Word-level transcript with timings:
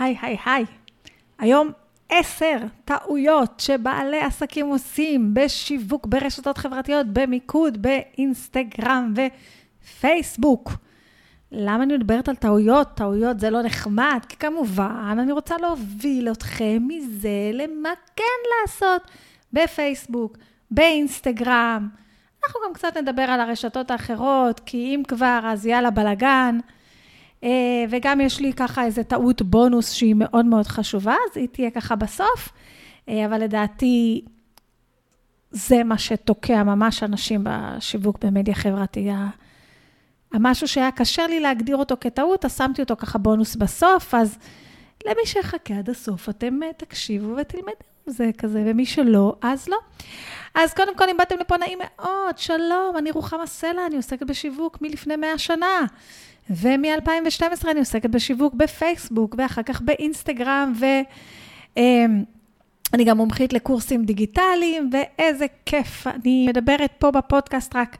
היי, 0.00 0.16
היי, 0.22 0.36
היי. 0.44 0.64
היום 1.38 1.70
עשר 2.08 2.56
טעויות 2.84 3.60
שבעלי 3.60 4.20
עסקים 4.20 4.66
עושים 4.66 5.34
בשיווק 5.34 6.06
ברשתות 6.06 6.58
חברתיות, 6.58 7.06
במיקוד, 7.12 7.82
באינסטגרם 7.82 9.14
ופייסבוק. 9.84 10.72
למה 11.52 11.82
אני 11.82 11.94
מדברת 11.96 12.28
על 12.28 12.34
טעויות? 12.34 12.88
טעויות 12.94 13.40
זה 13.40 13.50
לא 13.50 13.62
נחמד, 13.62 14.20
כי 14.28 14.36
כמובן 14.36 15.16
אני 15.18 15.32
רוצה 15.32 15.54
להוביל 15.60 16.32
אתכם 16.32 16.82
מזה 16.88 17.50
למה 17.52 17.90
כן 18.16 18.24
לעשות 18.62 19.02
בפייסבוק, 19.52 20.38
באינסטגרם. 20.70 21.88
אנחנו 22.44 22.60
גם 22.66 22.72
קצת 22.72 22.96
נדבר 22.96 23.22
על 23.22 23.40
הרשתות 23.40 23.90
האחרות, 23.90 24.60
כי 24.66 24.94
אם 24.94 25.02
כבר, 25.08 25.40
אז 25.44 25.66
יאללה 25.66 25.90
בלאגן. 25.90 26.58
אה, 27.44 27.84
וגם 27.90 28.20
יש 28.20 28.40
לי 28.40 28.52
ככה 28.52 28.84
איזה 28.84 29.04
טעות 29.04 29.42
בונוס 29.42 29.92
שהיא 29.92 30.14
מאוד 30.14 30.46
מאוד 30.46 30.66
חשובה, 30.66 31.14
אז 31.30 31.36
היא 31.36 31.48
תהיה 31.48 31.70
ככה 31.70 31.96
בסוף, 31.96 32.48
אה, 33.08 33.26
אבל 33.26 33.42
לדעתי 33.42 34.24
זה 35.50 35.84
מה 35.84 35.98
שתוקע 35.98 36.62
ממש 36.62 37.02
אנשים 37.02 37.44
בשיווק 37.44 38.24
במדיה 38.24 38.54
חברתי. 38.54 39.10
המשהו 40.32 40.68
שהיה 40.68 40.90
קשה 40.90 41.26
לי 41.26 41.40
להגדיר 41.40 41.76
אותו 41.76 41.96
כטעות, 42.00 42.44
אז 42.44 42.56
שמתי 42.56 42.82
אותו 42.82 42.96
ככה 42.96 43.18
בונוס 43.18 43.56
בסוף, 43.56 44.14
אז 44.14 44.38
למי 45.06 45.26
שיחכה 45.26 45.74
עד 45.78 45.90
הסוף, 45.90 46.28
אתם 46.28 46.62
אה, 46.62 46.72
תקשיבו 46.76 47.36
ותלמדו, 47.36 47.70
זה 48.06 48.30
כזה, 48.38 48.62
ומי 48.66 48.86
שלא, 48.86 49.34
אז 49.42 49.68
לא. 49.68 49.76
אז 50.54 50.74
קודם 50.74 50.96
כל, 50.96 51.08
אם 51.10 51.16
באתם 51.16 51.36
לפה, 51.40 51.56
נעים 51.56 51.78
מאוד, 51.78 52.38
שלום, 52.38 52.96
אני 52.98 53.10
רוחמה 53.10 53.46
סלע, 53.46 53.86
אני 53.86 53.96
עוסקת 53.96 54.26
בשיווק 54.26 54.78
מלפני 54.82 55.16
100 55.16 55.38
שנה. 55.38 55.86
ומ-2012 56.50 57.70
אני 57.70 57.78
עוסקת 57.78 58.10
בשיווק 58.10 58.54
בפייסבוק, 58.54 59.34
ואחר 59.38 59.62
כך 59.62 59.80
באינסטגרם, 59.80 60.72
ואני 61.76 63.04
גם 63.04 63.16
מומחית 63.16 63.52
לקורסים 63.52 64.04
דיגיטליים, 64.04 64.90
ואיזה 64.92 65.46
כיף. 65.66 66.06
אני 66.06 66.46
מדברת 66.48 66.92
פה 66.98 67.10
בפודקאסט 67.10 67.76
רק 67.76 67.96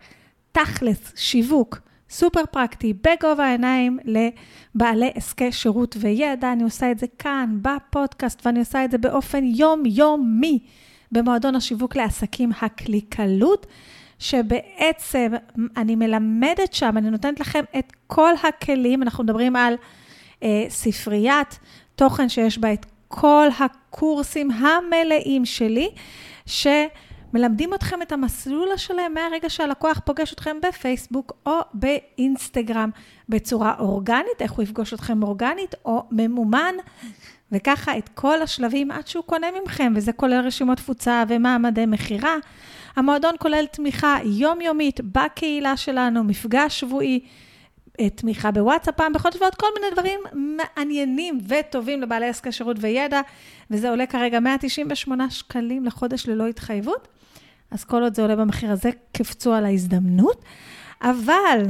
תכלס, 0.52 1.12
שיווק, 1.16 1.78
סופר 2.10 2.46
פרקטי, 2.50 2.92
בגובה 2.92 3.44
העיניים 3.44 3.98
לבעלי 4.04 5.10
עסקי 5.14 5.52
שירות 5.52 5.96
וידע. 6.00 6.52
אני 6.52 6.62
עושה 6.62 6.90
את 6.90 6.98
זה 6.98 7.06
כאן, 7.18 7.58
בפודקאסט, 7.62 8.46
ואני 8.46 8.58
עושה 8.58 8.84
את 8.84 8.90
זה 8.90 8.98
באופן 8.98 9.44
יומיומי 9.44 10.58
במועדון 11.12 11.54
השיווק 11.54 11.96
לעסקים 11.96 12.50
הקליקלות. 12.60 13.66
שבעצם 14.20 15.32
אני 15.76 15.96
מלמדת 15.96 16.72
שם, 16.72 16.98
אני 16.98 17.10
נותנת 17.10 17.40
לכם 17.40 17.64
את 17.78 17.92
כל 18.06 18.32
הכלים, 18.42 19.02
אנחנו 19.02 19.24
מדברים 19.24 19.56
על 19.56 19.74
אה, 20.42 20.64
ספריית 20.68 21.58
תוכן 21.96 22.28
שיש 22.28 22.58
בה 22.58 22.72
את 22.72 22.86
כל 23.08 23.48
הקורסים 23.60 24.50
המלאים 24.50 25.44
שלי, 25.44 25.90
שמלמדים 26.46 27.74
אתכם 27.74 28.02
את 28.02 28.12
המסלול 28.12 28.68
השלם 28.74 29.14
מהרגע 29.14 29.50
שהלקוח 29.50 30.00
פוגש 30.04 30.32
אתכם 30.32 30.56
בפייסבוק 30.68 31.32
או 31.46 31.60
באינסטגרם 31.74 32.90
בצורה 33.28 33.74
אורגנית, 33.78 34.40
איך 34.40 34.52
הוא 34.52 34.62
יפגוש 34.62 34.94
אתכם 34.94 35.22
אורגנית 35.22 35.74
או 35.84 36.04
ממומן. 36.10 36.74
וככה 37.52 37.98
את 37.98 38.08
כל 38.08 38.42
השלבים 38.42 38.90
עד 38.90 39.06
שהוא 39.06 39.24
קונה 39.24 39.46
ממכם, 39.60 39.92
וזה 39.96 40.12
כולל 40.12 40.40
רשימות 40.40 40.78
תפוצה 40.78 41.24
ומעמדי 41.28 41.86
מכירה. 41.86 42.36
המועדון 42.96 43.34
כולל 43.38 43.66
תמיכה 43.66 44.16
יומיומית 44.24 45.00
בקהילה 45.04 45.76
שלנו, 45.76 46.24
מפגש 46.24 46.80
שבועי, 46.80 47.20
אה, 48.00 48.10
תמיכה 48.10 48.50
בוואטסאפ 48.50 48.94
פעם 48.94 49.12
בחודש 49.12 49.36
ועוד 49.40 49.54
כל 49.54 49.66
מיני 49.74 49.92
דברים 49.92 50.20
מעניינים 50.34 51.40
וטובים 51.48 52.02
לבעלי 52.02 52.28
עסקי 52.28 52.52
שירות 52.52 52.76
וידע, 52.80 53.20
וזה 53.70 53.90
עולה 53.90 54.06
כרגע 54.06 54.40
198 54.40 55.30
שקלים 55.30 55.84
לחודש 55.84 56.28
ללא 56.28 56.46
התחייבות. 56.46 57.08
אז 57.70 57.84
כל 57.84 58.02
עוד 58.02 58.14
זה 58.14 58.22
עולה 58.22 58.36
במחיר 58.36 58.70
הזה, 58.70 58.90
קפצו 59.12 59.52
על 59.52 59.64
ההזדמנות. 59.64 60.44
אבל 61.02 61.64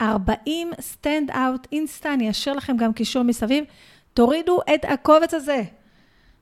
40 0.00 0.70
stand 0.72 1.30
out 1.30 1.66
אינסטה, 1.72 2.14
אני 2.14 2.30
אשאיר 2.30 2.54
לכם 2.54 2.76
גם 2.76 2.92
קישור 2.92 3.22
מסביב. 3.22 3.64
תורידו 4.14 4.60
את 4.74 4.84
הקובץ 4.84 5.34
הזה, 5.34 5.62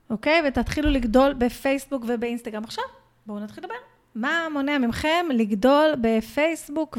אוקיי? 0.09 0.41
ותתחילו 0.47 0.89
לגדול 0.89 1.33
בפייסבוק 1.33 2.03
ובאינסטגרם. 2.07 2.63
עכשיו, 2.63 2.83
בואו 3.25 3.39
נתחיל 3.39 3.63
לדבר. 3.63 3.75
מה 4.15 4.47
מונע 4.53 4.77
מכם 4.77 5.25
לגדול 5.33 5.93
בפייסבוק 6.01 6.97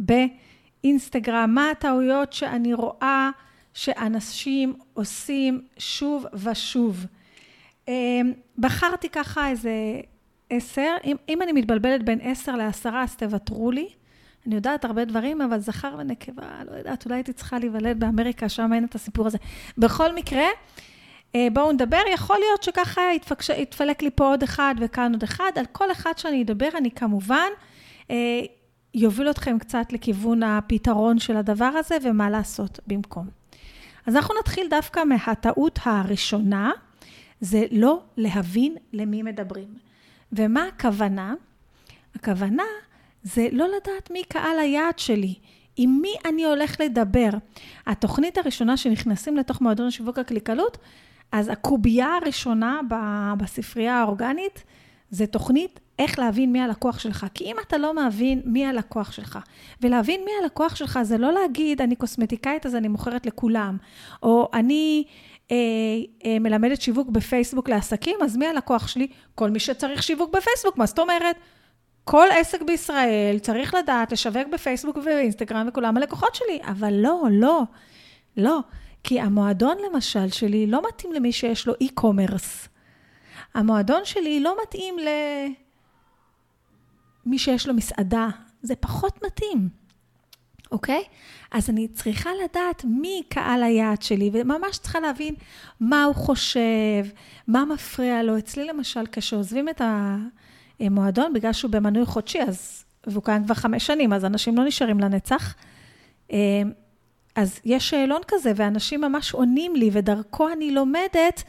ובאינסטגרם? 0.00 1.50
מה 1.54 1.70
הטעויות 1.70 2.32
שאני 2.32 2.74
רואה 2.74 3.30
שאנשים 3.74 4.74
עושים 4.94 5.60
שוב 5.78 6.26
ושוב? 6.34 7.06
אמ, 7.88 8.32
בחרתי 8.58 9.08
ככה 9.08 9.48
איזה 9.48 9.70
עשר, 10.50 10.96
אם, 11.04 11.16
אם 11.28 11.42
אני 11.42 11.52
מתבלבלת 11.52 12.04
בין 12.04 12.18
עשר 12.22 12.56
לעשרה, 12.56 13.02
אז 13.02 13.16
תוותרו 13.16 13.70
לי. 13.70 13.88
אני 14.46 14.54
יודעת 14.54 14.84
הרבה 14.84 15.04
דברים, 15.04 15.42
אבל 15.42 15.58
זכר 15.58 15.94
ונקבה, 15.98 16.60
לא 16.70 16.76
יודעת, 16.76 17.04
אולי 17.04 17.16
הייתי 17.16 17.32
צריכה 17.32 17.58
להיוולד 17.58 18.00
באמריקה, 18.00 18.48
שם 18.48 18.72
אין 18.72 18.84
את 18.84 18.94
הסיפור 18.94 19.26
הזה. 19.26 19.38
בכל 19.78 20.14
מקרה, 20.14 20.40
אה, 20.42 20.48
בואו 21.36 21.72
נדבר, 21.72 22.00
יכול 22.14 22.36
להיות 22.38 22.62
שככה 22.62 23.00
יתפקש, 23.16 23.50
יתפלק 23.50 24.02
לי 24.02 24.10
פה 24.14 24.30
עוד 24.30 24.42
אחד 24.42 24.74
וכאן 24.80 25.12
עוד 25.12 25.22
אחד. 25.22 25.52
על 25.56 25.66
כל 25.72 25.92
אחד 25.92 26.12
שאני 26.16 26.42
אדבר, 26.42 26.68
אני 26.76 26.90
כמובן 26.90 27.48
אה, 28.10 28.40
יוביל 28.94 29.30
אתכם 29.30 29.58
קצת 29.58 29.92
לכיוון 29.92 30.42
הפתרון 30.42 31.18
של 31.18 31.36
הדבר 31.36 31.64
הזה 31.64 31.96
ומה 32.02 32.30
לעשות 32.30 32.80
במקום. 32.86 33.28
אז 34.06 34.16
אנחנו 34.16 34.34
נתחיל 34.40 34.66
דווקא 34.70 35.00
מהטעות 35.04 35.78
הראשונה, 35.82 36.70
זה 37.40 37.64
לא 37.70 38.00
להבין 38.16 38.76
למי 38.92 39.22
מדברים. 39.22 39.68
ומה 40.32 40.64
הכוונה? 40.64 41.34
הכוונה 42.14 42.62
זה 43.22 43.48
לא 43.52 43.66
לדעת 43.68 44.10
מי 44.10 44.22
קהל 44.24 44.58
היעד 44.58 44.98
שלי. 44.98 45.34
עם 45.76 45.98
מי 46.02 46.12
אני 46.24 46.44
הולך 46.44 46.80
לדבר. 46.80 47.30
התוכנית 47.86 48.38
הראשונה 48.38 48.76
שנכנסים 48.76 49.36
לתוך 49.36 49.60
מועדון 49.60 49.90
שיווק 49.90 50.18
הקליקלות, 50.18 50.78
אז 51.32 51.48
הקובייה 51.48 52.16
הראשונה 52.22 52.80
בספרייה 53.38 53.94
האורגנית 53.94 54.64
זה 55.10 55.26
תוכנית 55.26 55.80
איך 55.98 56.18
להבין 56.18 56.52
מי 56.52 56.60
הלקוח 56.60 56.98
שלך. 56.98 57.26
כי 57.34 57.44
אם 57.44 57.56
אתה 57.66 57.78
לא 57.78 57.94
מבין 57.94 58.42
מי 58.44 58.66
הלקוח 58.66 59.12
שלך, 59.12 59.38
ולהבין 59.80 60.20
מי 60.24 60.30
הלקוח 60.42 60.76
שלך 60.76 60.98
זה 61.02 61.18
לא 61.18 61.32
להגיד, 61.32 61.82
אני 61.82 61.96
קוסמטיקאית 61.96 62.66
אז 62.66 62.74
אני 62.74 62.88
מוכרת 62.88 63.26
לכולם, 63.26 63.76
או 64.22 64.48
אני 64.54 65.04
אה, 65.50 65.56
אה, 66.24 66.38
מלמדת 66.38 66.80
שיווק 66.80 67.08
בפייסבוק 67.08 67.68
לעסקים, 67.68 68.16
אז 68.24 68.36
מי 68.36 68.46
הלקוח 68.46 68.88
שלי? 68.88 69.06
כל 69.34 69.50
מי 69.50 69.58
שצריך 69.58 70.02
שיווק 70.02 70.36
בפייסבוק, 70.36 70.78
מה 70.78 70.86
זאת 70.86 70.98
אומרת? 70.98 71.36
כל 72.04 72.26
עסק 72.40 72.62
בישראל 72.62 73.38
צריך 73.42 73.74
לדעת 73.74 74.12
לשווק 74.12 74.48
בפייסבוק 74.52 74.96
ובאינסטגרם 74.96 75.66
וכולם 75.68 75.96
הלקוחות 75.96 76.34
שלי, 76.34 76.60
אבל 76.62 76.94
לא, 76.94 77.22
לא, 77.30 77.62
לא. 78.36 78.60
כי 79.08 79.20
המועדון 79.20 79.76
למשל 79.86 80.28
שלי 80.30 80.66
לא 80.66 80.82
מתאים 80.88 81.12
למי 81.12 81.32
שיש 81.32 81.66
לו 81.66 81.74
e-commerce. 81.74 82.68
המועדון 83.54 84.04
שלי 84.04 84.40
לא 84.40 84.56
מתאים 84.62 84.96
למי 87.26 87.38
שיש 87.38 87.66
לו 87.66 87.74
מסעדה, 87.74 88.28
זה 88.62 88.76
פחות 88.76 89.22
מתאים, 89.26 89.68
אוקיי? 90.72 91.02
אז 91.52 91.70
אני 91.70 91.88
צריכה 91.88 92.30
לדעת 92.44 92.84
מי 92.84 93.22
קהל 93.28 93.62
היעד 93.62 94.02
שלי, 94.02 94.30
וממש 94.32 94.78
צריכה 94.78 95.00
להבין 95.00 95.34
מה 95.80 96.04
הוא 96.04 96.14
חושב, 96.14 97.04
מה 97.46 97.64
מפריע 97.64 98.22
לו. 98.22 98.38
אצלי 98.38 98.64
למשל, 98.64 99.04
כשעוזבים 99.12 99.68
את 99.68 99.82
המועדון, 100.80 101.32
בגלל 101.32 101.52
שהוא 101.52 101.70
במנוי 101.70 102.06
חודשי, 102.06 102.42
אז, 102.42 102.84
והוא 103.06 103.22
קיים 103.22 103.44
כבר 103.44 103.54
חמש 103.54 103.86
שנים, 103.86 104.12
אז 104.12 104.24
אנשים 104.24 104.56
לא 104.56 104.64
נשארים 104.64 105.00
לנצח. 105.00 105.54
אז 107.38 107.60
יש 107.64 107.90
שאלון 107.90 108.20
כזה, 108.28 108.52
ואנשים 108.56 109.00
ממש 109.00 109.32
עונים 109.32 109.76
לי, 109.76 109.90
ודרכו 109.92 110.48
אני 110.52 110.70
לומדת, 110.70 111.42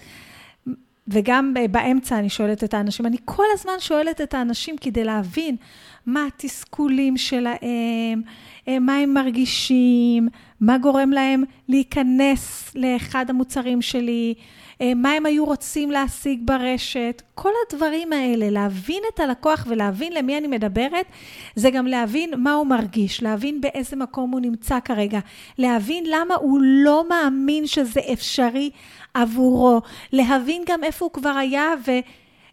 וגם 1.08 1.54
באמצע 1.72 2.20
אני 2.20 2.30
שואלת 2.30 2.64
את 2.64 2.74
האנשים. 2.74 3.06
אני 3.06 3.18
כל 3.26 3.44
הזמן 3.54 3.74
שואלת 3.80 4.22
את 4.22 4.34
האנשים 4.34 4.76
כדי 4.82 5.04
להבין 5.04 5.56
מה 6.06 6.26
התסכולים 6.26 7.18
שלהם, 7.18 8.22
אה, 8.68 8.80
מה 8.80 8.96
הם 8.98 9.14
מרגישים, 9.14 10.28
מה 10.62 10.78
גורם 10.78 11.10
להם 11.10 11.44
להיכנס 11.68 12.72
לאחד 12.76 13.30
המוצרים 13.30 13.82
שלי, 13.82 14.34
מה 14.96 15.12
הם 15.12 15.26
היו 15.26 15.46
רוצים 15.46 15.92
להשיג 15.92 16.40
ברשת. 16.46 17.22
כל 17.36 17.52
הדברים 17.68 18.14
האלה, 18.14 18.50
להבין 18.50 19.04
את 19.14 19.20
הלקוח 19.20 19.66
ולהבין 19.70 20.14
למי 20.14 20.38
אני 20.38 20.48
מדברת, 20.48 21.06
זה 21.56 21.70
גם 21.70 21.88
להבין 21.88 22.34
מה 22.38 22.54
הוא 22.54 22.68
מרגיש, 22.68 23.24
להבין 23.24 23.62
באיזה 23.62 23.96
מקום 23.96 24.32
הוא 24.32 24.40
נמצא 24.40 24.80
כרגע, 24.80 25.20
להבין 25.58 26.04
למה 26.08 26.36
הוא 26.36 26.60
לא 26.62 27.06
מאמין 27.10 27.68
שזה 27.68 28.00
אפשרי 28.14 28.70
עבורו, 29.14 29.82
להבין 30.12 30.64
גם 30.68 30.84
איפה 30.84 31.06
הוא 31.06 31.14
כבר 31.14 31.30
היה 31.30 31.74
ו... 31.88 31.92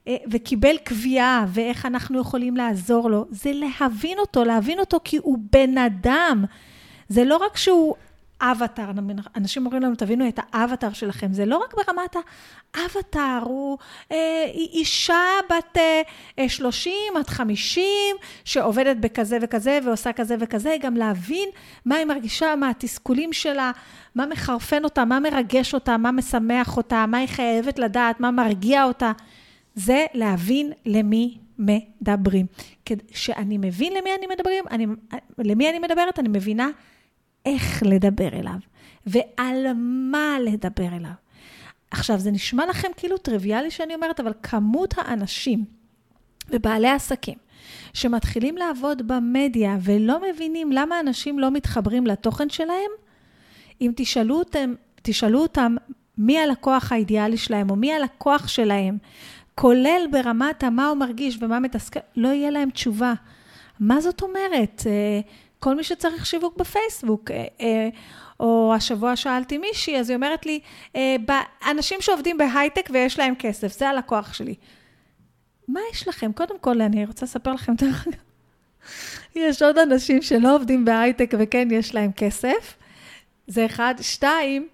אה, 0.09 0.17
וקיבל 0.31 0.77
קביעה 0.85 1.45
ואיך 1.49 1.87
אנחנו 1.87 2.21
יכולים 2.21 2.57
לעזור 2.57 3.11
לו, 3.11 3.25
זה 3.31 3.51
להבין 3.55 4.19
אותו, 4.19 4.45
להבין 4.45 4.79
אותו 4.79 5.01
כי 5.05 5.17
הוא 5.17 5.39
בן 5.53 5.79
אדם. 5.79 6.45
זה 7.09 7.25
לא 7.25 7.37
רק 7.37 7.57
שהוא 7.57 7.95
אבטאר, 8.41 8.91
אנשים 9.37 9.67
אומרים 9.67 9.83
לנו, 9.83 9.95
תבינו 9.95 10.29
את 10.29 10.41
האבטאר 10.53 10.93
שלכם, 10.93 11.33
זה 11.33 11.47
לא 11.47 11.57
רק 11.57 11.75
ברמת 11.75 12.17
האבטאר, 12.75 13.43
הוא 13.45 13.79
אה, 14.13 14.45
אישה 14.55 15.25
בת 15.51 15.79
אה, 16.39 16.49
30 16.49 16.93
עד 17.17 17.27
50, 17.27 17.85
שעובדת 18.45 18.97
בכזה 18.97 19.39
וכזה 19.43 19.79
ועושה 19.85 20.13
כזה 20.13 20.37
וכזה, 20.41 20.77
גם 20.81 20.97
להבין 20.97 21.49
מה 21.85 21.95
היא 21.95 22.05
מרגישה, 22.05 22.57
מה 22.57 22.71
התסכולים 22.71 23.33
שלה, 23.33 23.73
מה 24.15 24.27
מחרפן 24.27 24.85
אותה, 24.85 25.05
מה 25.05 25.21
מרגש 25.21 25.75
אותה, 25.75 25.97
מה 25.97 26.13
משמח 26.13 26.77
אותה, 26.77 27.07
מה 27.07 27.19
היא 27.19 27.29
חייבת 27.29 27.79
לדעת, 27.79 28.21
מה 28.21 28.31
מרגיע 28.31 28.85
אותה. 28.85 29.13
זה 29.75 30.07
להבין 30.15 30.73
למי 30.87 31.39
מדברים. 31.59 32.47
כשאני 32.85 33.59
מבין 33.59 33.93
למי 33.93 34.11
אני 34.19 34.27
מדברים, 34.27 34.65
אני, 34.71 34.87
למי 35.39 35.71
אני 35.71 35.79
מדברת, 35.79 36.19
אני 36.19 36.29
מבינה 36.29 36.71
איך 37.47 37.83
לדבר 37.87 38.29
אליו, 38.29 38.59
ועל 39.07 39.67
מה 40.11 40.37
לדבר 40.45 40.89
אליו. 40.97 41.11
עכשיו, 41.91 42.19
זה 42.19 42.31
נשמע 42.31 42.67
לכם 42.67 42.89
כאילו 42.97 43.19
טריוויאלי 43.19 43.71
שאני 43.71 43.95
אומרת, 43.95 44.21
אבל 44.21 44.33
כמות 44.43 44.95
האנשים 44.97 45.65
ובעלי 46.51 46.89
עסקים 46.89 47.39
שמתחילים 47.95 48.57
לעבוד 48.57 49.09
במדיה 49.09 49.77
ולא 49.81 50.21
מבינים 50.31 50.73
למה 50.73 51.01
אנשים 51.01 51.39
לא 51.39 51.51
מתחברים 51.51 52.07
לתוכן 52.07 52.49
שלהם, 52.49 52.91
אם 53.81 53.93
תשאלו 53.97 54.39
אותם, 54.39 54.75
תשאלו 55.03 55.43
אותם 55.43 55.77
מי 56.19 56.39
הלקוח 56.39 56.93
האידיאלי 56.93 57.37
שלהם 57.37 57.71
או 57.71 57.77
מי 57.77 57.93
הלקוח 57.93 58.49
שלהם, 58.49 58.99
כולל 59.55 60.07
ברמת 60.13 60.65
המה 60.65 60.89
הוא 60.89 60.97
מרגיש 60.97 61.39
ומה 61.41 61.61
מתסכל, 61.61 62.01
לא 62.17 62.29
יהיה 62.29 62.51
להם 62.51 62.71
תשובה. 62.71 63.15
מה 63.81 64.01
זאת 64.01 64.23
אומרת? 64.23 64.83
אה, 65.57 65.61
כל 65.61 65.75
מי 65.77 65.85
שצריך 65.85 66.27
שיווק 66.27 66.57
בפייסבוק. 66.57 67.31
אה, 67.31 67.45
אה, 67.61 67.89
או 68.41 68.73
השבוע 68.77 69.17
שאלתי 69.17 69.59
מישהי, 69.59 69.99
אז 69.99 70.11
היא 70.11 70.17
אומרת 70.17 70.47
לי, 70.47 70.61
אנשים 71.71 72.01
שעובדים 72.01 72.39
בהייטק 72.39 72.89
ויש 72.93 73.19
להם 73.19 73.35
כסף, 73.39 73.79
זה 73.79 73.89
הלקוח 73.89 74.33
שלי. 74.33 74.55
מה 75.69 75.81
יש 75.93 76.09
לכם? 76.09 76.33
קודם 76.33 76.59
כל, 76.59 76.81
אני 76.81 77.07
רוצה 77.07 77.27
לספר 77.27 77.53
לכם, 77.53 77.75
דרך 77.75 78.09
אגב, 78.09 78.17
יש 79.35 79.63
עוד 79.63 79.79
אנשים 79.79 80.23
שלא 80.23 80.57
עובדים 80.57 80.85
בהייטק 80.85 81.35
וכן 81.39 81.69
יש 81.71 81.95
להם 81.95 82.13
כסף. 82.13 82.77
זה 83.47 83.67
אחד. 83.67 83.95
שתיים, 84.01 84.69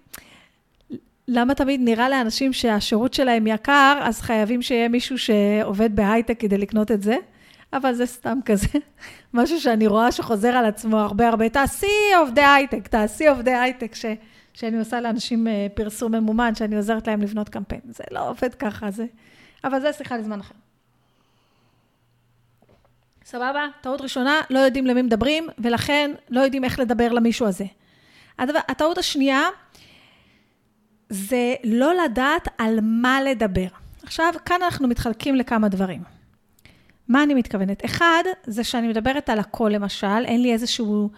למה 1.27 1.53
תמיד 1.53 1.81
נראה 1.83 2.09
לאנשים 2.09 2.53
שהשירות 2.53 3.13
שלהם 3.13 3.47
יקר, 3.47 3.99
אז 4.01 4.21
חייבים 4.21 4.61
שיהיה 4.61 4.87
מישהו 4.87 5.17
שעובד 5.17 5.95
בהייטק 5.95 6.39
כדי 6.39 6.57
לקנות 6.57 6.91
את 6.91 7.01
זה? 7.01 7.15
אבל 7.73 7.93
זה 7.93 8.05
סתם 8.05 8.39
כזה, 8.45 8.67
משהו 9.33 9.61
שאני 9.61 9.87
רואה 9.87 10.11
שחוזר 10.11 10.47
על 10.47 10.65
עצמו 10.65 10.99
הרבה 10.99 11.27
הרבה. 11.27 11.49
תעשי 11.49 11.87
עובדי 12.19 12.41
הייטק, 12.41 12.87
תעשי 12.87 13.27
עובדי 13.27 13.53
הייטק, 13.53 13.95
ש, 13.95 14.05
שאני 14.53 14.79
עושה 14.79 15.01
לאנשים 15.01 15.47
אה, 15.47 15.67
פרסום 15.73 16.15
ממומן, 16.15 16.55
שאני 16.55 16.75
עוזרת 16.75 17.07
להם 17.07 17.21
לבנות 17.21 17.49
קמפיין. 17.49 17.81
זה 17.89 18.03
לא 18.11 18.29
עובד 18.29 18.55
ככה, 18.55 18.91
זה... 18.91 19.05
אבל 19.63 19.81
זה 19.81 19.93
שיחה 19.93 20.17
לזמן 20.17 20.39
אחר. 20.39 20.55
סבבה? 23.25 23.67
טעות 23.81 24.01
ראשונה, 24.01 24.41
לא 24.49 24.59
יודעים 24.59 24.85
למי 24.85 25.01
מדברים, 25.01 25.47
ולכן 25.59 26.11
לא 26.29 26.41
יודעים 26.41 26.63
איך 26.63 26.79
לדבר 26.79 27.11
למישהו 27.11 27.47
הזה. 27.47 27.65
הדבר, 28.39 28.59
הטעות 28.67 28.97
השנייה, 28.97 29.41
זה 31.09 31.55
לא 31.63 31.93
לדעת 32.05 32.47
על 32.57 32.79
מה 32.81 33.21
לדבר. 33.21 33.67
עכשיו, 34.03 34.33
כאן 34.45 34.61
אנחנו 34.63 34.87
מתחלקים 34.87 35.35
לכמה 35.35 35.67
דברים. 35.67 36.12
מה 37.07 37.23
אני 37.23 37.33
מתכוונת? 37.33 37.85
אחד, 37.85 38.23
זה 38.45 38.63
שאני 38.63 38.87
מדברת 38.87 39.29
על 39.29 39.39
הכל, 39.39 39.71
למשל, 39.73 40.25
אין 40.25 40.41
לי 40.41 40.53
איזשהו 40.53 41.09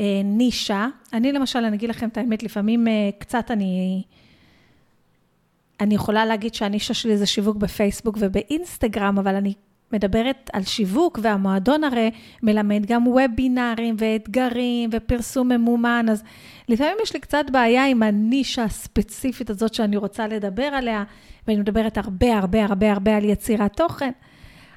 אה, 0.00 0.20
נישה. 0.24 0.86
אני, 1.12 1.32
למשל, 1.32 1.58
אני 1.58 1.76
אגיד 1.76 1.90
לכם 1.90 2.08
את 2.08 2.16
האמת, 2.16 2.42
לפעמים 2.42 2.88
אה, 2.88 3.10
קצת 3.18 3.50
אני... 3.50 4.02
אני 5.80 5.94
יכולה 5.94 6.26
להגיד 6.26 6.54
שהנישה 6.54 6.94
שלי 6.94 7.16
זה 7.16 7.26
שיווק 7.26 7.56
בפייסבוק 7.56 8.16
ובאינסטגרם, 8.20 9.18
אבל 9.18 9.34
אני 9.34 9.54
מדברת 9.92 10.50
על 10.52 10.62
שיווק, 10.62 11.18
והמועדון 11.22 11.84
הרי 11.84 12.10
מלמד 12.42 12.86
גם 12.86 13.08
וובינארים 13.08 13.96
ואתגרים 13.98 14.90
ופרסום 14.92 15.48
ממומן, 15.48 16.06
אז 16.10 16.22
לפעמים 16.68 16.96
יש 17.02 17.14
לי 17.14 17.20
קצת 17.20 17.44
בעיה 17.52 17.86
עם 17.86 18.02
הנישה 18.02 18.64
הספציפית 18.64 19.50
הזאת 19.50 19.74
שאני 19.74 19.96
רוצה 19.96 20.26
לדבר 20.26 20.64
עליה, 20.64 21.04
ואני 21.48 21.60
מדברת 21.60 21.98
הרבה 21.98 22.38
הרבה 22.38 22.64
הרבה 22.64 22.92
הרבה 22.92 23.16
על 23.16 23.24
יצירת 23.24 23.76
תוכן. 23.76 24.10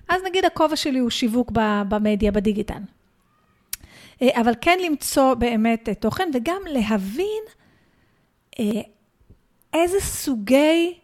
אז 0.10 0.22
נגיד 0.24 0.46
הכובע 0.46 0.75
שלי 0.75 1.00
הוא 1.00 1.10
שיווק 1.10 1.51
במדיה, 1.89 2.32
בדיגיטל. 2.32 2.82
אה, 4.22 4.42
אבל 4.42 4.54
כן 4.62 4.80
למצוא 4.86 5.34
באמת 5.34 5.89
אה, 5.89 5.96
תוכן, 5.96 6.30
וגם 6.34 6.62
להבין 6.68 7.44
אה, 8.60 8.82
איזה 9.74 10.00
סוגי 10.00 10.98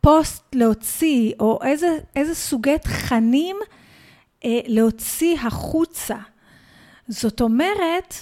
פוסט 0.00 0.54
להוציא, 0.54 1.32
או 1.40 1.58
איזה, 1.64 1.98
איזה 2.16 2.34
סוגי 2.34 2.78
תכנים 2.78 3.56
להוציא 4.44 5.38
החוצה. 5.38 6.16
זאת 7.08 7.40
אומרת, 7.40 8.14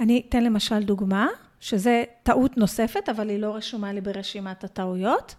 אני 0.00 0.22
אתן 0.28 0.44
למשל 0.44 0.82
דוגמה, 0.82 1.26
שזה 1.60 2.04
טעות 2.22 2.56
נוספת, 2.56 3.08
אבל 3.08 3.28
היא 3.28 3.38
לא 3.38 3.54
רשומה 3.54 3.92
לי 3.92 4.00
ברשימת 4.00 4.64
הטעויות. 4.64 5.34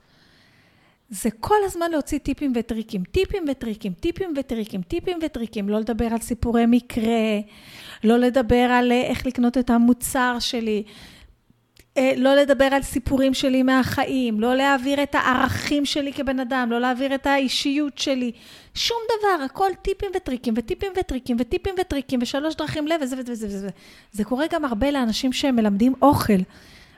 זה 1.09 1.29
כל 1.39 1.55
הזמן 1.65 1.91
להוציא 1.91 2.17
טיפים 2.17 2.53
וטריקים, 2.55 3.03
טיפים 3.03 3.45
וטריקים, 3.51 3.93
טיפים 3.93 4.33
וטריקים, 4.37 4.81
טיפים 4.81 5.17
וטריקים, 5.21 5.69
לא 5.69 5.79
לדבר 5.79 6.05
על 6.05 6.19
סיפורי 6.19 6.65
מקרה, 6.67 7.39
לא 8.03 8.17
לדבר 8.17 8.67
על 8.71 8.91
אה, 8.91 9.01
איך 9.01 9.25
לקנות 9.25 9.57
את 9.57 9.69
המוצר 9.69 10.37
שלי, 10.39 10.83
אה, 11.97 12.13
לא 12.17 12.35
לדבר 12.35 12.65
על 12.65 12.81
סיפורים 12.81 13.33
שלי 13.33 13.63
מהחיים, 13.63 14.39
לא 14.39 14.55
להעביר 14.55 15.03
את 15.03 15.15
הערכים 15.15 15.85
שלי 15.85 16.13
כבן 16.13 16.39
אדם, 16.39 16.67
לא 16.71 16.79
להעביר 16.79 17.15
את 17.15 17.27
האישיות 17.27 17.97
שלי, 17.97 18.31
שום 18.73 18.97
דבר, 19.19 19.43
הכל 19.43 19.69
טיפים 19.81 20.11
וטריקים 20.15 20.53
וטיפים 20.57 20.91
וטריקים 20.99 21.37
וטיפים 21.39 21.75
וטריקים 21.81 22.19
ושלוש 22.21 22.55
דרכים 22.55 22.87
לב 22.87 23.01
וזה 23.01 23.15
וזה 23.19 23.31
וזה 23.31 23.47
וזה. 23.47 23.69
זה 24.11 24.23
קורה 24.23 24.45
גם 24.51 24.65
הרבה 24.65 24.91
לאנשים 24.91 25.33
שהם 25.33 25.55
מלמדים 25.55 25.93
אוכל. 26.01 26.41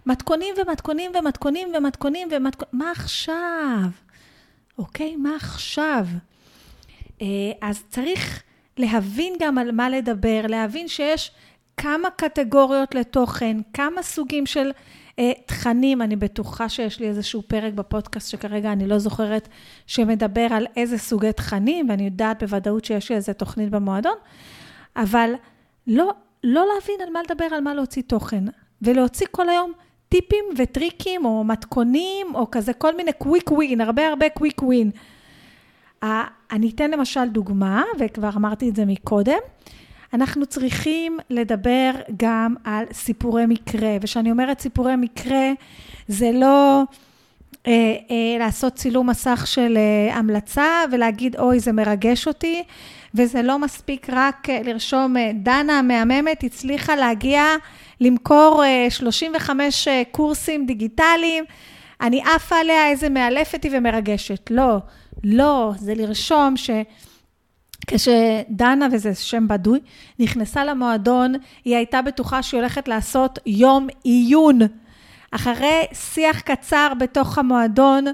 מתכונים 0.07 0.55
ומתכונים 0.57 1.11
ומתכונים 1.19 1.69
ומתכונים 1.77 2.27
ומתכונים, 2.31 2.69
מה 2.73 2.91
עכשיו? 2.91 3.89
אוקיי, 4.77 5.15
מה 5.15 5.35
עכשיו? 5.35 6.05
אה, 7.21 7.27
אז 7.61 7.83
צריך 7.89 8.43
להבין 8.77 9.33
גם 9.39 9.57
על 9.57 9.71
מה 9.71 9.89
לדבר, 9.89 10.41
להבין 10.49 10.87
שיש 10.87 11.31
כמה 11.77 12.09
קטגוריות 12.09 12.95
לתוכן, 12.95 13.57
כמה 13.73 14.03
סוגים 14.03 14.45
של 14.45 14.71
אה, 15.19 15.31
תכנים, 15.45 16.01
אני 16.01 16.15
בטוחה 16.15 16.69
שיש 16.69 16.99
לי 16.99 17.07
איזשהו 17.07 17.41
פרק 17.41 17.73
בפודקאסט 17.73 18.29
שכרגע 18.29 18.71
אני 18.71 18.87
לא 18.87 18.99
זוכרת, 18.99 19.47
שמדבר 19.87 20.47
על 20.51 20.67
איזה 20.75 20.97
סוגי 20.97 21.33
תכנים, 21.33 21.89
ואני 21.89 22.03
יודעת 22.03 22.43
בוודאות 22.43 22.85
שיש 22.85 23.09
לי 23.09 23.15
איזה 23.15 23.33
תוכנית 23.33 23.69
במועדון, 23.69 24.15
אבל 24.95 25.33
לא, 25.87 26.13
לא 26.43 26.65
להבין 26.73 26.95
על 27.07 27.13
מה 27.13 27.19
לדבר, 27.29 27.45
על 27.45 27.61
מה 27.61 27.73
להוציא 27.73 28.03
תוכן, 28.07 28.43
ולהוציא 28.81 29.27
כל 29.31 29.49
היום 29.49 29.71
טיפים 30.09 30.45
וטריקים, 30.57 31.25
או 31.25 31.43
מתכונים, 31.43 32.27
או 32.35 32.51
כזה 32.51 32.73
כל 32.73 32.95
מיני 32.95 33.13
קוויק 33.13 33.51
ווין, 33.51 33.81
הרבה 33.81 34.07
הרבה 34.07 34.29
קוויק 34.29 34.63
ווין. 34.63 34.91
אני 36.51 36.69
אתן 36.75 36.91
למשל 36.91 37.25
דוגמה, 37.29 37.83
וכבר 37.99 38.29
אמרתי 38.35 38.69
את 38.69 38.75
זה 38.75 38.85
מקודם. 38.85 39.39
אנחנו 40.13 40.45
צריכים 40.45 41.17
לדבר 41.29 41.91
גם 42.17 42.55
על 42.63 42.85
סיפורי 42.93 43.45
מקרה, 43.45 43.97
וכשאני 44.01 44.31
אומרת 44.31 44.59
סיפורי 44.59 44.95
מקרה, 44.95 45.51
זה 46.07 46.31
לא 46.33 46.83
אה, 47.67 47.71
אה, 48.11 48.39
לעשות 48.39 48.73
צילום 48.73 49.09
מסך 49.09 49.43
של 49.47 49.77
אה, 49.77 50.15
המלצה 50.15 50.67
ולהגיד, 50.91 51.35
אוי, 51.39 51.59
זה 51.59 51.71
מרגש 51.71 52.27
אותי, 52.27 52.63
וזה 53.15 53.41
לא 53.41 53.59
מספיק 53.59 54.07
רק 54.09 54.49
אה, 54.49 54.59
לרשום, 54.63 55.17
אה, 55.17 55.31
דנה 55.35 55.79
המהממת 55.79 56.43
הצליחה 56.43 56.95
להגיע 56.95 57.43
למכור 58.01 58.63
אה, 58.63 58.87
35 58.89 59.87
אה, 59.87 60.03
קורסים 60.11 60.65
דיגיטליים, 60.65 61.43
אני 62.01 62.21
עפה 62.35 62.55
עליה, 62.55 62.87
איזה 62.89 63.09
מאלפת 63.09 63.63
היא 63.63 63.71
ומרגשת. 63.73 64.51
לא, 64.51 64.77
לא, 65.23 65.71
זה 65.77 65.93
לרשום 65.95 66.57
ש... 66.57 66.69
כשדנה, 67.87 68.87
וזה 68.91 69.15
שם 69.15 69.47
בדוי, 69.47 69.79
נכנסה 70.19 70.65
למועדון, 70.65 71.33
היא 71.65 71.75
הייתה 71.75 72.01
בטוחה 72.01 72.43
שהיא 72.43 72.59
הולכת 72.59 72.87
לעשות 72.87 73.39
יום 73.45 73.87
עיון. 74.03 74.59
אחרי 75.31 75.85
שיח 75.93 76.39
קצר 76.39 76.91
בתוך 76.99 77.37
המועדון, 77.37 78.05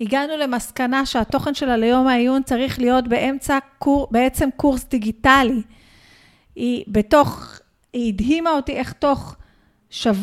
הגענו 0.00 0.36
למסקנה 0.36 1.06
שהתוכן 1.06 1.54
שלה 1.54 1.76
ליום 1.76 2.06
העיון 2.06 2.42
צריך 2.42 2.78
להיות 2.78 3.08
באמצע, 3.08 3.58
קור, 3.78 4.08
בעצם 4.10 4.48
קורס 4.56 4.84
דיגיטלי. 4.84 5.62
היא 6.56 6.84
בתוך, 6.88 7.60
היא 7.92 8.12
הדהימה 8.12 8.50
אותי 8.50 8.72
איך 8.72 8.92
תוך 8.92 9.36
שב... 9.90 10.16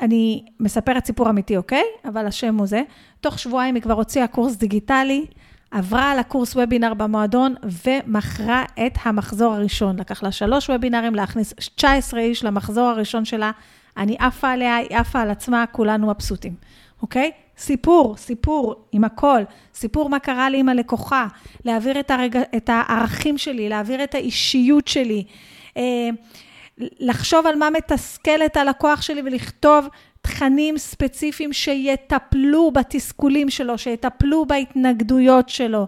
אני 0.00 0.44
מספרת 0.60 1.06
סיפור 1.06 1.30
אמיתי, 1.30 1.56
אוקיי? 1.56 1.84
אבל 2.04 2.26
השם 2.26 2.56
הוא 2.56 2.66
זה. 2.66 2.82
תוך 3.20 3.38
שבועיים 3.38 3.74
היא 3.74 3.82
כבר 3.82 3.94
הוציאה 3.94 4.26
קורס 4.26 4.56
דיגיטלי. 4.56 5.26
עברה 5.70 6.10
על 6.12 6.18
הקורס 6.18 6.56
וובינר 6.56 6.94
במועדון 6.94 7.54
ומכרה 7.84 8.64
את 8.86 8.92
המחזור 9.02 9.54
הראשון. 9.54 9.98
לקח 9.98 10.22
לה 10.22 10.32
שלוש 10.32 10.70
וובינרים 10.70 11.14
להכניס 11.14 11.54
19 11.74 12.20
איש 12.20 12.44
למחזור 12.44 12.88
הראשון 12.88 13.24
שלה. 13.24 13.50
אני 13.96 14.16
עפה 14.18 14.50
עליה, 14.50 14.76
היא 14.76 14.96
עפה 14.96 15.20
על 15.20 15.30
עצמה, 15.30 15.64
כולנו 15.72 16.06
מבסוטים, 16.06 16.54
אוקיי? 17.02 17.30
סיפור, 17.58 18.16
סיפור 18.16 18.74
עם 18.92 19.04
הכל, 19.04 19.42
סיפור 19.74 20.08
מה 20.08 20.18
קרה 20.18 20.50
לי 20.50 20.60
עם 20.60 20.68
הלקוחה, 20.68 21.26
להעביר 21.64 22.00
את, 22.00 22.10
הרג... 22.10 22.36
את 22.56 22.70
הערכים 22.72 23.38
שלי, 23.38 23.68
להעביר 23.68 24.04
את 24.04 24.14
האישיות 24.14 24.88
שלי, 24.88 25.24
לחשוב 26.78 27.46
על 27.46 27.56
מה 27.56 27.70
מתסכל 27.70 28.42
את 28.46 28.56
הלקוח 28.56 29.02
שלי 29.02 29.22
ולכתוב 29.24 29.88
תכנים 30.22 30.78
ספציפיים 30.78 31.52
שיטפלו 31.52 32.70
בתסכולים 32.70 33.50
שלו, 33.50 33.78
שיטפלו 33.78 34.46
בהתנגדויות 34.46 35.48
שלו. 35.48 35.86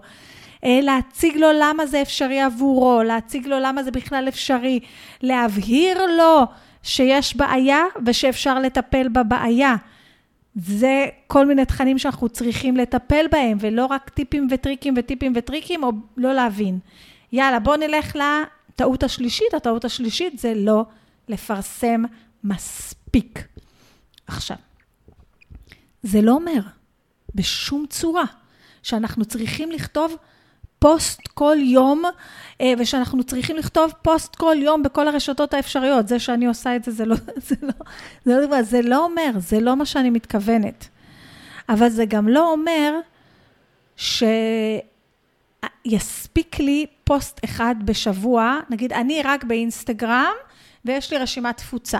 אה, 0.64 0.80
להציג 0.82 1.36
לו 1.36 1.48
למה 1.60 1.86
זה 1.86 2.02
אפשרי 2.02 2.40
עבורו, 2.40 3.02
להציג 3.02 3.46
לו 3.46 3.56
למה 3.60 3.82
זה 3.82 3.90
בכלל 3.90 4.24
אפשרי, 4.28 4.80
להבהיר 5.22 6.06
לו 6.06 6.42
שיש 6.82 7.36
בעיה 7.36 7.84
ושאפשר 8.06 8.58
לטפל 8.58 9.08
בבעיה. 9.08 9.76
זה 10.54 11.06
כל 11.26 11.46
מיני 11.46 11.64
תכנים 11.64 11.98
שאנחנו 11.98 12.28
צריכים 12.28 12.76
לטפל 12.76 13.26
בהם, 13.30 13.58
ולא 13.60 13.86
רק 13.86 14.08
טיפים 14.08 14.48
וטריקים 14.50 14.94
וטיפים 14.96 15.32
וטריקים, 15.36 15.84
או 15.84 15.92
לא 16.16 16.32
להבין. 16.32 16.78
יאללה, 17.32 17.58
בואו 17.58 17.76
נלך 17.76 18.16
לטעות 18.70 19.02
השלישית. 19.02 19.54
הטעות 19.54 19.84
השלישית 19.84 20.38
זה 20.38 20.52
לא 20.56 20.84
לפרסם 21.28 22.02
מספיק. 22.44 23.48
עכשיו, 24.26 24.56
זה 26.02 26.20
לא 26.22 26.32
אומר 26.32 26.60
בשום 27.34 27.86
צורה 27.88 28.24
שאנחנו 28.82 29.24
צריכים 29.24 29.70
לכתוב 29.70 30.16
פוסט 30.78 31.20
כל 31.34 31.56
יום, 31.60 32.02
אה, 32.60 32.72
ושאנחנו 32.78 33.24
צריכים 33.24 33.56
לכתוב 33.56 33.92
פוסט 34.02 34.36
כל 34.36 34.56
יום 34.58 34.82
בכל 34.82 35.08
הרשתות 35.08 35.54
האפשריות. 35.54 36.08
זה 36.08 36.18
שאני 36.18 36.46
עושה 36.46 36.76
את 36.76 36.84
זה, 36.84 36.90
זה 36.90 37.04
לא, 37.04 37.16
זה 37.48 37.54
לא, 37.62 37.72
זה 38.24 38.46
לא, 38.50 38.62
זה 38.62 38.82
לא 38.82 39.04
אומר, 39.04 39.30
זה 39.38 39.60
לא 39.60 39.76
מה 39.76 39.86
שאני 39.86 40.10
מתכוונת. 40.10 40.88
אבל 41.68 41.88
זה 41.88 42.04
גם 42.04 42.28
לא 42.28 42.52
אומר 42.52 42.94
שיספיק 45.86 46.58
לי 46.58 46.86
פוסט 47.10 47.40
אחד 47.44 47.74
בשבוע, 47.84 48.58
נגיד, 48.70 48.92
אני 48.92 49.22
רק 49.24 49.44
באינסטגרם, 49.44 50.32
ויש 50.84 51.12
לי 51.12 51.18
רשימת 51.18 51.56
תפוצה. 51.56 51.98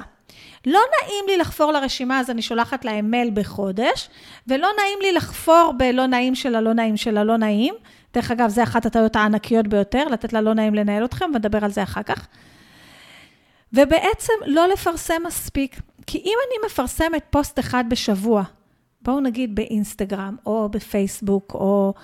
לא 0.67 0.81
נעים 0.90 1.25
לי 1.26 1.38
לחפור 1.38 1.73
לרשימה, 1.73 2.21
אז 2.21 2.31
אני 2.31 2.43
שולחת 2.43 2.85
להם 2.85 3.11
מייל 3.11 3.31
בחודש, 3.35 4.09
ולא 4.47 4.69
נעים 4.79 4.99
לי 5.02 5.12
לחפור 5.12 5.75
בלא 5.76 6.07
נעים 6.07 6.35
של 6.35 6.55
הלא 6.55 6.73
נעים 6.73 6.97
של 6.97 7.17
הלא 7.17 7.37
נעים. 7.37 7.75
דרך 8.14 8.31
אגב, 8.31 8.49
זה 8.49 8.62
אחת 8.62 8.87
הטעויות 8.87 9.17
הענקיות 9.17 9.69
ביותר, 9.69 10.05
לתת 10.05 10.33
ללא 10.33 10.55
נעים 10.55 10.75
לנהל 10.75 11.05
אתכם, 11.05 11.31
ונדבר 11.35 11.64
על 11.64 11.71
זה 11.71 11.83
אחר 11.83 12.02
כך. 12.02 12.26
ובעצם 13.73 14.33
לא 14.47 14.69
לפרסם 14.69 15.23
מספיק, 15.26 15.81
כי 16.07 16.19
אם 16.19 16.35
אני 16.47 16.67
מפרסמת 16.67 17.25
פוסט 17.31 17.59
אחד 17.59 17.85
בשבוע, 17.88 18.43
בואו 19.02 19.21
נגיד 19.21 19.55
באינסטגרם, 19.55 20.37
או 20.47 20.69
בפייסבוק, 20.69 21.55
או 21.55 21.95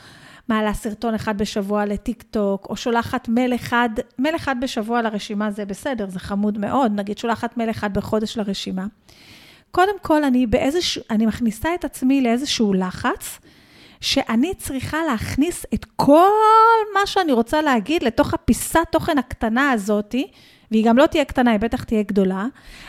מעלה 0.48 0.74
סרטון 0.74 1.14
אחד 1.14 1.38
בשבוע 1.38 1.84
לטיק 1.84 2.22
טוק, 2.22 2.66
או 2.70 2.76
שולחת 2.76 3.28
מייל 3.28 3.54
אחד, 3.54 3.88
מייל 4.18 4.36
אחד 4.36 4.56
בשבוע 4.60 5.02
לרשימה 5.02 5.50
זה 5.50 5.64
בסדר, 5.64 6.08
זה 6.08 6.18
חמוד 6.18 6.58
מאוד, 6.58 6.92
נגיד 6.94 7.18
שולחת 7.18 7.56
מייל 7.56 7.70
אחד 7.70 7.94
בחודש 7.94 8.36
לרשימה. 8.36 8.86
קודם 9.70 9.98
כל, 10.02 10.24
אני 10.24 10.46
באיזשהו, 10.46 11.02
אני 11.10 11.26
מכניסה 11.26 11.74
את 11.74 11.84
עצמי 11.84 12.20
לאיזשהו 12.20 12.74
לחץ, 12.74 13.38
שאני 14.00 14.54
צריכה 14.54 14.98
להכניס 15.10 15.66
את 15.74 15.86
כל 15.96 16.30
מה 16.94 17.06
שאני 17.06 17.32
רוצה 17.32 17.62
להגיד 17.62 18.02
לתוך 18.02 18.34
הפיסת 18.34 18.86
תוכן 18.90 19.18
הקטנה 19.18 19.70
הזאתי, 19.70 20.26
והיא 20.70 20.84
גם 20.84 20.98
לא 20.98 21.06
תהיה 21.06 21.24
קטנה, 21.24 21.50
היא 21.50 21.60
בטח 21.60 21.84
תהיה 21.84 22.02
גדולה. 22.02 22.46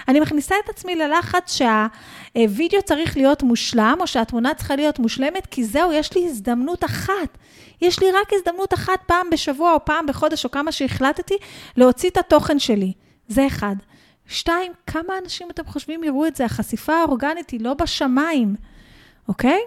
אני 0.08 0.20
מכניסה 0.20 0.56
את 0.66 0.70
עצמי 0.70 0.96
ללחץ 0.96 1.58
שהווידאו 1.58 2.82
צריך 2.82 3.18
להיות 3.18 3.44
מושלם, 3.44 3.98
או 4.00 4.08
שהתמונה 4.08 4.54
צריכה 4.54 4.76
להיות 4.76 5.00
מושלמת, 5.00 5.46
כי 5.46 5.64
זהו, 5.64 5.92
יש 5.92 6.16
לי 6.16 6.26
הזדמנות 6.26 6.84
אחת. 6.84 7.38
יש 7.82 8.00
לי 8.00 8.12
רק 8.12 8.34
הזדמנות 8.34 8.74
אחת 8.74 9.00
פעם 9.06 9.30
בשבוע, 9.30 9.74
או 9.74 9.86
פעם 9.86 10.06
בחודש, 10.06 10.46
או 10.46 10.52
כמה 10.52 10.72
שהחלטתי, 10.72 11.38
להוציא 11.78 12.10
את 12.10 12.18
התוכן 12.18 12.60
שלי. 12.60 12.94
זה 13.28 13.48
אחד. 13.48 13.76
שתיים, 14.28 14.72
כמה 14.88 15.14
אנשים 15.24 15.48
אתם 15.52 15.66
חושבים 15.66 16.04
יראו 16.04 16.28
את 16.28 16.36
זה? 16.36 16.46
החשיפה 16.46 16.94
האורגנית 16.94 17.50
היא 17.50 17.62
לא 17.62 17.74
בשמיים, 17.74 18.56
אוקיי? 19.28 19.60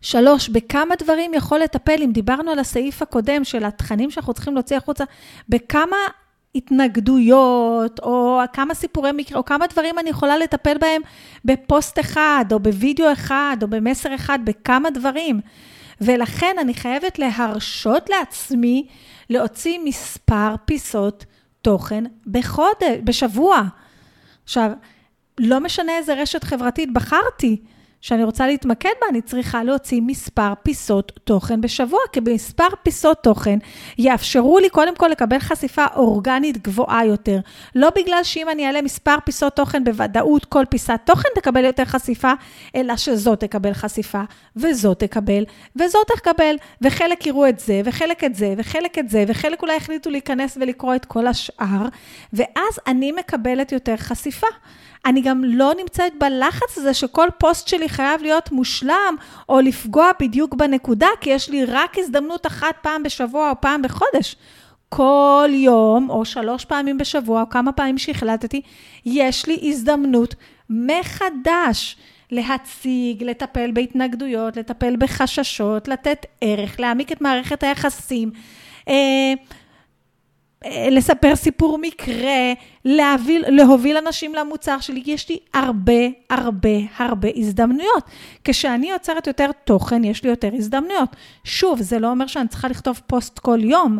שלוש, 0.00 0.48
בכמה 0.48 0.94
דברים 0.96 1.34
יכול 1.34 1.58
לטפל, 1.58 2.02
אם 2.02 2.12
דיברנו 2.12 2.50
על 2.50 2.58
הסעיף 2.58 3.02
הקודם 3.02 3.44
של 3.44 3.64
התכנים 3.64 4.10
שאנחנו 4.10 4.34
צריכים 4.34 4.54
להוציא 4.54 4.76
החוצה, 4.76 5.04
בכמה 5.48 5.96
התנגדויות, 6.54 8.00
או 8.00 8.40
כמה 8.52 8.74
סיפורי 8.74 9.12
מקרה, 9.12 9.38
או 9.38 9.44
כמה 9.44 9.66
דברים 9.66 9.98
אני 9.98 10.10
יכולה 10.10 10.38
לטפל 10.38 10.78
בהם 10.78 11.02
בפוסט 11.44 11.98
אחד, 11.98 12.44
או 12.52 12.60
בווידאו 12.60 13.12
אחד, 13.12 13.56
או 13.62 13.68
במסר 13.68 14.14
אחד, 14.14 14.38
בכמה 14.44 14.90
דברים. 14.90 15.40
ולכן 16.02 16.56
אני 16.60 16.74
חייבת 16.74 17.18
להרשות 17.18 18.10
לעצמי 18.10 18.86
להוציא 19.30 19.78
מספר 19.84 20.54
פיסות 20.64 21.24
תוכן 21.62 22.04
בחודש, 22.26 22.98
בשבוע. 23.04 23.62
עכשיו, 24.44 24.70
לא 25.38 25.60
משנה 25.60 25.92
איזה 25.98 26.14
רשת 26.14 26.44
חברתית 26.44 26.92
בחרתי, 26.92 27.62
שאני 28.02 28.24
רוצה 28.24 28.46
להתמקד 28.46 28.90
בה, 29.00 29.06
אני 29.10 29.22
צריכה 29.22 29.64
להוציא 29.64 30.00
מספר 30.06 30.52
פיסות 30.62 31.12
תוכן 31.24 31.60
בשבוע, 31.60 32.00
כי 32.12 32.20
במספר 32.20 32.68
פיסות 32.82 33.22
תוכן 33.22 33.58
יאפשרו 33.98 34.58
לי 34.58 34.68
קודם 34.70 34.96
כל 34.96 35.08
לקבל 35.08 35.38
חשיפה 35.38 35.84
אורגנית 35.96 36.62
גבוהה 36.62 37.04
יותר. 37.06 37.40
לא 37.74 37.90
בגלל 37.96 38.24
שאם 38.24 38.48
אני 38.48 38.66
אעלה 38.66 38.82
מספר 38.82 39.16
פיסות 39.24 39.56
תוכן 39.56 39.84
בוודאות, 39.84 40.44
כל 40.44 40.64
פיסת 40.68 41.00
תוכן 41.04 41.28
תקבל 41.34 41.64
יותר 41.64 41.84
חשיפה, 41.84 42.32
אלא 42.76 42.96
שזאת 42.96 43.40
תקבל 43.40 43.72
חשיפה, 43.72 44.22
וזאת 44.56 44.98
תקבל, 44.98 45.44
וזאת 45.76 46.06
תקבל, 46.16 46.56
וחלק 46.82 47.26
יראו 47.26 47.48
את 47.48 47.58
זה, 47.58 47.80
וחלק 47.84 48.24
את 48.24 48.34
זה, 48.34 48.54
וחלק 48.58 48.98
את 48.98 49.08
זה, 49.08 49.24
וחלק 49.28 49.62
אולי 49.62 49.76
החליטו 49.76 50.10
להיכנס 50.10 50.58
ולקרוא 50.60 50.94
את 50.94 51.04
כל 51.04 51.26
השאר, 51.26 51.86
ואז 52.32 52.80
אני 52.86 53.12
מקבלת 53.12 53.72
יותר 53.72 53.96
חשיפה. 53.96 54.46
אני 55.06 55.20
גם 55.20 55.44
לא 55.44 55.72
נמצאת 55.80 56.12
בלחץ 56.18 56.78
הזה 56.78 56.94
שכל 56.94 57.28
פוסט 57.38 57.68
שלי 57.68 57.88
חייב 57.88 58.22
להיות 58.22 58.52
מושלם, 58.52 59.14
או 59.48 59.60
לפגוע 59.60 60.10
בדיוק 60.20 60.54
בנקודה, 60.54 61.08
כי 61.20 61.30
יש 61.30 61.50
לי 61.50 61.64
רק 61.64 61.98
הזדמנות 61.98 62.46
אחת 62.46 62.74
פעם 62.82 63.02
בשבוע 63.02 63.50
או 63.50 63.60
פעם 63.60 63.82
בחודש. 63.82 64.36
כל 64.88 65.48
יום, 65.52 66.10
או 66.10 66.24
שלוש 66.24 66.64
פעמים 66.64 66.98
בשבוע, 66.98 67.40
או 67.40 67.48
כמה 67.48 67.72
פעמים 67.72 67.98
שהחלטתי, 67.98 68.60
יש 69.06 69.46
לי 69.46 69.58
הזדמנות 69.62 70.34
מחדש 70.70 71.96
להציג, 72.30 73.22
לטפל 73.22 73.70
בהתנגדויות, 73.70 74.56
לטפל 74.56 74.96
בחששות, 74.98 75.88
לתת 75.88 76.26
ערך, 76.40 76.80
להעמיק 76.80 77.12
את 77.12 77.20
מערכת 77.20 77.62
היחסים. 77.62 78.30
אה, 80.64 80.88
לספר 80.90 81.36
סיפור 81.36 81.78
מקרה, 81.78 82.52
להוביל, 82.84 83.44
להוביל 83.48 83.96
אנשים 83.96 84.34
למוצר 84.34 84.80
שלי. 84.80 85.02
יש 85.06 85.28
לי 85.28 85.38
הרבה, 85.54 86.02
הרבה, 86.30 86.78
הרבה 86.96 87.28
הזדמנויות. 87.36 88.04
כשאני 88.44 88.90
יוצרת 88.90 89.26
יותר 89.26 89.50
תוכן, 89.64 90.04
יש 90.04 90.24
לי 90.24 90.30
יותר 90.30 90.50
הזדמנויות. 90.54 91.16
שוב, 91.44 91.82
זה 91.82 91.98
לא 91.98 92.10
אומר 92.10 92.26
שאני 92.26 92.48
צריכה 92.48 92.68
לכתוב 92.68 93.00
פוסט 93.06 93.38
כל 93.38 93.58
יום, 93.62 93.98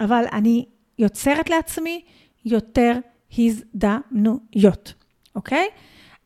אבל 0.00 0.24
אני 0.32 0.64
יוצרת 0.98 1.50
לעצמי 1.50 2.00
יותר 2.44 2.92
הזדמנויות, 3.38 4.92
אוקיי? 5.34 5.66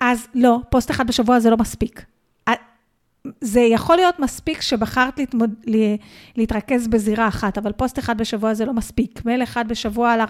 אז 0.00 0.28
לא, 0.34 0.58
פוסט 0.70 0.90
אחד 0.90 1.06
בשבוע 1.06 1.40
זה 1.40 1.50
לא 1.50 1.56
מספיק. 1.56 2.04
זה 3.40 3.60
יכול 3.60 3.96
להיות 3.96 4.18
מספיק 4.18 4.60
שבחרת 4.60 5.18
להתמוד... 5.18 5.54
להתרכז 6.36 6.88
בזירה 6.88 7.28
אחת, 7.28 7.58
אבל 7.58 7.72
פוסט 7.72 7.98
אחד 7.98 8.18
בשבוע 8.18 8.54
זה 8.54 8.64
לא 8.64 8.72
מספיק. 8.72 9.24
מייל 9.24 9.42
אחד 9.42 9.68
בשבוע 9.68 10.16
ל... 10.16 10.20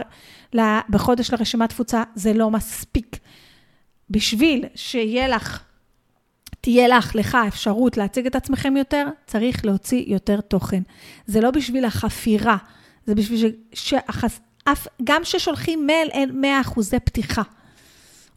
ל... 0.58 0.78
בחודש 0.88 1.30
לרשימת 1.30 1.68
תפוצה 1.68 2.02
זה 2.14 2.32
לא 2.32 2.50
מספיק. 2.50 3.16
בשביל 4.10 4.64
שיהיה 4.74 5.28
לך, 5.28 5.62
תהיה 6.60 6.88
לך, 6.88 7.14
לך, 7.14 7.38
אפשרות 7.48 7.96
להציג 7.96 8.26
את 8.26 8.36
עצמכם 8.36 8.76
יותר, 8.76 9.08
צריך 9.26 9.64
להוציא 9.64 10.04
יותר 10.06 10.40
תוכן. 10.40 10.82
זה 11.26 11.40
לא 11.40 11.50
בשביל 11.50 11.84
החפירה, 11.84 12.56
זה 13.06 13.14
בשביל 13.14 13.38
ש... 13.38 13.44
שהחס... 13.72 14.40
אף... 14.64 14.86
גם 15.04 15.22
כששולחים 15.22 15.86
מייל 15.86 16.08
אין 16.08 16.40
100 16.40 16.60
אחוזי 16.60 17.00
פתיחה. 17.00 17.42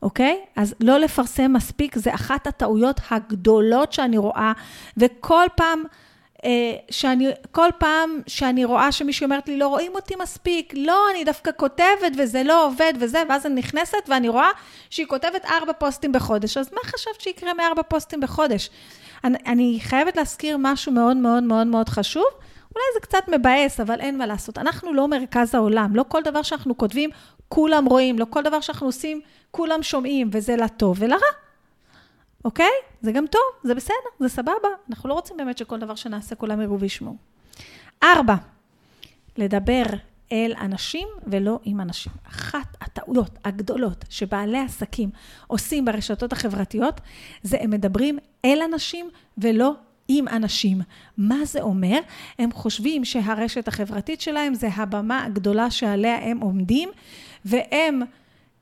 אוקיי? 0.03 0.41
אז 0.55 0.75
לא 0.79 0.98
לפרסם 0.98 1.53
מספיק, 1.53 1.98
זה 1.98 2.15
אחת 2.15 2.48
הטעויות 2.48 3.00
הגדולות 3.12 3.93
שאני 3.93 4.17
רואה, 4.17 4.51
וכל 4.98 5.45
פעם... 5.55 5.83
אה, 6.45 6.74
שאני, 6.91 7.27
כל 7.51 7.69
פעם 7.77 8.19
שאני 8.27 8.65
רואה 8.65 8.91
שמישהי 8.91 9.25
אומרת 9.25 9.48
לי, 9.48 9.57
לא 9.57 9.67
רואים 9.67 9.91
אותי 9.95 10.13
מספיק, 10.22 10.74
לא, 10.77 11.00
אני 11.12 11.24
דווקא 11.24 11.51
כותבת 11.57 12.12
וזה 12.17 12.43
לא 12.43 12.65
עובד 12.67 12.93
וזה, 13.00 13.24
ואז 13.29 13.45
אני 13.45 13.55
נכנסת 13.55 13.98
ואני 14.07 14.29
רואה 14.29 14.50
שהיא 14.89 15.05
כותבת 15.05 15.45
ארבע 15.45 15.74
פוסטים 15.74 16.12
בחודש. 16.12 16.57
אז 16.57 16.69
מה 16.74 16.79
חשבת 16.86 17.22
שיקרה 17.22 17.53
מארבע 17.53 17.81
פוסטים 17.83 18.19
בחודש? 18.19 18.69
אני, 19.24 19.38
אני 19.48 19.79
חייבת 19.81 20.17
להזכיר 20.17 20.57
משהו 20.60 20.91
מאוד 20.91 21.17
מאוד 21.17 21.43
מאוד 21.43 21.67
מאוד 21.67 21.89
חשוב. 21.89 22.25
אולי 22.75 22.86
זה 22.93 23.00
קצת 23.00 23.27
מבאס, 23.27 23.79
אבל 23.79 24.00
אין 24.00 24.17
מה 24.17 24.25
לעשות. 24.25 24.57
אנחנו 24.57 24.93
לא 24.93 25.07
מרכז 25.07 25.55
העולם. 25.55 25.95
לא 25.95 26.05
כל 26.07 26.22
דבר 26.24 26.41
שאנחנו 26.41 26.77
כותבים, 26.77 27.10
כולם 27.53 27.86
רואים. 27.86 28.19
לא 28.19 28.25
כל 28.29 28.43
דבר 28.43 28.62
שאנחנו 28.62 28.88
עושים, 28.88 29.22
כולם 29.51 29.83
שומעים, 29.83 30.29
וזה 30.31 30.55
לטוב 30.55 30.98
ולרע. 31.00 31.19
אוקיי? 32.45 32.72
זה 33.01 33.12
גם 33.12 33.27
טוב, 33.27 33.41
זה 33.63 33.75
בסדר, 33.75 34.10
זה 34.19 34.29
סבבה. 34.29 34.69
אנחנו 34.89 35.10
לא 35.10 35.13
רוצים 35.13 35.38
באמת 35.38 35.57
שכל 35.57 35.79
דבר 35.79 35.95
שנעשה 35.95 36.36
כולם 36.36 36.62
יראו 36.62 36.79
וישמעו. 36.79 37.15
ארבע, 38.03 38.36
לדבר 39.38 39.83
אל 40.31 40.53
אנשים 40.62 41.07
ולא 41.27 41.60
עם 41.63 41.81
אנשים. 41.81 42.13
אחת 42.29 42.77
הטעויות 42.81 43.39
הגדולות 43.45 44.05
שבעלי 44.10 44.60
עסקים 44.60 45.10
עושים 45.48 45.86
ברשתות 45.86 46.33
החברתיות, 46.33 47.01
זה 47.43 47.57
הם 47.62 47.69
מדברים 47.69 48.19
אל 48.45 48.60
אנשים 48.62 49.10
ולא 49.38 49.74
עם 50.07 50.27
אנשים. 50.27 50.81
מה 51.17 51.45
זה 51.45 51.62
אומר? 51.62 52.00
הם 52.39 52.51
חושבים 52.51 53.05
שהרשת 53.05 53.67
החברתית 53.67 54.22
שלהם 54.22 54.53
זה 54.53 54.67
הבמה 54.75 55.24
הגדולה 55.24 55.72
שעליה 55.72 56.15
הם 56.15 56.39
עומדים, 56.39 56.89
והם 57.45 58.01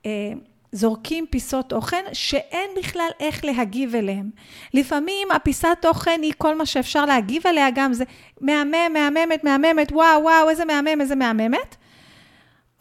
אה, 0.05 0.31
זורקים 0.71 1.25
פיסות 1.29 1.69
תוכן 1.69 2.03
שאין 2.13 2.69
בכלל 2.77 3.09
איך 3.19 3.45
להגיב 3.45 3.95
אליהם. 3.95 4.29
לפעמים 4.73 5.31
הפיסת 5.31 5.77
תוכן 5.81 6.19
היא 6.21 6.33
כל 6.37 6.55
מה 6.55 6.65
שאפשר 6.65 7.05
להגיב 7.05 7.47
עליה, 7.47 7.69
גם 7.75 7.93
זה 7.93 8.03
מהמם, 8.41 8.93
מהממת, 8.93 9.43
מהממת, 9.43 9.91
וואו, 9.91 10.21
וואו, 10.21 10.49
איזה 10.49 10.65
מהמם, 10.65 11.01
איזה 11.01 11.15
מהממת. 11.15 11.75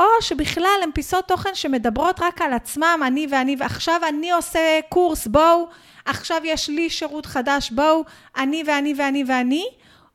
או 0.01 0.07
שבכלל 0.21 0.81
הן 0.83 0.91
פיסות 0.95 1.29
תוכן 1.29 1.55
שמדברות 1.55 2.21
רק 2.21 2.43
על 2.43 2.53
עצמם, 2.53 3.01
אני 3.07 3.27
ואני, 3.31 3.57
ועכשיו 3.59 4.01
אני 4.09 4.31
עושה 4.31 4.81
קורס, 4.89 5.27
בואו, 5.27 5.69
עכשיו 6.05 6.41
יש 6.45 6.69
לי 6.69 6.91
שירות 6.91 7.27
חדש, 7.27 7.71
בואו, 7.71 8.05
אני 8.37 8.63
ואני 8.67 8.95
ואני 8.97 9.25
ואני. 9.27 9.65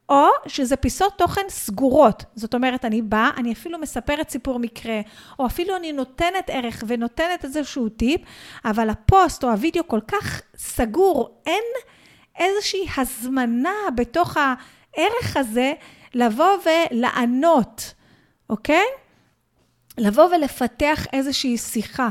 או 0.10 0.28
שזה 0.48 0.76
פיסות 0.76 1.14
תוכן 1.18 1.42
סגורות. 1.50 2.24
זאת 2.36 2.54
אומרת, 2.54 2.86
אני 2.86 3.02
באה, 3.02 3.32
אני 3.38 3.54
אפילו 3.54 3.80
מספרת 3.80 4.30
סיפור 4.30 4.60
מקרה, 4.60 5.02
או 5.40 5.46
אפילו 5.46 5.76
אני 5.76 5.92
נותנת 5.94 6.50
ערך 6.50 6.84
ונותנת 6.88 7.46
איזשהו 7.46 7.90
טיפ, 7.90 8.22
אבל 8.66 8.90
הפוסט 8.90 9.44
או 9.44 9.52
הוידאו 9.52 9.88
כל 9.88 10.00
כך 10.08 10.42
סגור, 10.58 11.42
אין 11.46 11.64
איזושהי 12.40 12.88
הזמנה 12.98 13.76
בתוך 13.96 14.38
הערך 14.38 15.38
הזה 15.38 15.74
לבוא 16.14 16.58
ולענות, 16.66 17.94
אוקיי? 18.50 18.86
לבוא 19.98 20.24
ולפתח 20.24 21.06
איזושהי 21.14 21.58
שיחה. 21.58 22.10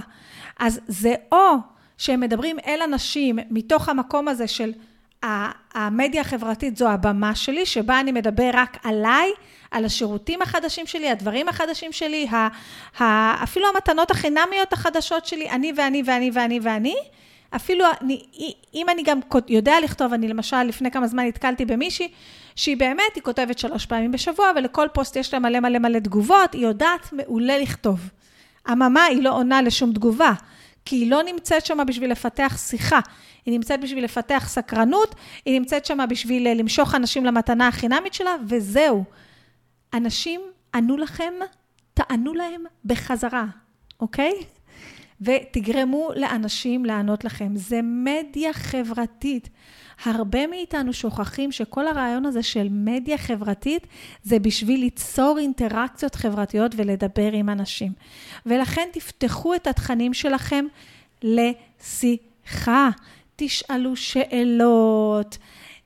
אז 0.59 0.81
זה 0.87 1.15
או 1.33 1.55
שהם 1.99 2.21
מדברים 2.21 2.57
אל 2.67 2.83
אנשים 2.85 3.39
מתוך 3.51 3.89
המקום 3.89 4.29
הזה 4.29 4.49
של 4.49 4.73
המדיה 5.75 6.21
החברתית 6.21 6.77
זו 6.77 6.89
הבמה 6.89 7.35
שלי, 7.35 7.67
שבה 7.67 8.01
אני 8.01 8.13
מדבר 8.13 8.51
רק 8.53 8.79
עליי, 8.85 9.31
על 9.71 9.85
השירותים 9.85 10.43
החדשים 10.43 10.87
שלי, 10.87 11.11
הדברים 11.11 11.49
החדשים 11.49 11.93
שלי, 11.93 12.27
ה, 12.29 12.49
ה, 13.03 13.43
אפילו 13.43 13.69
המתנות 13.69 14.11
החינמיות 14.11 14.73
החדשות 14.73 15.27
שלי, 15.27 15.51
אני 15.51 15.73
ואני 15.77 16.03
ואני 16.07 16.31
ואני 16.35 16.61
ואני. 16.63 16.95
אפילו 17.57 17.85
אני, 18.01 18.23
אם 18.75 18.89
אני 18.89 19.03
גם 19.03 19.21
יודע 19.49 19.81
לכתוב, 19.83 20.13
אני 20.13 20.29
למשל 20.29 20.63
לפני 20.63 20.91
כמה 20.91 21.07
זמן 21.07 21.27
נתקלתי 21.27 21.65
במישהי 21.65 22.09
שהיא 22.57 22.77
באמת, 22.77 23.15
היא 23.15 23.23
כותבת 23.23 23.59
שלוש 23.59 23.87
פעמים 23.87 24.13
בשבוע, 24.13 24.51
ולכל 24.57 24.89
פוסט 24.93 25.17
יש 25.17 25.35
לה 25.35 25.41
מלא 25.41 25.61
מלא 25.61 25.79
מלא 25.79 25.99
תגובות, 25.99 26.53
היא 26.53 26.67
יודעת 26.67 27.13
מעולה 27.13 27.59
לכתוב. 27.59 28.01
אממה, 28.73 29.05
היא 29.05 29.23
לא 29.23 29.31
עונה 29.31 29.63
לשום 29.63 29.93
תגובה. 29.93 30.33
כי 30.85 30.97
היא 30.97 31.11
לא 31.11 31.23
נמצאת 31.23 31.67
שם 31.67 31.79
בשביל 31.87 32.11
לפתח 32.11 32.57
שיחה, 32.69 33.01
היא 33.47 33.55
נמצאת 33.55 33.81
בשביל 33.81 34.05
לפתח 34.05 34.45
סקרנות, 34.49 35.15
היא 35.45 35.61
נמצאת 35.61 35.87
שם 35.87 35.99
בשביל 36.09 36.47
אה, 36.47 36.55
למשוך 36.55 36.95
אנשים 36.95 37.25
למתנה 37.25 37.69
החינמית 37.69 38.15
שלה, 38.15 38.35
וזהו. 38.49 39.05
אנשים 39.95 40.41
ענו 40.75 40.97
לכם, 40.97 41.33
תענו 41.95 42.35
להם 42.35 42.65
בחזרה, 42.85 43.45
אוקיי? 44.01 44.33
ותגרמו 45.21 46.11
לאנשים 46.17 46.85
לענות 46.85 47.25
לכם. 47.25 47.57
זה 47.57 47.81
מדיה 47.83 48.53
חברתית. 48.53 49.49
הרבה 50.05 50.47
מאיתנו 50.47 50.93
שוכחים 50.93 51.53
שכל 51.53 51.87
הרעיון 51.87 52.27
הזה 52.27 52.43
של 52.43 52.69
מדיה 52.71 53.19
חברתית 53.19 53.87
זה 54.23 54.39
בשביל 54.39 54.81
ליצור 54.81 55.39
אינטראקציות 55.39 56.15
חברתיות 56.15 56.73
ולדבר 56.77 57.33
עם 57.33 57.49
אנשים. 57.49 57.93
ולכן 58.47 58.89
תפתחו 58.93 59.55
את 59.55 59.67
התכנים 59.67 60.15
שלכם 60.15 60.65
לשיחה. 61.23 62.91
תשאלו 63.37 63.97
שאלות, 63.97 65.39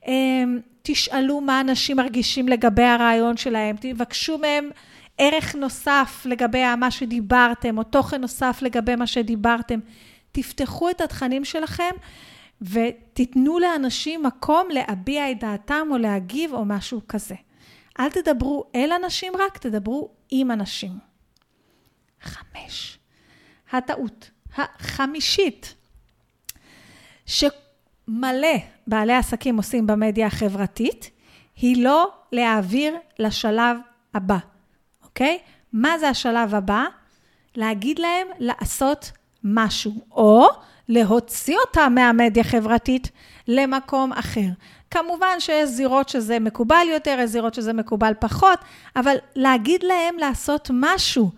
אמ, 0.07 0.59
תשאלו 0.81 1.41
מה 1.41 1.61
אנשים 1.61 1.97
מרגישים 1.97 2.47
לגבי 2.47 2.83
הרעיון 2.83 3.37
שלהם, 3.37 3.75
תבקשו 3.79 4.37
מהם 4.37 4.69
ערך 5.17 5.55
נוסף 5.55 6.23
לגבי 6.25 6.75
מה 6.75 6.91
שדיברתם, 6.91 7.77
או 7.77 7.83
תוכן 7.83 8.21
נוסף 8.21 8.59
לגבי 8.61 8.95
מה 8.95 9.07
שדיברתם. 9.07 9.79
תפתחו 10.31 10.89
את 10.89 11.01
התכנים 11.01 11.45
שלכם 11.45 11.91
ותיתנו 12.61 13.59
לאנשים 13.59 14.23
מקום 14.23 14.67
להביע 14.69 15.31
את 15.31 15.39
דעתם 15.39 15.87
או 15.91 15.97
להגיב 15.97 16.53
או 16.53 16.65
משהו 16.65 17.01
כזה. 17.07 17.35
אל 17.99 18.09
תדברו 18.09 18.63
אל 18.75 18.91
אנשים 19.03 19.33
רק, 19.39 19.57
תדברו 19.57 20.09
עם 20.29 20.51
אנשים. 20.51 20.91
חמש, 22.21 22.99
הטעות 23.71 24.31
החמישית 24.55 25.75
שמלא 27.29 28.57
בעלי 28.87 29.13
עסקים 29.13 29.57
עושים 29.57 29.87
במדיה 29.87 30.27
החברתית, 30.27 31.09
היא 31.55 31.83
לא 31.83 32.11
להעביר 32.31 32.95
לשלב 33.19 33.77
הבא, 34.13 34.37
אוקיי? 35.03 35.37
מה 35.73 35.99
זה 35.99 36.09
השלב 36.09 36.55
הבא? 36.55 36.85
להגיד 37.55 37.99
להם 37.99 38.27
לעשות 38.39 39.11
משהו, 39.43 39.93
או 40.11 40.47
להוציא 40.89 41.57
אותה 41.57 41.89
מהמדיה 41.89 42.43
החברתית 42.43 43.11
למקום 43.47 44.13
אחר. 44.13 44.47
כמובן 44.91 45.39
שיש 45.39 45.69
זירות 45.69 46.09
שזה 46.09 46.39
מקובל 46.39 46.87
יותר, 46.93 47.17
יש 47.19 47.29
זירות 47.29 47.53
שזה 47.53 47.73
מקובל 47.73 48.13
פחות, 48.19 48.59
אבל 48.95 49.15
להגיד 49.35 49.83
להם 49.83 50.17
לעשות 50.17 50.69
משהו. 50.73 51.31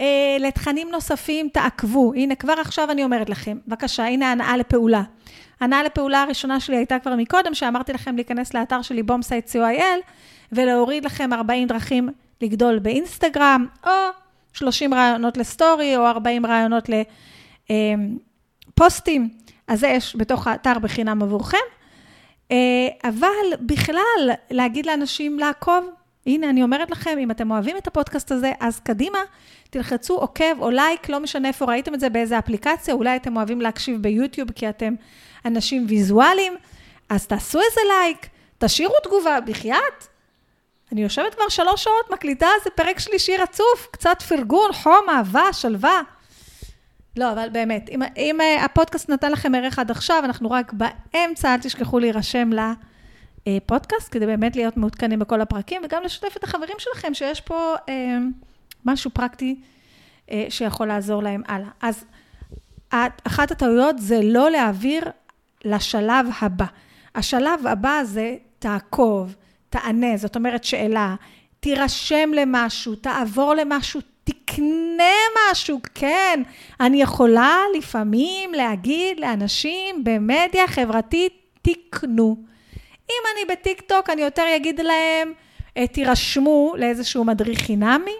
אה, 0.00 0.36
לתכנים 0.40 0.88
נוספים 0.90 1.48
תעקבו. 1.48 2.12
הנה, 2.16 2.34
כבר 2.34 2.52
עכשיו 2.52 2.90
אני 2.90 3.04
אומרת 3.04 3.30
לכם, 3.30 3.58
בבקשה, 3.66 4.04
הנה 4.04 4.32
הנאה 4.32 4.56
לפעולה. 4.56 5.02
הנעה 5.60 5.82
לפעולה 5.82 6.22
הראשונה 6.22 6.60
שלי 6.60 6.76
הייתה 6.76 6.98
כבר 6.98 7.16
מקודם, 7.16 7.54
שאמרתי 7.54 7.92
לכם 7.92 8.16
להיכנס 8.16 8.54
לאתר 8.54 8.82
שלי, 8.82 9.02
בומסייט 9.02 9.48
co.il, 9.48 10.02
ולהוריד 10.52 11.04
לכם 11.04 11.32
40 11.32 11.68
דרכים 11.68 12.08
לגדול 12.40 12.78
באינסטגרם, 12.78 13.66
או 13.86 13.90
30 14.52 14.94
רעיונות 14.94 15.36
לסטורי, 15.36 15.96
או 15.96 16.06
40 16.06 16.46
רעיונות 16.46 16.88
לפוסטים. 18.78 19.28
אז 19.68 19.80
זה 19.80 19.88
יש 19.88 20.16
בתוך 20.16 20.46
האתר 20.46 20.78
בחינם 20.78 21.22
עבורכם. 21.22 21.58
אה, 22.50 22.56
אבל 23.04 23.56
בכלל, 23.60 24.30
להגיד 24.50 24.86
לאנשים 24.86 25.38
לעקוב, 25.38 25.90
הנה, 26.26 26.50
אני 26.50 26.62
אומרת 26.62 26.90
לכם, 26.90 27.18
אם 27.18 27.30
אתם 27.30 27.50
אוהבים 27.50 27.76
את 27.76 27.86
הפודקאסט 27.86 28.32
הזה, 28.32 28.52
אז 28.60 28.80
קדימה, 28.80 29.18
תלחצו 29.70 30.18
עוקב 30.18 30.60
או 30.60 30.70
לייק, 30.70 31.08
לא 31.08 31.20
משנה 31.20 31.48
איפה 31.48 31.64
ראיתם 31.64 31.94
את 31.94 32.00
זה, 32.00 32.08
באיזה 32.08 32.38
אפליקציה, 32.38 32.94
אולי 32.94 33.16
אתם 33.16 33.36
אוהבים 33.36 33.60
להקשיב 33.60 34.02
ביוטיוב 34.02 34.50
כי 34.50 34.68
אתם 34.68 34.94
אנשים 35.44 35.86
ויזואליים, 35.88 36.56
אז 37.08 37.26
תעשו 37.26 37.58
איזה 37.58 37.80
לייק, 37.88 38.26
תשאירו 38.58 38.94
תגובה, 39.02 39.40
בחייאת. 39.40 40.06
אני 40.92 41.02
יושבת 41.02 41.34
כבר 41.34 41.48
שלוש 41.48 41.84
שעות, 41.84 42.10
מקליטה 42.10 42.46
איזה 42.58 42.70
פרק 42.70 42.98
שלישי 42.98 43.36
רצוף, 43.36 43.88
קצת 43.90 44.22
פרגון, 44.22 44.72
חום, 44.72 45.08
אהבה, 45.08 45.52
שלווה. 45.52 46.00
לא, 47.16 47.32
אבל 47.32 47.48
באמת, 47.52 47.88
אם, 47.88 48.02
אם 48.16 48.38
uh, 48.40 48.64
הפודקאסט 48.64 49.10
נתן 49.10 49.32
לכם 49.32 49.54
ערך 49.54 49.78
עד 49.78 49.90
עכשיו, 49.90 50.22
אנחנו 50.24 50.50
רק 50.50 50.72
באמצע, 50.72 51.54
אל 51.54 51.60
תשכחו 51.60 51.98
להירשם 51.98 52.50
לפודקאסט, 53.46 54.12
כדי 54.12 54.26
באמת 54.26 54.56
להיות 54.56 54.76
מעודכנים 54.76 55.18
בכל 55.18 55.40
הפרקים, 55.40 55.82
וגם 55.84 56.02
לשתף 56.02 56.36
את 56.36 56.44
החברים 56.44 56.76
שלכם, 56.78 57.14
שיש 57.14 57.40
פה 57.40 57.74
uh, 57.74 57.90
משהו 58.84 59.10
פרקטי 59.10 59.56
uh, 60.26 60.30
שיכול 60.48 60.86
לעזור 60.86 61.22
להם 61.22 61.42
הלאה. 61.48 61.68
אז 61.82 62.04
אחת 63.24 63.50
הטעויות 63.50 63.98
זה 63.98 64.20
לא 64.22 64.50
להעביר 64.50 65.04
לשלב 65.64 66.26
הבא. 66.40 66.66
השלב 67.14 67.66
הבא 67.66 68.00
זה 68.04 68.36
תעקוב, 68.58 69.34
תענה, 69.70 70.16
זאת 70.16 70.36
אומרת 70.36 70.64
שאלה, 70.64 71.14
תירשם 71.60 72.30
למשהו, 72.34 72.94
תעבור 72.94 73.54
למשהו, 73.54 74.00
תקנה 74.24 75.04
משהו, 75.50 75.80
כן. 75.94 76.42
אני 76.80 77.02
יכולה 77.02 77.56
לפעמים 77.78 78.52
להגיד 78.52 79.20
לאנשים 79.20 80.04
במדיה 80.04 80.66
חברתית, 80.66 81.32
תקנו. 81.62 82.36
אם 83.10 83.22
אני 83.32 83.54
בטיקטוק, 83.54 84.10
אני 84.10 84.22
יותר 84.22 84.44
אגיד 84.56 84.80
להם, 84.80 85.32
אה, 85.76 85.86
תירשמו 85.86 86.74
לאיזשהו 86.78 87.24
מדריך 87.24 87.58
חינמי. 87.58 88.16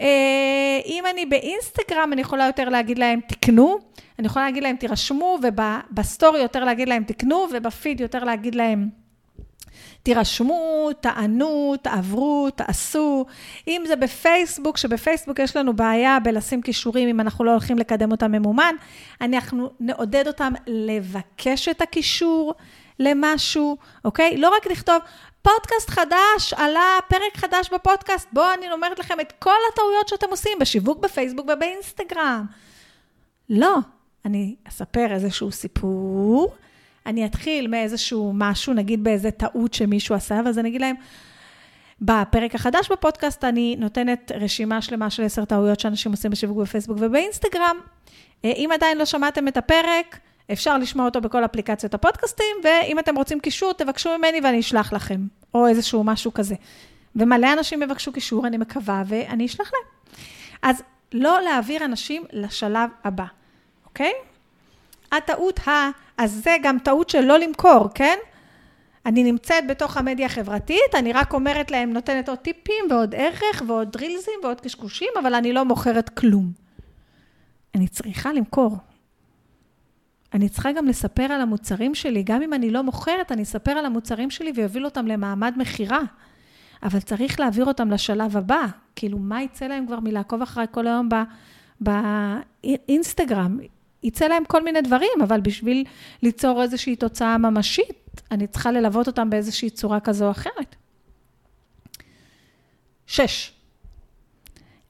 אה, 0.00 0.80
אם 0.86 1.04
אני 1.10 1.26
באינסטגרם, 1.26 2.10
אני 2.12 2.20
יכולה 2.20 2.46
יותר 2.46 2.68
להגיד 2.68 2.98
להם, 2.98 3.20
תקנו. 3.28 3.78
אני 4.18 4.26
יכולה 4.26 4.44
להגיד 4.44 4.62
להם, 4.62 4.76
תירשמו, 4.76 5.38
ובסטורי 5.42 6.40
יותר 6.42 6.64
להגיד 6.64 6.88
להם, 6.88 7.04
תקנו, 7.04 7.46
ובפיד 7.52 8.00
יותר 8.00 8.24
להגיד 8.24 8.54
להם, 8.54 8.88
תירשמו, 10.02 10.88
תענו, 11.00 11.74
תעברו, 11.82 12.48
תעשו. 12.54 13.26
אם 13.68 13.82
זה 13.86 13.96
בפייסבוק, 13.96 14.76
שבפייסבוק 14.76 15.38
יש 15.38 15.56
לנו 15.56 15.76
בעיה 15.76 16.20
בלשים 16.20 16.62
כישורים 16.62 17.08
אם 17.08 17.20
אנחנו 17.20 17.44
לא 17.44 17.50
הולכים 17.50 17.78
לקדם 17.78 18.10
אותם 18.10 18.32
ממומן, 18.32 18.74
אנחנו 19.20 19.70
נעודד 19.80 20.26
אותם 20.26 20.52
לבקש 20.66 21.68
את 21.68 21.82
הכישור 21.82 22.54
למשהו, 22.98 23.76
אוקיי? 24.04 24.36
לא 24.36 24.54
רק 24.56 24.66
לכתוב, 24.66 24.98
פודקאסט 25.42 25.90
חדש, 25.90 26.54
עלה 26.56 26.98
פרק 27.08 27.36
חדש 27.36 27.70
בפודקאסט, 27.72 28.28
בואו 28.32 28.54
אני 28.54 28.72
אומרת 28.72 28.98
לכם 28.98 29.20
את 29.20 29.32
כל 29.38 29.58
הטעויות 29.72 30.08
שאתם 30.08 30.26
עושים 30.30 30.58
בשיווק 30.60 30.98
בפייסבוק 30.98 31.46
ובאינסטגרם. 31.52 32.44
לא, 33.50 33.78
אני 34.24 34.54
אספר 34.68 35.12
איזשהו 35.12 35.52
סיפור, 35.52 36.54
אני 37.06 37.26
אתחיל 37.26 37.68
מאיזשהו 37.68 38.32
משהו, 38.34 38.72
נגיד 38.72 39.04
באיזה 39.04 39.30
טעות 39.30 39.74
שמישהו 39.74 40.14
עשה, 40.14 40.40
ואז 40.44 40.58
אני 40.58 40.68
אגיד 40.68 40.80
להם, 40.80 40.96
בפרק 42.00 42.54
החדש 42.54 42.92
בפודקאסט 42.92 43.44
אני 43.44 43.76
נותנת 43.78 44.32
רשימה 44.34 44.82
שלמה 44.82 45.10
של 45.10 45.22
עשר 45.22 45.44
טעויות 45.44 45.80
שאנשים 45.80 46.12
עושים 46.12 46.30
בשיווק 46.30 46.58
בפייסבוק 46.58 46.98
ובאינסטגרם. 47.00 47.76
אה, 48.44 48.52
אם 48.56 48.70
עדיין 48.74 48.98
לא 48.98 49.04
שמעתם 49.04 49.48
את 49.48 49.56
הפרק, 49.56 50.18
אפשר 50.52 50.78
לשמוע 50.78 51.04
אותו 51.04 51.20
בכל 51.20 51.44
אפליקציות 51.44 51.94
הפודקאסטים, 51.94 52.56
ואם 52.64 52.98
אתם 52.98 53.16
רוצים 53.16 53.40
קישור, 53.40 53.72
תבקשו 53.72 54.18
ממני 54.18 54.40
ואני 54.44 54.60
אשלח 54.60 54.92
לכם, 54.92 55.20
או 55.54 55.66
איזשהו 55.66 56.04
משהו 56.04 56.34
כזה. 56.34 56.54
ומלא 57.16 57.52
אנשים 57.52 57.82
יבקשו 57.82 58.12
קישור, 58.12 58.46
אני 58.46 58.56
מקווה, 58.56 59.02
ואני 59.06 59.46
אשלח 59.46 59.70
להם. 59.72 60.16
אז 60.62 60.82
לא 61.12 61.40
להעביר 61.40 61.84
אנשים 61.84 62.24
לשלב 62.32 62.90
הבא, 63.04 63.24
אוקיי? 63.86 64.12
הטעות 65.12 65.68
ה... 65.68 65.90
אז 66.18 66.32
זה 66.44 66.56
גם 66.62 66.78
טעות 66.78 67.10
של 67.10 67.20
לא 67.20 67.38
למכור, 67.38 67.88
כן? 67.94 68.18
אני 69.06 69.24
נמצאת 69.24 69.66
בתוך 69.66 69.96
המדיה 69.96 70.26
החברתית, 70.26 70.94
אני 70.94 71.12
רק 71.12 71.32
אומרת 71.32 71.70
להם, 71.70 71.92
נותנת 71.92 72.28
עוד 72.28 72.38
טיפים 72.38 72.84
ועוד 72.90 73.14
ערך 73.14 73.62
ועוד 73.66 73.92
דרילזים 73.92 74.34
ועוד 74.42 74.60
קשקושים, 74.60 75.08
אבל 75.20 75.34
אני 75.34 75.52
לא 75.52 75.64
מוכרת 75.64 76.08
כלום. 76.08 76.52
אני 77.74 77.88
צריכה 77.88 78.32
למכור. 78.32 78.76
אני 80.34 80.48
צריכה 80.48 80.72
גם 80.72 80.86
לספר 80.86 81.22
על 81.22 81.40
המוצרים 81.40 81.94
שלי, 81.94 82.22
גם 82.22 82.42
אם 82.42 82.54
אני 82.54 82.70
לא 82.70 82.82
מוכרת, 82.82 83.32
אני 83.32 83.42
אספר 83.42 83.70
על 83.70 83.86
המוצרים 83.86 84.30
שלי 84.30 84.52
ויוביל 84.54 84.84
אותם 84.84 85.06
למעמד 85.06 85.54
מכירה. 85.56 86.00
אבל 86.82 87.00
צריך 87.00 87.40
להעביר 87.40 87.64
אותם 87.64 87.90
לשלב 87.90 88.36
הבא. 88.36 88.66
כאילו, 88.96 89.18
מה 89.18 89.42
יצא 89.42 89.66
להם 89.66 89.86
כבר 89.86 90.00
מלעקוב 90.00 90.42
אחריי 90.42 90.66
כל 90.70 90.86
היום 90.86 91.08
באינסטגרם? 91.80 93.58
יצא 94.02 94.26
להם 94.26 94.44
כל 94.44 94.64
מיני 94.64 94.80
דברים, 94.80 95.22
אבל 95.22 95.40
בשביל 95.40 95.84
ליצור 96.22 96.62
איזושהי 96.62 96.96
תוצאה 96.96 97.38
ממשית, 97.38 98.22
אני 98.30 98.46
צריכה 98.46 98.72
ללוות 98.72 99.06
אותם 99.06 99.30
באיזושהי 99.30 99.70
צורה 99.70 100.00
כזו 100.00 100.26
או 100.26 100.30
אחרת. 100.30 100.76
שש, 103.06 103.52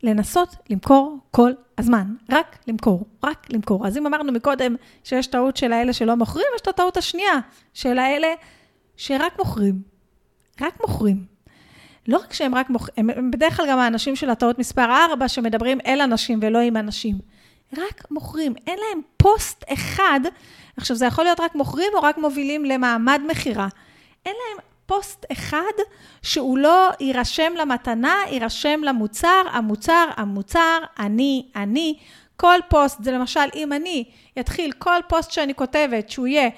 לנסות 0.02 0.56
למכור 0.70 1.18
כל 1.30 1.52
הזמן, 1.78 2.14
רק 2.30 2.58
למכור, 2.66 3.06
רק 3.24 3.46
למכור. 3.50 3.86
אז 3.86 3.96
אם 3.96 4.06
אמרנו 4.06 4.32
מקודם 4.32 4.76
שיש 5.04 5.26
טעות 5.26 5.56
של 5.56 5.72
האלה 5.72 5.92
שלא 5.92 6.16
מוכרים, 6.16 6.46
יש 6.54 6.60
את 6.60 6.68
הטעות 6.68 6.96
השנייה 6.96 7.38
של 7.74 7.98
האלה 7.98 8.28
שרק 8.96 9.38
מוכרים, 9.38 9.82
רק 10.60 10.80
מוכרים. 10.80 11.24
לא 12.08 12.18
רק 12.18 12.32
שהם 12.32 12.54
רק 12.54 12.70
מוכרים, 12.70 13.10
הם 13.10 13.30
בדרך 13.30 13.56
כלל 13.56 13.66
גם 13.68 13.78
האנשים 13.78 14.16
של 14.16 14.30
הטעות 14.30 14.58
מספר 14.58 14.84
4, 15.12 15.28
שמדברים 15.28 15.78
אל 15.86 16.00
אנשים 16.00 16.38
ולא 16.42 16.58
עם 16.58 16.76
אנשים. 16.76 17.18
רק 17.72 18.10
מוכרים, 18.10 18.54
אין 18.66 18.78
להם 18.78 19.02
פוסט 19.16 19.64
אחד, 19.68 20.20
עכשיו 20.76 20.96
זה 20.96 21.06
יכול 21.06 21.24
להיות 21.24 21.40
רק 21.40 21.54
מוכרים 21.54 21.92
או 21.94 22.02
רק 22.02 22.18
מובילים 22.18 22.64
למעמד 22.64 23.20
מכירה. 23.28 23.68
אין 24.26 24.34
להם 24.34 24.71
פוסט 24.86 25.26
אחד 25.32 25.72
שהוא 26.22 26.58
לא 26.58 26.90
יירשם 27.00 27.52
למתנה, 27.56 28.14
יירשם 28.30 28.80
למוצר, 28.82 29.42
המוצר, 29.52 30.06
המוצר, 30.16 30.78
אני, 30.98 31.46
אני. 31.56 31.98
כל 32.36 32.58
פוסט, 32.68 33.04
זה 33.04 33.12
למשל, 33.12 33.40
אם 33.54 33.72
אני 33.72 34.04
אתחיל 34.40 34.72
כל 34.72 35.00
פוסט 35.08 35.30
שאני 35.30 35.54
כותבת, 35.54 36.10
שהוא 36.10 36.26
יהיה 36.26 36.48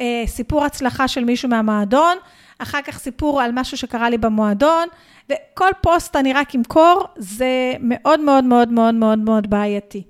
אה, 0.00 0.22
סיפור 0.26 0.64
הצלחה 0.64 1.08
של 1.08 1.24
מישהו 1.24 1.48
מהמועדון, 1.48 2.16
אחר 2.58 2.82
כך 2.82 2.98
סיפור 2.98 3.42
על 3.42 3.50
משהו 3.54 3.76
שקרה 3.76 4.10
לי 4.10 4.18
במועדון, 4.18 4.88
וכל 5.28 5.70
פוסט 5.80 6.16
אני 6.16 6.32
רק 6.32 6.54
אמכור, 6.54 7.04
זה 7.16 7.72
מאוד 7.80 8.20
מאוד 8.20 8.44
מאוד 8.44 8.72
מאוד 8.72 8.94
מאוד 8.94 9.18
מאוד 9.18 9.50
בעייתי. 9.50 10.02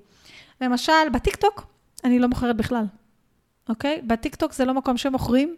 למשל, 0.61 1.09
בטיקטוק, 1.13 1.65
אני 2.03 2.19
לא 2.19 2.27
מוכרת 2.27 2.57
בכלל, 2.57 2.85
אוקיי? 3.69 4.01
בטיקטוק 4.03 4.53
זה 4.53 4.65
לא 4.65 4.73
מקום 4.73 4.97
שמוכרים. 4.97 5.55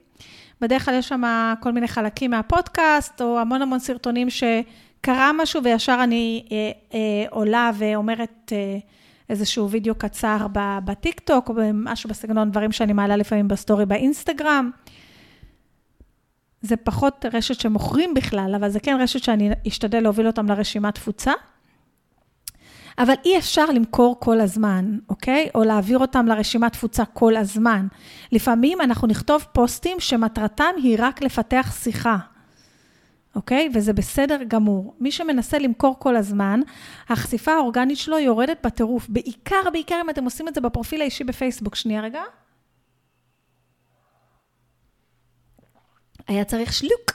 בדרך 0.63 0.86
כלל 0.86 0.93
יש 0.93 1.08
שם 1.08 1.23
כל 1.60 1.71
מיני 1.71 1.88
חלקים 1.88 2.32
מהפודקאסט, 2.32 3.21
או 3.21 3.39
המון 3.39 3.62
המון 3.62 3.80
סרטונים 3.80 4.28
שקרה 4.30 5.32
משהו, 5.34 5.63
וישר 5.63 5.99
אני 6.04 6.45
אה, 6.52 6.71
אה, 6.93 7.26
עולה 7.30 7.71
ואומרת 7.78 8.52
אה, 8.52 8.78
איזשהו 9.30 9.69
וידאו 9.69 9.95
קצר 9.95 10.47
בטיקטוק, 10.86 11.49
או 11.49 11.54
משהו 11.73 12.10
בסגנון 12.10 12.52
דברים 12.52 12.71
שאני 12.71 12.93
מעלה 12.93 13.15
לפעמים 13.15 13.47
בסטורי 13.47 13.86
באינסטגרם. 13.86 14.71
זה 16.62 16.76
פחות 16.76 17.26
רשת 17.34 17.60
שמוכרים 17.60 18.13
בכלל, 18.13 18.54
אבל 18.56 18.69
זה 18.69 18.80
כן 18.80 18.97
רשת 18.99 19.23
שאני 19.23 19.49
אשתדל 19.67 19.99
להוביל 19.99 20.28
אותם 20.28 20.47
לרשימת 20.47 20.95
תפוצה. 20.95 21.32
אבל 22.97 23.13
אי 23.25 23.38
אפשר 23.38 23.65
למכור 23.65 24.19
כל 24.19 24.41
הזמן, 24.41 24.97
אוקיי? 25.10 25.49
או 25.56 25.63
להעביר 25.63 25.97
אותם 25.97 26.25
לרשימת 26.25 26.73
תפוצה 26.73 27.06
כל 27.06 27.36
הזמן. 27.36 27.88
לפעמים 28.32 28.82
אנחנו 28.82 29.08
נכתוב 29.08 29.45
פוסטים 29.53 29.99
שמטרתם 29.99 30.73
היא 30.77 30.97
רק 30.99 31.21
לפתח 31.21 31.75
שיחה, 31.84 32.17
אוקיי? 33.36 33.69
וזה 33.73 33.93
בסדר 33.93 34.39
גמור. 34.47 34.95
מי 34.99 35.12
שמנסה 35.12 35.60
למכור 35.60 35.95
כל 35.99 36.15
הזמן, 36.15 36.60
החשיפה 37.10 37.51
האורגנית 37.53 37.97
שלו 37.97 38.19
יורדת 38.19 38.58
בטירוף. 38.65 39.10
בעיקר, 39.10 39.69
בעיקר 39.73 40.01
אם 40.01 40.10
אתם 40.10 40.23
עושים 40.23 40.47
את 40.47 40.56
זה 40.56 40.62
בפרופיל 40.62 41.01
האישי 41.01 41.23
בפייסבוק. 41.23 41.75
שנייה 41.75 42.01
רגע. 42.01 42.21
היה 46.27 46.43
צריך 46.43 46.73
שלוק. 46.73 47.12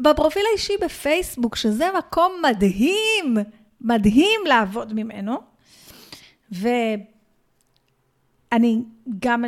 בפרופיל 0.00 0.42
האישי 0.50 0.72
בפייסבוק, 0.84 1.56
שזה 1.56 1.88
מקום 1.98 2.32
מדהים, 2.42 3.36
מדהים 3.84 4.40
לעבוד 4.46 4.92
ממנו, 4.92 5.38
ואני 6.52 6.84
גם, 9.18 9.44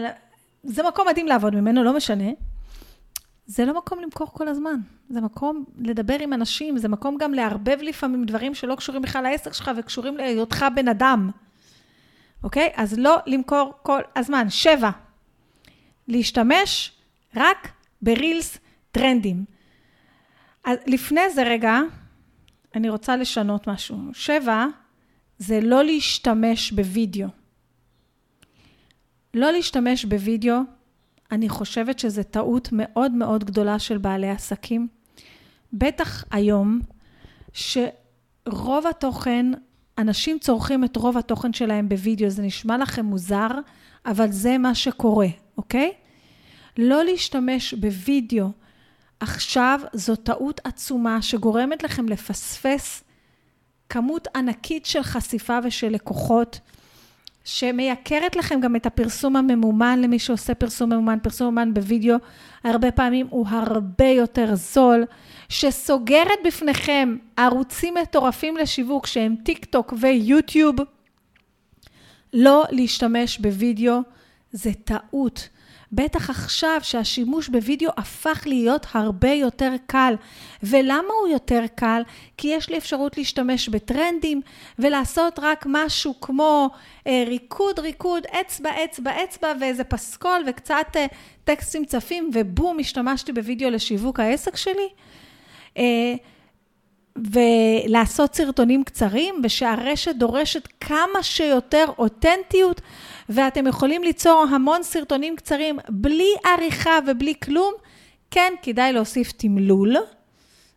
זה 0.63 0.83
מקום 0.83 1.09
מדהים 1.09 1.27
לעבוד 1.27 1.55
ממנו, 1.55 1.85
לא 1.85 1.97
משנה, 1.97 2.31
זה 3.47 3.65
לא 3.65 3.79
מקום 3.79 4.01
למכור 4.01 4.27
כל 4.33 4.49
הזמן. 4.49 4.77
זה 5.09 5.21
מקום 5.21 5.65
לדבר 5.79 6.17
עם 6.21 6.33
אנשים, 6.33 6.79
זה 6.79 6.89
מקום 6.89 7.17
גם 7.19 7.35
לערבב 7.35 7.79
לפעמים 7.83 8.25
דברים 8.25 8.55
שלא 8.55 8.75
קשורים 8.75 9.03
בכלל 9.03 9.23
לעסק 9.23 9.53
שלך 9.53 9.71
וקשורים 9.77 10.17
להיותך 10.17 10.67
בן 10.75 10.89
אדם. 10.89 11.31
אוקיי? 12.45 12.73
אז 12.75 12.99
לא 12.99 13.17
למכור 13.27 13.73
כל 13.83 14.01
הזמן. 14.17 14.51
שבע, 14.51 14.91
להשתמש 16.09 16.93
רק 17.37 17.69
ברילס 18.03 18.59
טרנדים. 18.93 19.45
אז 20.65 20.79
לפני 20.87 21.31
זה 21.31 21.43
רגע, 21.43 21.81
אני 22.77 22.91
רוצה 22.91 23.17
לשנות 23.17 23.67
משהו. 23.67 23.99
שבע, 24.13 24.67
זה 25.39 25.61
לא 25.61 25.85
להשתמש 25.85 26.73
בווידאו. 26.73 27.29
לא 29.35 29.51
להשתמש 29.51 30.05
בווידאו, 30.05 30.57
אני 31.33 31.49
חושבת 31.49 31.99
שזו 31.99 32.23
טעות 32.23 32.69
מאוד 32.73 33.13
מאוד 33.13 33.45
גדולה 33.45 33.79
של 33.79 33.99
בעלי 33.99 34.31
עסקים. 34.31 34.89
בטח 35.73 36.25
היום, 36.31 36.81
שרוב 37.53 38.87
התוכן, 38.91 39.47
אנשים 39.99 40.39
צורכים 40.39 40.85
את 40.85 40.97
רוב 40.97 41.17
התוכן 41.17 41.53
שלהם 41.53 41.89
בווידאו, 41.89 42.31
זה 42.31 42.43
נשמע 42.43 42.79
לכם 42.79 43.05
מוזר, 43.05 43.49
אבל 44.07 44.31
זה 44.31 44.59
מה 44.59 44.75
שקורה, 44.75 45.29
אוקיי? 45.59 45.93
לא 46.79 47.05
להשתמש 47.05 47.75
בווידאו 47.75 48.51
עכשיו 49.21 49.81
זו 49.93 50.17
טעות 50.17 50.61
עצומה 50.65 51.23
שגורמת 51.23 51.83
לכם 51.83 52.09
לפספס 52.09 53.05
כמות 53.89 54.29
ענקית 54.37 54.87
של 54.87 55.03
חשיפה 55.03 55.59
ושל 55.65 55.89
לקוחות, 55.89 56.61
שמייקרת 57.45 58.37
לכם 58.37 58.61
גם 58.61 58.77
את 58.77 58.87
הפרסום 58.87 59.37
הממומן 59.37 60.01
למי 60.03 60.19
שעושה 60.19 60.55
פרסום 60.55 60.93
ממומן. 60.93 61.19
פרסום 61.23 61.47
ממומן 61.47 61.75
בווידאו 61.75 62.17
הרבה 62.65 62.91
פעמים 62.91 63.27
הוא 63.31 63.47
הרבה 63.49 64.09
יותר 64.09 64.55
זול, 64.55 65.05
שסוגרת 65.49 66.39
בפניכם 66.45 67.17
ערוצים 67.37 67.95
מטורפים 67.95 68.57
לשיווק 68.57 69.07
שהם 69.07 69.35
טיק 69.45 69.65
טוק 69.65 69.95
ויוטיוב. 70.01 70.77
לא 72.33 72.65
להשתמש 72.71 73.39
בווידאו 73.39 74.01
זה 74.53 74.71
טעות. 74.85 75.49
בטח 75.97 76.31
עכשיו 76.31 76.81
שהשימוש 76.83 77.49
בווידאו 77.49 77.91
הפך 77.97 78.43
להיות 78.47 78.87
הרבה 78.93 79.31
יותר 79.31 79.73
קל. 79.87 80.15
ולמה 80.63 81.13
הוא 81.21 81.29
יותר 81.29 81.65
קל? 81.75 82.03
כי 82.37 82.49
יש 82.49 82.69
לי 82.69 82.79
אפשרות 82.79 83.19
להשתמש 83.19 83.69
בטרנדים 83.69 84.41
ולעשות 84.79 85.39
רק 85.43 85.65
משהו 85.69 86.21
כמו 86.21 86.71
אה, 87.07 87.25
ריקוד, 87.27 87.79
ריקוד, 87.79 88.23
אצבע, 88.41 88.71
אצבע, 88.85 89.25
אצבע 89.25 89.53
ואיזה 89.61 89.85
פסקול 89.85 90.45
וקצת 90.47 90.87
אה, 90.97 91.07
טקסטים 91.45 91.85
צפים 91.85 92.31
ובום, 92.35 92.79
השתמשתי 92.79 93.33
בווידאו 93.33 93.71
לשיווק 93.71 94.21
העסק 94.21 94.57
שלי. 94.57 94.89
אה, 95.79 96.15
ולעשות 97.17 98.35
סרטונים 98.35 98.85
קצרים, 98.85 99.35
ושהרשת 99.45 100.15
דורשת 100.15 100.69
כמה 100.81 101.23
שיותר 101.23 101.85
אותנטיות, 101.99 102.81
ואתם 103.29 103.67
יכולים 103.67 104.03
ליצור 104.03 104.47
המון 104.51 104.83
סרטונים 104.83 105.37
קצרים 105.37 105.79
בלי 105.89 106.29
עריכה 106.45 106.99
ובלי 107.07 107.35
כלום, 107.45 107.75
כן, 108.31 108.53
כדאי 108.63 108.93
להוסיף 108.93 109.33
תמלול. 109.33 109.97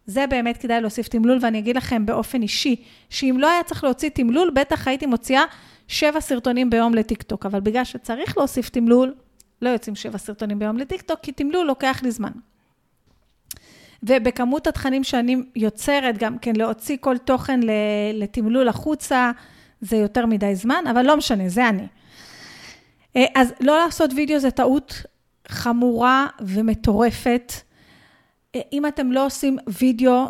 זה 0.05 0.27
באמת 0.27 0.57
כדאי 0.57 0.81
להוסיף 0.81 1.07
תמלול, 1.07 1.37
ואני 1.41 1.59
אגיד 1.59 1.75
לכם 1.75 2.05
באופן 2.05 2.41
אישי, 2.41 2.75
שאם 3.09 3.35
לא 3.39 3.49
היה 3.49 3.63
צריך 3.63 3.83
להוציא 3.83 4.09
תמלול, 4.09 4.51
בטח 4.55 4.87
הייתי 4.87 5.05
מוציאה 5.05 5.43
שבע 5.87 6.21
סרטונים 6.21 6.69
ביום 6.69 6.93
לטיקטוק, 6.93 7.45
אבל 7.45 7.59
בגלל 7.59 7.83
שצריך 7.83 8.37
להוסיף 8.37 8.69
תמלול, 8.69 9.13
לא 9.61 9.69
יוצאים 9.69 9.95
שבע 9.95 10.17
סרטונים 10.17 10.59
ביום 10.59 10.77
לטיקטוק, 10.77 11.19
כי 11.19 11.31
תמלול 11.31 11.65
לוקח 11.65 11.99
לי 12.03 12.11
זמן. 12.11 12.31
ובכמות 14.03 14.67
התכנים 14.67 15.03
שאני 15.03 15.37
יוצרת, 15.55 16.17
גם 16.17 16.37
כן 16.37 16.55
להוציא 16.55 16.97
כל 16.99 17.17
תוכן 17.17 17.59
לתמלול 18.13 18.67
החוצה, 18.67 19.31
זה 19.81 19.95
יותר 19.95 20.25
מדי 20.25 20.55
זמן, 20.55 20.83
אבל 20.91 21.05
לא 21.05 21.17
משנה, 21.17 21.49
זה 21.49 21.69
אני. 21.69 21.87
אה, 23.15 23.25
אז 23.35 23.53
לא 23.59 23.77
לעשות 23.77 24.11
וידאו 24.15 24.39
זה 24.39 24.51
טעות 24.51 25.03
חמורה 25.47 26.27
ומטורפת. 26.41 27.53
אה, 28.55 28.61
אם 28.73 28.85
אתם 28.85 29.11
לא 29.11 29.25
עושים 29.25 29.57
וידאו, 29.67 30.25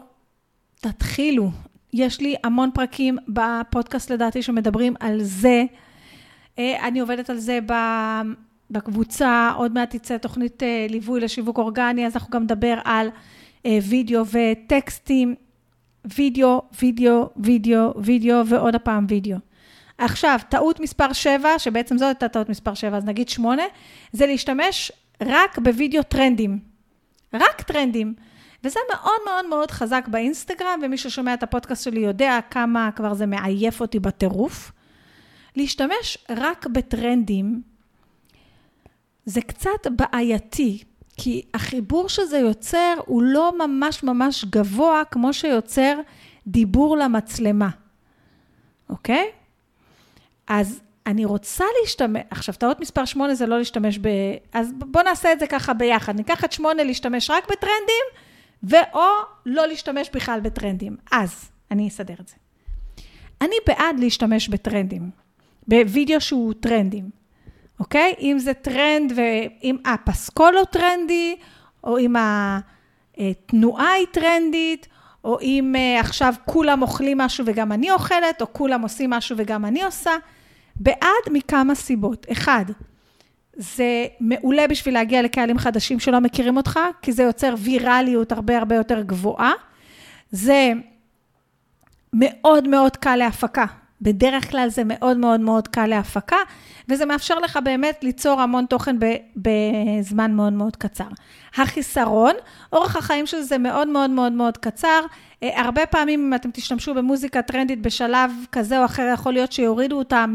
תתחילו. 0.81 1.51
יש 1.93 2.21
לי 2.21 2.35
המון 2.43 2.69
פרקים 2.73 3.17
בפודקאסט 3.27 4.11
לדעתי 4.11 4.41
שמדברים 4.41 4.93
על 4.99 5.23
זה. 5.23 5.63
אה, 6.59 6.87
אני 6.87 6.99
עובדת 6.99 7.29
על 7.29 7.37
זה 7.37 7.59
בקבוצה, 8.71 9.51
עוד 9.55 9.73
מעט 9.73 9.95
תצא 9.95 10.17
תוכנית 10.17 10.63
ליווי 10.89 11.19
לשיווק 11.19 11.57
אורגני, 11.57 12.07
אז 12.07 12.15
אנחנו 12.15 12.31
גם 12.31 12.43
נדבר 12.43 12.79
על 12.83 13.09
וידאו 13.65 14.23
וטקסטים, 14.25 15.35
וידאו, 16.15 16.61
וידאו, 16.81 17.29
וידאו, 17.37 17.93
וידאו 18.03 18.47
ועוד 18.47 18.75
הפעם 18.75 19.05
וידאו. 19.09 19.37
עכשיו, 19.99 20.39
טעות 20.49 20.79
מספר 20.79 21.13
7, 21.13 21.59
שבעצם 21.59 21.97
זאת 21.97 22.07
הייתה 22.07 22.27
טעות 22.27 22.49
מספר 22.49 22.73
7, 22.73 22.97
אז 22.97 23.05
נגיד 23.05 23.29
8, 23.29 23.63
זה 24.11 24.25
להשתמש 24.25 24.91
רק 25.21 25.57
בווידאו 25.57 26.03
טרנדים. 26.03 26.59
רק 27.33 27.61
טרנדים. 27.61 28.13
וזה 28.63 28.79
מאוד 28.93 29.19
מאוד 29.25 29.45
מאוד 29.49 29.71
חזק 29.71 30.07
באינסטגרם, 30.07 30.79
ומי 30.83 30.97
ששומע 30.97 31.33
את 31.33 31.43
הפודקאסט 31.43 31.83
שלי 31.83 31.99
יודע 31.99 32.39
כמה 32.49 32.89
כבר 32.95 33.13
זה 33.13 33.25
מעייף 33.25 33.81
אותי 33.81 33.99
בטירוף. 33.99 34.71
להשתמש 35.55 36.17
רק 36.29 36.67
בטרנדים 36.67 37.61
זה 39.25 39.41
קצת 39.41 39.87
בעייתי, 39.95 40.83
כי 41.17 41.41
החיבור 41.53 42.09
שזה 42.09 42.37
יוצר 42.37 42.93
הוא 43.05 43.23
לא 43.23 43.53
ממש 43.57 44.03
ממש 44.03 44.45
גבוה 44.45 45.01
כמו 45.11 45.33
שיוצר 45.33 45.99
דיבור 46.47 46.97
למצלמה, 46.97 47.69
אוקיי? 48.89 49.25
אז 50.49 50.81
אני 51.07 51.25
רוצה 51.25 51.65
להשתמש, 51.81 52.21
עכשיו, 52.29 52.55
טעות 52.55 52.79
מספר 52.79 53.05
8 53.05 53.35
זה 53.35 53.45
לא 53.45 53.57
להשתמש 53.57 53.99
ב... 54.01 54.07
אז 54.53 54.71
בואו 54.77 55.03
נעשה 55.03 55.33
את 55.33 55.39
זה 55.39 55.47
ככה 55.47 55.73
ביחד. 55.73 56.15
ניקח 56.15 56.43
את 56.43 56.51
8 56.51 56.83
להשתמש 56.83 57.29
רק 57.29 57.51
בטרנדים, 57.51 58.05
ואו 58.63 59.01
לא 59.45 59.67
להשתמש 59.67 60.09
בכלל 60.13 60.39
בטרנדים. 60.39 60.97
אז, 61.11 61.49
אני 61.71 61.87
אסדר 61.87 62.13
את 62.21 62.27
זה. 62.27 62.35
אני 63.41 63.55
בעד 63.67 63.99
להשתמש 63.99 64.49
בטרנדים, 64.49 65.09
בווידאו 65.67 66.21
שהוא 66.21 66.53
טרנדים, 66.59 67.09
אוקיי? 67.79 68.13
אם 68.19 68.39
זה 68.39 68.53
טרנד 68.53 69.13
ואם 69.15 69.77
הפסקול 69.85 70.57
הוא 70.57 70.65
טרנדי, 70.65 71.35
או 71.83 71.99
אם 71.99 72.15
התנועה 73.17 73.91
היא 73.91 74.05
טרנדית, 74.11 74.87
או 75.23 75.39
אם 75.41 75.75
אה, 75.77 75.99
עכשיו 75.99 76.33
כולם 76.45 76.81
אוכלים 76.81 77.17
משהו 77.17 77.45
וגם 77.47 77.71
אני 77.71 77.91
אוכלת, 77.91 78.41
או 78.41 78.53
כולם 78.53 78.81
עושים 78.81 79.09
משהו 79.09 79.35
וגם 79.39 79.65
אני 79.65 79.83
עושה. 79.83 80.11
בעד 80.79 81.23
מכמה 81.31 81.75
סיבות. 81.75 82.25
אחד, 82.31 82.65
זה 83.55 84.05
מעולה 84.19 84.67
בשביל 84.67 84.93
להגיע 84.93 85.21
לקהלים 85.21 85.57
חדשים 85.57 85.99
שלא 85.99 86.19
מכירים 86.19 86.57
אותך, 86.57 86.79
כי 87.01 87.11
זה 87.11 87.23
יוצר 87.23 87.55
ויראליות 87.57 88.31
הרבה 88.31 88.57
הרבה 88.57 88.75
יותר 88.75 89.01
גבוהה. 89.01 89.51
זה 90.31 90.71
מאוד 92.13 92.67
מאוד 92.67 92.97
קל 92.97 93.15
להפקה. 93.15 93.65
בדרך 94.01 94.51
כלל 94.51 94.69
זה 94.69 94.83
מאוד 94.85 95.17
מאוד 95.17 95.39
מאוד 95.39 95.67
קל 95.67 95.87
להפקה, 95.87 96.37
וזה 96.89 97.05
מאפשר 97.05 97.39
לך 97.39 97.59
באמת 97.63 98.03
ליצור 98.03 98.41
המון 98.41 98.65
תוכן 98.65 98.95
בזמן 99.35 100.33
מאוד 100.33 100.53
מאוד 100.53 100.75
קצר. 100.75 101.07
החיסרון, 101.55 102.33
אורך 102.73 102.95
החיים 102.95 103.27
של 103.27 103.41
זה 103.41 103.57
מאוד 103.57 103.87
מאוד 103.87 104.09
מאוד 104.09 104.31
מאוד 104.31 104.57
קצר. 104.57 105.01
אה, 105.43 105.61
הרבה 105.61 105.85
פעמים 105.85 106.19
אם 106.19 106.33
אתם 106.33 106.51
תשתמשו 106.51 106.93
במוזיקה 106.93 107.41
טרנדית 107.41 107.81
בשלב 107.81 108.31
כזה 108.51 108.79
או 108.79 108.85
אחר, 108.85 109.11
יכול 109.13 109.33
להיות 109.33 109.51
שיורידו 109.51 109.97
אותה 109.97 110.25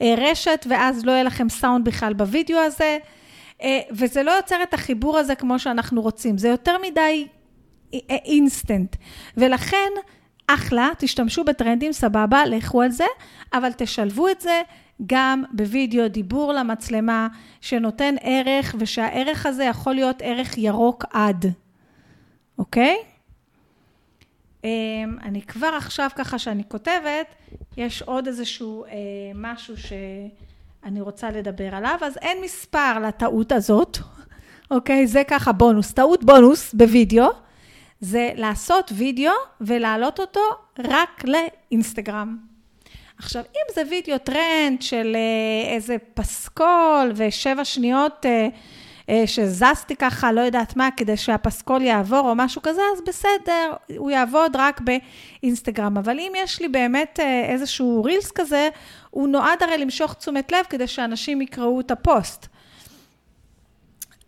מהרשת, 0.00 0.66
ואז 0.70 1.04
לא 1.04 1.12
יהיה 1.12 1.22
לכם 1.22 1.48
סאונד 1.48 1.84
בכלל 1.84 2.12
בווידאו 2.12 2.58
הזה, 2.58 2.98
אה, 3.62 3.80
וזה 3.90 4.22
לא 4.22 4.30
יוצר 4.30 4.62
את 4.62 4.74
החיבור 4.74 5.18
הזה 5.18 5.34
כמו 5.34 5.58
שאנחנו 5.58 6.02
רוצים. 6.02 6.38
זה 6.38 6.48
יותר 6.48 6.76
מדי 6.82 7.26
אינסטנט, 8.10 8.96
ולכן... 9.36 9.90
אחלה, 10.54 10.88
תשתמשו 10.98 11.44
בטרנדים, 11.44 11.92
סבבה, 11.92 12.46
לכו 12.46 12.82
על 12.82 12.90
זה, 12.90 13.04
אבל 13.52 13.72
תשלבו 13.76 14.28
את 14.28 14.40
זה 14.40 14.62
גם 15.06 15.42
בווידאו, 15.52 16.08
דיבור 16.08 16.52
למצלמה, 16.52 17.28
שנותן 17.60 18.14
ערך, 18.20 18.74
ושהערך 18.78 19.46
הזה 19.46 19.64
יכול 19.64 19.94
להיות 19.94 20.16
ערך 20.24 20.58
ירוק 20.58 21.04
עד, 21.12 21.46
אוקיי? 22.58 22.96
אמ, 24.64 25.16
אני 25.22 25.42
כבר 25.42 25.66
עכשיו, 25.76 26.10
ככה 26.16 26.38
שאני 26.38 26.62
כותבת, 26.68 27.26
יש 27.76 28.02
עוד 28.02 28.26
איזשהו 28.26 28.84
אה, 28.84 28.90
משהו 29.34 29.74
שאני 29.76 31.00
רוצה 31.00 31.30
לדבר 31.30 31.74
עליו, 31.74 31.98
אז 32.02 32.16
אין 32.16 32.38
מספר 32.44 32.98
לטעות 32.98 33.52
הזאת, 33.52 33.98
אוקיי? 34.70 35.06
זה 35.06 35.22
ככה 35.24 35.52
בונוס, 35.52 35.92
טעות 35.92 36.24
בונוס 36.24 36.74
בווידאו. 36.74 37.28
זה 38.00 38.30
לעשות 38.34 38.92
וידאו 38.96 39.32
ולהעלות 39.60 40.20
אותו 40.20 40.40
רק 40.78 41.24
לאינסטגרם. 41.24 42.36
עכשיו, 43.18 43.42
אם 43.42 43.74
זה 43.74 43.82
וידאו 43.90 44.18
טרנד 44.18 44.82
של 44.82 45.16
אה, 45.16 45.74
איזה 45.74 45.96
פסקול 46.14 47.12
ושבע 47.14 47.64
שניות 47.64 48.26
אה, 48.26 48.48
שזזתי 49.26 49.96
ככה, 49.96 50.32
לא 50.32 50.40
יודעת 50.40 50.76
מה, 50.76 50.88
כדי 50.96 51.16
שהפסקול 51.16 51.82
יעבור 51.82 52.28
או 52.28 52.34
משהו 52.34 52.62
כזה, 52.62 52.80
אז 52.94 53.02
בסדר, 53.06 53.72
הוא 53.96 54.10
יעבוד 54.10 54.56
רק 54.56 54.80
באינסטגרם. 54.80 55.96
אבל 55.96 56.18
אם 56.18 56.32
יש 56.36 56.60
לי 56.60 56.68
באמת 56.68 57.20
אה, 57.22 57.44
איזשהו 57.44 58.04
רילס 58.04 58.30
כזה, 58.30 58.68
הוא 59.10 59.28
נועד 59.28 59.62
הרי 59.62 59.78
למשוך 59.78 60.14
תשומת 60.14 60.52
לב 60.52 60.64
כדי 60.68 60.86
שאנשים 60.86 61.42
יקראו 61.42 61.80
את 61.80 61.90
הפוסט. 61.90 62.46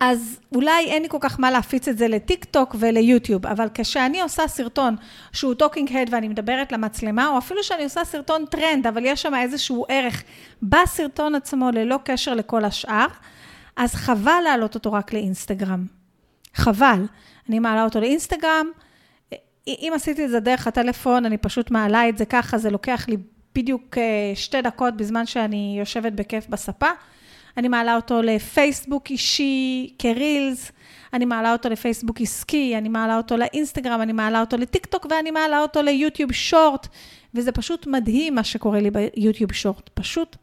אז 0.05 0.41
אולי 0.55 0.85
אין 0.87 1.03
לי 1.03 1.09
כל 1.09 1.19
כך 1.21 1.41
מה 1.41 1.51
להפיץ 1.51 1.89
את 1.89 1.99
זה 1.99 2.09
לטיק 2.09 2.45
טוק 2.45 2.77
וליוטיוב, 2.79 3.47
אבל 3.47 3.69
כשאני 3.75 4.21
עושה 4.21 4.49
סרטון 4.49 4.97
שהוא 5.33 5.55
talking 5.55 5.97
head 5.97 6.09
ואני 6.11 6.29
מדברת 6.29 6.73
למצלמה, 6.73 7.29
או 7.29 7.39
אפילו 7.39 7.63
שאני 7.63 7.85
עושה 7.85 8.05
סרטון 8.05 8.45
טרנד, 8.47 8.87
אבל 8.87 9.05
יש 9.05 9.23
שם 9.23 9.35
איזשהו 9.35 9.85
ערך 9.89 10.23
בסרטון 10.63 11.35
עצמו 11.35 11.71
ללא 11.71 11.99
קשר 12.05 12.35
לכל 12.35 12.65
השאר, 12.65 13.07
אז 13.77 13.95
חבל 13.95 14.41
להעלות 14.45 14.75
אותו 14.75 14.93
רק 14.93 15.13
לאינסטגרם. 15.13 15.87
חבל. 16.55 17.07
אני 17.49 17.59
מעלה 17.59 17.85
אותו 17.85 18.01
לאינסטגרם, 18.01 18.67
אם 19.67 19.93
עשיתי 19.95 20.25
את 20.25 20.31
זה 20.31 20.41
דרך 20.41 20.67
הטלפון, 20.67 21.27
אני 21.27 21.39
פשוט 21.39 21.71
מעלה 21.71 22.09
את 22.09 22.19
זה 22.19 22.25
ככה, 22.25 22.59
זה 22.59 22.71
לוקח 22.71 23.09
לי 23.09 23.17
בדיוק 23.55 23.99
אה, 23.99 24.33
שתי 24.35 24.63
דקות 24.63 24.97
בזמן 24.97 25.27
שאני 25.27 25.77
יושבת 25.79 26.13
בכיף 26.13 26.47
בספה. 26.49 26.89
אני 27.57 27.69
מעלה 27.69 27.97
אותו 27.97 28.23
לפייסבוק 28.23 29.11
אישי 29.11 29.95
כרילס, 29.99 30.73
אני 31.13 31.25
מעלה 31.25 31.53
אותו 31.53 31.69
לפייסבוק 31.69 32.21
עסקי, 32.21 32.79
אני 32.79 32.89
מעלה 32.89 33.17
אותו 33.17 33.37
לאינסטגרם, 33.37 34.03
אני 34.03 34.13
מעלה 34.13 34.41
אותו 34.41 34.57
לטיק 34.57 34.87
טוק 34.87 35.07
ואני 35.11 35.31
מעלה 35.31 35.61
אותו 35.61 35.83
ליוטיוב 35.83 36.33
שורט, 36.33 36.89
וזה 37.35 37.53
פשוט 37.53 37.87
מדהים 37.87 38.35
מה 38.35 38.45
שקורה 38.45 38.81
לי 38.81 38.91
ביוטיוב 38.91 39.53
שורט, 39.53 39.91
פשוט 39.95 40.37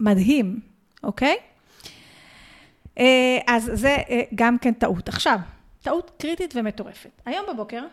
מדהים, 0.00 0.60
אוקיי? 1.02 1.36
אה, 2.98 3.38
אז 3.46 3.70
זה 3.74 3.96
אה, 4.10 4.22
גם 4.34 4.58
כן 4.58 4.72
טעות. 4.72 5.08
עכשיו, 5.08 5.38
טעות 5.82 6.10
קריטית 6.18 6.54
ומטורפת. 6.56 7.10
היום 7.26 7.46
בבוקר, 7.52 7.84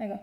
רגע. 0.00 0.14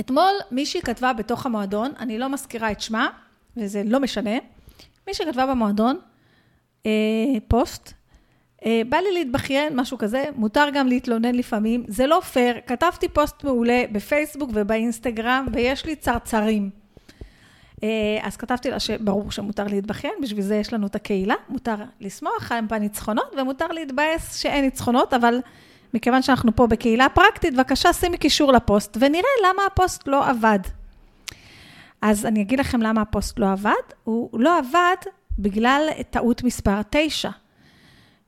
אתמול 0.00 0.32
מישהי 0.50 0.82
כתבה 0.82 1.12
בתוך 1.12 1.46
המועדון, 1.46 1.92
אני 1.98 2.18
לא 2.18 2.28
מזכירה 2.28 2.72
את 2.72 2.80
שמה, 2.80 3.08
וזה 3.56 3.82
לא 3.84 4.00
משנה, 4.00 4.38
מי 5.06 5.14
שכתבה 5.14 5.46
במועדון 5.46 5.98
אה, 6.86 6.90
פוסט, 7.48 7.92
אה, 8.66 8.82
בא 8.88 8.96
לי 8.96 9.12
להתבכיין, 9.12 9.80
משהו 9.80 9.98
כזה, 9.98 10.24
מותר 10.36 10.68
גם 10.74 10.86
להתלונן 10.86 11.34
לפעמים, 11.34 11.84
זה 11.88 12.06
לא 12.06 12.20
פייר, 12.20 12.56
כתבתי 12.66 13.08
פוסט 13.08 13.44
מעולה 13.44 13.84
בפייסבוק 13.92 14.50
ובאינסטגרם, 14.54 15.46
ויש 15.52 15.86
לי 15.86 15.96
צרצרים. 15.96 16.85
אה, 17.82 17.88
אז 18.22 18.36
כתבתי 18.36 18.70
לה 18.70 18.80
שברור 18.80 19.30
שמותר 19.30 19.64
להתבכיין, 19.64 20.14
בשביל 20.22 20.42
זה 20.42 20.56
יש 20.56 20.72
לנו 20.72 20.86
את 20.86 20.94
הקהילה, 20.94 21.34
מותר 21.48 21.74
לשמוח 22.00 22.52
על 22.52 22.64
בניצחונות, 22.64 23.34
ומותר 23.38 23.66
להתבאס 23.66 24.36
שאין 24.36 24.64
ניצחונות, 24.64 25.14
אבל 25.14 25.40
מכיוון 25.94 26.22
שאנחנו 26.22 26.56
פה 26.56 26.66
בקהילה 26.66 27.08
פרקטית, 27.08 27.54
בבקשה 27.54 27.92
שימי 27.92 28.18
קישור 28.18 28.52
לפוסט, 28.52 28.96
ונראה 29.00 29.30
למה 29.48 29.62
הפוסט 29.66 30.08
לא 30.08 30.28
עבד. 30.28 30.58
אז 32.02 32.26
אני 32.26 32.42
אגיד 32.42 32.60
לכם 32.60 32.82
למה 32.82 33.00
הפוסט 33.00 33.38
לא 33.38 33.52
עבד. 33.52 33.72
הוא 34.04 34.40
לא 34.40 34.58
עבד 34.58 34.96
בגלל 35.38 35.88
טעות 36.10 36.42
מספר 36.42 36.80
9, 36.90 37.30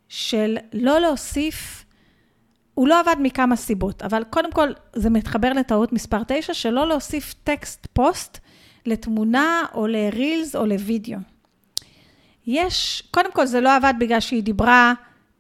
של 0.09 0.59
לא 0.73 0.99
להוסיף, 0.99 1.85
הוא 2.75 2.89
לא 2.89 3.01
עבד 3.01 3.17
מכמה 3.19 3.57
סיבות, 3.57 4.03
אבל 4.03 4.25
קודם 4.31 4.53
כל 4.53 4.69
זה 4.95 5.11
מתחבר 5.11 5.53
לטעות 5.53 5.93
מספר 5.93 6.23
9, 6.27 6.55
שלא 6.55 6.89
להוסיף 6.89 7.35
טקסט 7.45 7.87
פוסט 7.93 8.39
לתמונה 8.89 9.63
או 9.75 9.87
לרילס 9.87 10.57
או 10.57 10.67
לוידאו. 10.67 11.19
יש, 12.47 13.03
קודם 13.11 13.33
כל 13.33 13.47
זה 13.47 13.61
לא 13.61 13.77
עבד 13.77 13.95
בגלל 13.99 14.21
שהיא 14.21 14.43
דיברה 14.43 14.93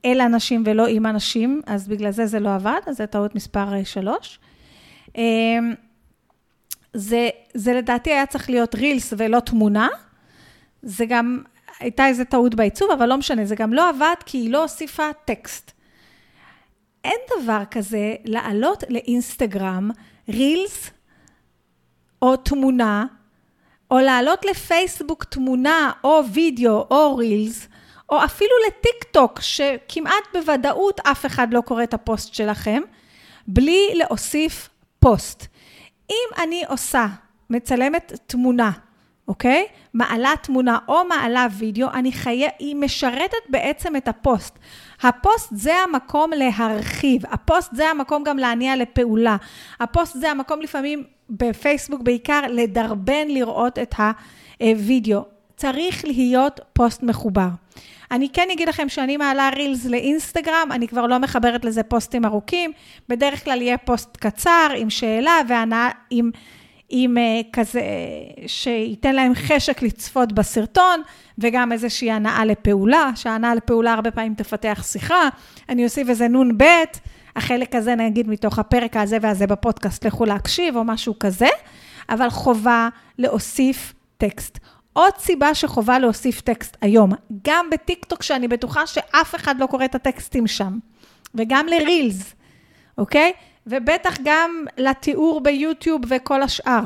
אל 0.04 0.20
אנשים 0.20 0.62
ולא 0.66 0.86
עם 0.86 1.06
אנשים, 1.06 1.60
אז 1.66 1.88
בגלל 1.88 2.10
זה 2.10 2.26
זה 2.26 2.40
לא 2.40 2.54
עבד, 2.54 2.80
אז 2.86 2.96
זה 2.96 3.06
טעות 3.06 3.34
מספר 3.34 3.84
3. 3.84 4.38
זה, 6.94 7.28
זה 7.54 7.74
לדעתי 7.74 8.10
היה 8.10 8.26
צריך 8.26 8.50
להיות 8.50 8.74
רילס 8.74 9.14
ולא 9.16 9.40
תמונה. 9.40 9.88
זה 10.82 11.06
גם, 11.06 11.42
הייתה 11.80 12.06
איזו 12.06 12.24
טעות 12.24 12.54
בעיצוב, 12.54 12.90
אבל 12.90 13.06
לא 13.06 13.16
משנה, 13.16 13.44
זה 13.44 13.56
גם 13.56 13.72
לא 13.72 13.88
עבד 13.88 14.14
כי 14.26 14.38
היא 14.38 14.50
לא 14.50 14.62
הוסיפה 14.62 15.12
טקסט. 15.24 15.72
אין 17.04 17.18
דבר 17.40 17.62
כזה 17.70 18.14
לעלות 18.24 18.84
לאינסטגרם 18.88 19.90
רילס 20.28 20.90
או 22.22 22.36
תמונה, 22.36 23.06
או 23.90 23.98
לעלות 23.98 24.44
לפייסבוק 24.44 25.24
תמונה 25.24 25.90
או 26.04 26.22
וידאו 26.32 26.86
או 26.90 27.16
רילס, 27.16 27.68
או 28.10 28.24
אפילו 28.24 28.50
לטיק 28.66 29.04
טוק, 29.10 29.40
שכמעט 29.40 30.24
בוודאות 30.32 31.00
אף 31.00 31.26
אחד 31.26 31.54
לא 31.54 31.60
קורא 31.60 31.82
את 31.82 31.94
הפוסט 31.94 32.34
שלכם, 32.34 32.82
בלי 33.46 33.90
להוסיף 33.94 34.68
פוסט. 34.98 35.46
אם 36.10 36.42
אני 36.42 36.62
עושה, 36.68 37.06
מצלמת 37.50 38.12
תמונה, 38.26 38.70
אוקיי? 39.28 39.66
מעלה 39.94 40.32
תמונה 40.42 40.78
או 40.88 41.04
מעלה 41.04 41.46
וידאו, 41.58 41.88
אני 41.90 42.12
חייב, 42.12 42.50
היא 42.58 42.76
משרתת 42.76 43.48
בעצם 43.48 43.96
את 43.96 44.08
הפוסט. 44.08 44.58
הפוסט 45.02 45.48
זה 45.52 45.74
המקום 45.74 46.30
להרחיב, 46.36 47.22
הפוסט 47.26 47.74
זה 47.74 47.88
המקום 47.88 48.24
גם 48.24 48.38
להניע 48.38 48.76
לפעולה. 48.76 49.36
הפוסט 49.80 50.16
זה 50.20 50.30
המקום 50.30 50.60
לפעמים, 50.60 51.04
בפייסבוק 51.30 52.00
בעיקר, 52.02 52.40
לדרבן 52.48 53.28
לראות 53.28 53.78
את 53.78 53.94
הוידאו. 54.60 55.24
צריך 55.56 56.04
להיות 56.04 56.60
פוסט 56.72 57.02
מחובר. 57.02 57.48
אני 58.10 58.28
כן 58.28 58.48
אגיד 58.52 58.68
לכם 58.68 58.88
שאני 58.88 59.16
מעלה 59.16 59.50
רילס 59.56 59.84
לאינסטגרם, 59.84 60.68
אני 60.72 60.88
כבר 60.88 61.06
לא 61.06 61.18
מחברת 61.18 61.64
לזה 61.64 61.82
פוסטים 61.82 62.24
ארוכים, 62.24 62.72
בדרך 63.08 63.44
כלל 63.44 63.62
יהיה 63.62 63.78
פוסט 63.78 64.16
קצר 64.16 64.68
עם 64.76 64.90
שאלה 64.90 65.40
והנאה, 65.48 65.88
עם, 66.10 66.30
עם 66.88 67.16
uh, 67.16 67.46
כזה, 67.52 67.82
שייתן 68.46 69.14
להם 69.14 69.34
חשק 69.34 69.82
לצפות 69.82 70.32
בסרטון, 70.32 71.02
וגם 71.38 71.72
איזושהי 71.72 72.10
הנאה 72.10 72.44
לפעולה, 72.44 73.10
שההנאה 73.14 73.54
לפעולה 73.54 73.92
הרבה 73.92 74.10
פעמים 74.10 74.34
תפתח 74.34 74.84
שיחה. 74.86 75.28
אני 75.68 75.84
אוסיף 75.84 76.08
איזה 76.08 76.28
נ"ב, 76.28 76.64
החלק 77.36 77.74
הזה 77.74 77.94
נגיד 77.94 78.28
מתוך 78.28 78.58
הפרק 78.58 78.96
הזה 78.96 79.18
והזה 79.22 79.46
בפודקאסט, 79.46 80.06
לכו 80.06 80.24
להקשיב 80.24 80.76
או 80.76 80.84
משהו 80.84 81.18
כזה, 81.20 81.48
אבל 82.08 82.30
חובה 82.30 82.88
להוסיף 83.18 83.94
טקסט. 84.16 84.58
עוד 84.92 85.12
סיבה 85.18 85.54
שחובה 85.54 85.98
להוסיף 85.98 86.40
טקסט 86.40 86.76
היום, 86.80 87.10
גם 87.44 87.66
בטיקטוק, 87.70 88.22
שאני 88.22 88.48
בטוחה 88.48 88.86
שאף 88.86 89.34
אחד 89.34 89.60
לא 89.60 89.66
קורא 89.66 89.84
את 89.84 89.94
הטקסטים 89.94 90.46
שם, 90.46 90.78
וגם 91.34 91.66
לרילס, 91.66 92.34
אוקיי? 92.98 93.32
ובטח 93.68 94.16
גם 94.24 94.64
לתיאור 94.78 95.40
ביוטיוב 95.40 96.00
וכל 96.08 96.42
השאר. 96.42 96.82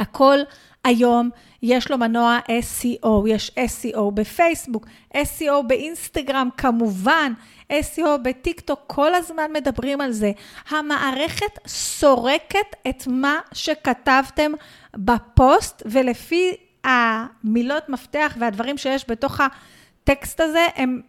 הכל 0.00 0.38
היום 0.84 1.30
יש 1.62 1.90
לו 1.90 1.98
מנוע 1.98 2.38
SEO, 2.48 3.28
יש 3.28 3.50
SEO 3.50 4.10
בפייסבוק, 4.14 4.86
SEO 5.14 5.62
באינסטגרם 5.66 6.48
כמובן, 6.56 7.32
SEO 7.72 8.16
בטיקטוק, 8.22 8.80
כל 8.86 9.14
הזמן 9.14 9.52
מדברים 9.52 10.00
על 10.00 10.12
זה. 10.12 10.32
המערכת 10.68 11.58
סורקת 11.66 12.76
את 12.88 13.06
מה 13.06 13.38
שכתבתם 13.52 14.52
בפוסט, 14.96 15.82
ולפי 15.86 16.56
המילות 16.84 17.88
מפתח 17.88 18.36
והדברים 18.40 18.78
שיש 18.78 19.04
בתוך 19.08 19.40
הטקסט 19.40 20.40
הזה, 20.40 20.66
הם 20.76 21.00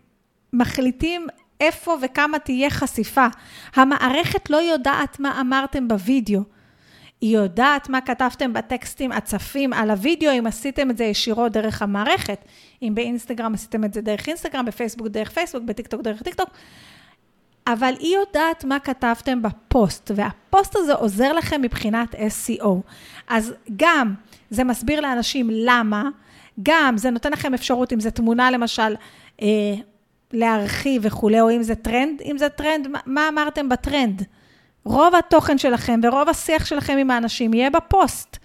מחליטים 0.53 1.27
איפה 1.59 1.97
וכמה 2.01 2.39
תהיה 2.39 2.69
חשיפה. 2.69 3.27
המערכת 3.75 4.49
לא 4.49 4.57
יודעת 4.57 5.19
מה 5.19 5.41
אמרתם 5.41 5.87
בווידאו. 5.87 6.41
היא 7.21 7.37
יודעת 7.37 7.89
מה 7.89 8.01
כתבתם 8.01 8.53
בטקסטים 8.53 9.11
הצפים 9.11 9.73
על 9.73 9.91
הווידאו, 9.91 10.31
אם 10.31 10.47
עשיתם 10.47 10.91
את 10.91 10.97
זה 10.97 11.03
ישירות 11.03 11.51
דרך 11.51 11.81
המערכת. 11.81 12.45
אם 12.81 12.91
באינסטגרם 12.95 13.53
עשיתם 13.53 13.83
את 13.83 13.93
זה 13.93 14.01
דרך 14.01 14.27
אינסטגרם, 14.27 14.65
בפייסבוק 14.65 15.07
דרך 15.07 15.29
פייסבוק, 15.31 15.63
בטיקטוק 15.63 16.01
דרך 16.01 16.21
טיקטוק. 16.21 16.49
אבל 17.67 17.93
היא 17.99 18.15
יודעת 18.15 18.63
מה 18.63 18.79
כתבתם 18.79 19.41
בפוסט, 19.41 20.11
והפוסט 20.15 20.75
הזה 20.75 20.93
עוזר 20.93 21.33
לכם 21.33 21.61
מבחינת 21.61 22.15
SEO. 22.15 22.69
אז 23.27 23.53
גם 23.75 24.13
זה 24.49 24.63
מסביר 24.63 25.01
לאנשים 25.01 25.49
למה, 25.51 26.09
גם 26.63 26.97
זה 26.97 27.09
נותן 27.09 27.31
לכם 27.31 27.53
אפשרות, 27.53 27.93
אם 27.93 27.99
זה 27.99 28.11
תמונה 28.11 28.51
למשל, 28.51 28.95
אה, 29.41 29.47
להרחיב 30.35 31.01
וכולי, 31.05 31.41
או 31.41 31.51
אם 31.51 31.63
זה 31.63 31.75
טרנד, 31.75 32.21
אם 32.21 32.37
זה 32.37 32.49
טרנד, 32.49 32.87
מה, 33.05 33.29
אמרתם 33.29 33.69
בטרנד? 33.69 34.23
רוב 34.83 35.15
התוכן 35.15 35.57
שלכם 35.57 35.99
ורוב 36.03 36.29
השיח 36.29 36.65
שלכם 36.65 36.97
עם 36.97 37.11
האנשים 37.11 37.53
יהיה 37.53 37.69
בפוסט. 37.69 38.37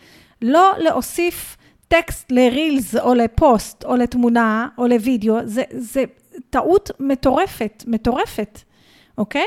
לא 0.43 0.73
להוסיף 0.79 1.57
טקסט 1.89 2.33
לרילס 2.33 2.97
או 2.97 3.15
לפוסט 3.15 3.85
או 3.85 3.97
לתמונה 3.97 4.69
או 4.79 4.87
לוידאו, 4.87 5.37
זה, 5.45 5.63
זה 5.71 6.05
טעות 6.51 6.91
מטורפת, 7.01 7.85
מטורפת. 7.87 8.59
אוקיי? 9.19 9.47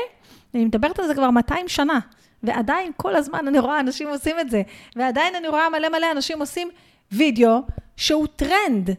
אני 0.54 0.64
מדברת 0.64 0.98
על 0.98 1.06
זה 1.06 1.14
כבר 1.14 1.30
200 1.30 1.68
שנה, 1.68 1.98
ועדיין 2.42 2.92
כל 2.96 3.16
הזמן 3.16 3.48
אני 3.48 3.58
רואה 3.58 3.80
אנשים 3.80 4.08
עושים 4.08 4.40
את 4.40 4.50
זה, 4.50 4.62
ועדיין 4.96 5.34
אני 5.34 5.48
רואה 5.48 5.68
מלא 5.70 5.88
מלא 5.88 6.06
אנשים 6.12 6.40
עושים 6.40 6.68
וידאו 7.12 7.58
שהוא 7.96 8.26
טרנד. 8.36 8.90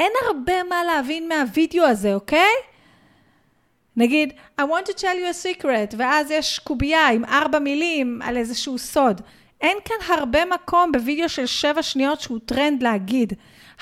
אין 0.00 0.12
הרבה 0.26 0.62
מה 0.68 0.84
להבין 0.84 1.28
מהווידאו 1.28 1.84
הזה, 1.84 2.14
אוקיי? 2.14 2.52
נגיד, 3.96 4.32
I 4.60 4.62
want 4.62 4.86
to 4.86 4.92
tell 4.92 5.16
you 5.16 5.30
a 5.30 5.62
secret, 5.62 5.94
ואז 5.96 6.30
יש 6.30 6.58
קובייה 6.58 7.08
עם 7.08 7.24
ארבע 7.24 7.58
מילים 7.58 8.20
על 8.24 8.36
איזשהו 8.36 8.78
סוד. 8.78 9.20
אין 9.60 9.76
כאן 9.84 10.14
הרבה 10.16 10.44
מקום 10.44 10.92
בווידאו 10.92 11.28
של 11.28 11.46
שבע 11.46 11.82
שניות 11.82 12.20
שהוא 12.20 12.38
טרנד 12.46 12.82
להגיד. 12.82 13.32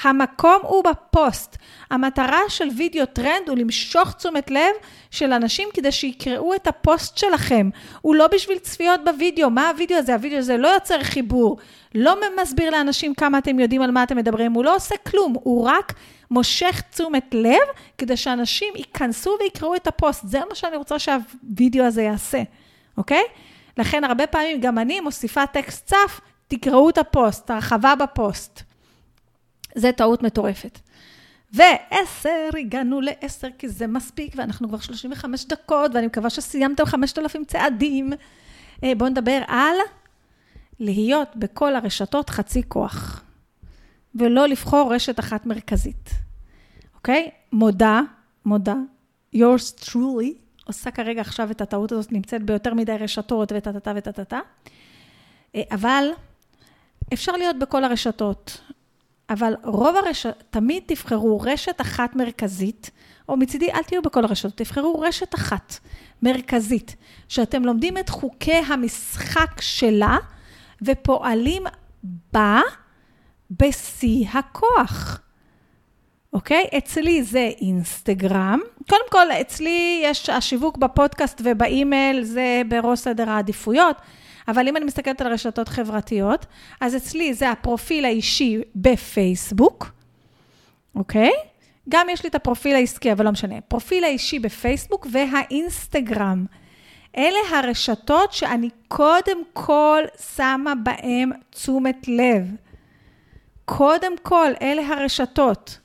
המקום 0.02 0.58
הוא 0.62 0.84
בפוסט. 0.84 1.56
המטרה 1.90 2.40
של 2.48 2.68
וידאו 2.76 3.06
טרנד 3.06 3.48
הוא 3.48 3.58
למשוך 3.58 4.12
תשומת 4.12 4.50
לב 4.50 4.74
של 5.10 5.32
אנשים 5.32 5.68
כדי 5.74 5.92
שיקראו 5.92 6.54
את 6.54 6.66
הפוסט 6.66 7.18
שלכם. 7.18 7.70
הוא 8.00 8.14
לא 8.14 8.26
בשביל 8.26 8.58
צפיות 8.58 9.00
בווידאו. 9.04 9.50
מה 9.50 9.68
הווידאו 9.68 9.98
הזה? 9.98 10.14
הווידאו 10.14 10.38
הזה 10.38 10.56
לא 10.56 10.68
יוצר 10.68 11.02
חיבור, 11.02 11.56
לא 11.94 12.16
מסביר 12.42 12.70
לאנשים 12.70 13.14
כמה 13.14 13.38
אתם 13.38 13.58
יודעים 13.58 13.82
על 13.82 13.90
מה 13.90 14.02
אתם 14.02 14.16
מדברים, 14.16 14.52
הוא 14.52 14.64
לא 14.64 14.76
עושה 14.76 14.94
כלום, 14.96 15.34
הוא 15.42 15.64
רק 15.64 15.92
מושך 16.30 16.82
תשומת 16.90 17.34
לב 17.34 17.68
כדי 17.98 18.16
שאנשים 18.16 18.68
ייכנסו 18.76 19.36
ויקראו 19.40 19.74
את 19.74 19.86
הפוסט. 19.86 20.28
זה 20.28 20.40
מה 20.48 20.54
שאני 20.54 20.76
רוצה 20.76 20.98
שהווידאו 20.98 21.84
הזה 21.84 22.02
יעשה, 22.02 22.42
אוקיי? 22.96 23.22
לכן 23.78 24.04
הרבה 24.04 24.26
פעמים 24.26 24.60
גם 24.60 24.78
אני 24.78 25.00
מוסיפה 25.00 25.46
טקסט 25.46 25.86
צף, 25.86 26.20
תקראו 26.48 26.88
את 26.88 26.98
הפוסט, 26.98 27.50
הרחבה 27.50 27.94
בפוסט. 27.94 28.63
זה 29.74 29.92
טעות 29.92 30.22
מטורפת. 30.22 30.78
ועשר, 31.52 32.50
הגענו 32.60 33.00
לעשר 33.00 33.48
כי 33.58 33.68
זה 33.68 33.86
מספיק, 33.86 34.32
ואנחנו 34.36 34.68
כבר 34.68 34.78
35 34.78 35.44
דקות, 35.44 35.90
ואני 35.94 36.06
מקווה 36.06 36.30
שסיימתם 36.30 36.84
5,000 36.84 37.44
צעדים. 37.44 38.12
אה, 38.84 38.92
בואו 38.94 39.10
נדבר 39.10 39.42
על 39.46 39.76
להיות 40.80 41.28
בכל 41.36 41.76
הרשתות 41.76 42.30
חצי 42.30 42.62
כוח, 42.68 43.24
ולא 44.14 44.48
לבחור 44.48 44.94
רשת 44.94 45.20
אחת 45.20 45.46
מרכזית. 45.46 46.10
אוקיי? 46.94 47.30
מודה, 47.52 48.00
מודה, 48.44 48.76
yours 49.36 49.84
truly, 49.84 50.44
עושה 50.64 50.90
כרגע 50.90 51.20
עכשיו 51.20 51.50
את 51.50 51.60
הטעות 51.60 51.92
הזאת, 51.92 52.12
נמצאת 52.12 52.42
ביותר 52.42 52.74
מדי 52.74 52.96
רשתות 53.00 53.52
וטה-טה-טה 53.56 53.92
וטה-טה-טה, 53.96 54.40
אה, 55.54 55.62
אבל 55.70 56.04
אפשר 57.12 57.32
להיות 57.32 57.58
בכל 57.58 57.84
הרשתות. 57.84 58.60
אבל 59.30 59.54
רוב 59.64 59.96
הרשת, 59.96 60.42
תמיד 60.50 60.82
תבחרו 60.86 61.40
רשת 61.40 61.80
אחת 61.80 62.16
מרכזית, 62.16 62.90
או 63.28 63.36
מצידי 63.36 63.72
אל 63.72 63.82
תהיו 63.82 64.02
בכל 64.02 64.24
הרשתות, 64.24 64.56
תבחרו 64.56 65.00
רשת 65.00 65.34
אחת 65.34 65.78
מרכזית, 66.22 66.96
שאתם 67.28 67.64
לומדים 67.64 67.98
את 67.98 68.08
חוקי 68.08 68.52
המשחק 68.52 69.60
שלה 69.60 70.16
ופועלים 70.82 71.62
בה 72.32 72.60
בשיא 73.50 74.26
הכוח. 74.32 75.20
אוקיי? 76.32 76.64
אצלי 76.78 77.22
זה 77.22 77.50
אינסטגרם. 77.60 78.60
קודם 78.88 79.04
כל, 79.10 79.32
אצלי 79.32 80.00
יש 80.04 80.30
השיווק 80.30 80.76
בפודקאסט 80.76 81.40
ובאימייל, 81.44 82.24
זה 82.24 82.62
בראש 82.68 82.98
סדר 82.98 83.30
העדיפויות. 83.30 83.96
אבל 84.48 84.68
אם 84.68 84.76
אני 84.76 84.84
מסתכלת 84.84 85.20
על 85.20 85.32
רשתות 85.32 85.68
חברתיות, 85.68 86.46
אז 86.80 86.96
אצלי 86.96 87.34
זה 87.34 87.50
הפרופיל 87.50 88.04
האישי 88.04 88.60
בפייסבוק, 88.76 89.92
אוקיי? 90.94 91.32
גם 91.88 92.06
יש 92.10 92.22
לי 92.22 92.28
את 92.28 92.34
הפרופיל 92.34 92.74
העסקי, 92.74 93.12
אבל 93.12 93.24
לא 93.24 93.30
משנה. 93.30 93.60
פרופיל 93.60 94.04
האישי 94.04 94.38
בפייסבוק 94.38 95.06
והאינסטגרם. 95.12 96.46
אלה 97.16 97.38
הרשתות 97.52 98.32
שאני 98.32 98.70
קודם 98.88 99.38
כל 99.52 100.02
שמה 100.36 100.74
בהן 100.74 101.30
תשומת 101.50 102.08
לב. 102.08 102.50
קודם 103.64 104.12
כל, 104.22 104.52
אלה 104.62 104.88
הרשתות. 104.88 105.78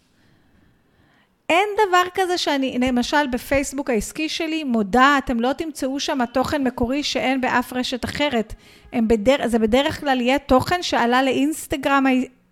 אין 1.50 1.70
דבר 1.88 2.04
כזה 2.14 2.38
שאני, 2.38 2.78
למשל 2.80 3.28
בפייסבוק 3.32 3.90
העסקי 3.90 4.30
שלי, 4.30 4.64
מודה, 4.64 5.18
אתם 5.18 5.40
לא 5.40 5.54
תמצאו 5.54 6.00
שם 6.00 6.26
תוכן 6.34 6.64
מקורי 6.64 7.04
שאין 7.04 7.42
באף 7.42 7.74
רשת 7.74 8.06
אחרת. 8.06 8.54
בדר, 8.96 9.36
זה 9.48 9.60
בדרך 9.60 10.00
כלל 10.00 10.22
יהיה 10.22 10.40
תוכן 10.40 10.84
שעלה 10.84 11.24
לאינסטגרם, 11.24 12.06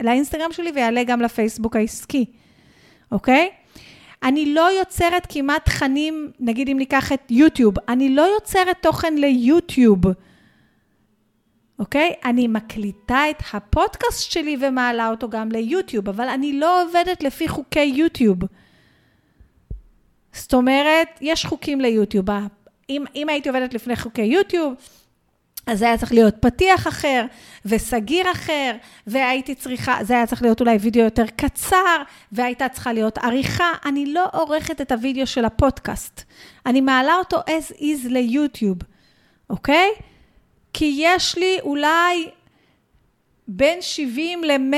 לאינסטגרם 0.03 0.51
שלי 0.51 0.71
ויעלה 0.75 1.03
גם 1.03 1.21
לפייסבוק 1.21 1.75
העסקי, 1.75 2.25
אוקיי? 3.11 3.49
אני 4.23 4.53
לא 4.53 4.71
יוצרת 4.79 5.27
כמעט 5.29 5.65
תכנים, 5.65 6.31
נגיד 6.39 6.69
אם 6.69 6.77
ניקח 6.77 7.11
את 7.11 7.21
יוטיוב, 7.29 7.75
אני 7.89 8.15
לא 8.15 8.21
יוצרת 8.21 8.77
תוכן 8.81 9.15
ליוטיוב, 9.15 10.01
אוקיי? 11.79 12.13
אני 12.25 12.47
מקליטה 12.47 13.29
את 13.29 13.43
הפודקאסט 13.53 14.31
שלי 14.31 14.57
ומעלה 14.59 15.09
אותו 15.09 15.29
גם 15.29 15.51
ליוטיוב, 15.51 16.09
אבל 16.09 16.29
אני 16.29 16.59
לא 16.59 16.83
עובדת 16.83 17.23
לפי 17.23 17.47
חוקי 17.47 17.83
יוטיוב. 17.83 18.37
זאת 20.37 20.53
אומרת, 20.53 21.07
יש 21.21 21.45
חוקים 21.45 21.81
ליוטיוב. 21.81 22.27
אם, 22.89 23.03
אם 23.15 23.29
הייתי 23.29 23.49
עובדת 23.49 23.73
לפני 23.73 23.95
חוקי 23.95 24.21
יוטיוב, 24.21 24.73
אז 25.67 25.79
זה 25.79 25.85
היה 25.85 25.97
צריך 25.97 26.11
להיות 26.11 26.35
פתיח 26.39 26.87
אחר, 26.87 27.25
וסגיר 27.65 28.31
אחר, 28.31 28.71
והייתי 29.07 29.55
צריכה, 29.55 29.97
זה 30.01 30.13
היה 30.13 30.25
צריך 30.25 30.41
להיות 30.41 30.59
אולי 30.59 30.77
וידאו 30.77 31.03
יותר 31.03 31.25
קצר, 31.35 31.97
והייתה 32.31 32.69
צריכה 32.69 32.93
להיות 32.93 33.17
עריכה. 33.17 33.71
אני 33.85 34.13
לא 34.13 34.25
עורכת 34.33 34.81
את 34.81 34.91
הוידאו 34.91 35.27
של 35.27 35.45
הפודקאסט. 35.45 36.23
אני 36.65 36.81
מעלה 36.81 37.15
אותו 37.15 37.37
as 37.37 37.73
is 37.73 38.07
ליוטיוב, 38.09 38.77
אוקיי? 39.49 39.89
כי 40.73 40.95
יש 40.97 41.37
לי 41.37 41.57
אולי 41.61 42.29
בין 43.47 43.81
70 43.81 44.43
ל-100 44.43 44.75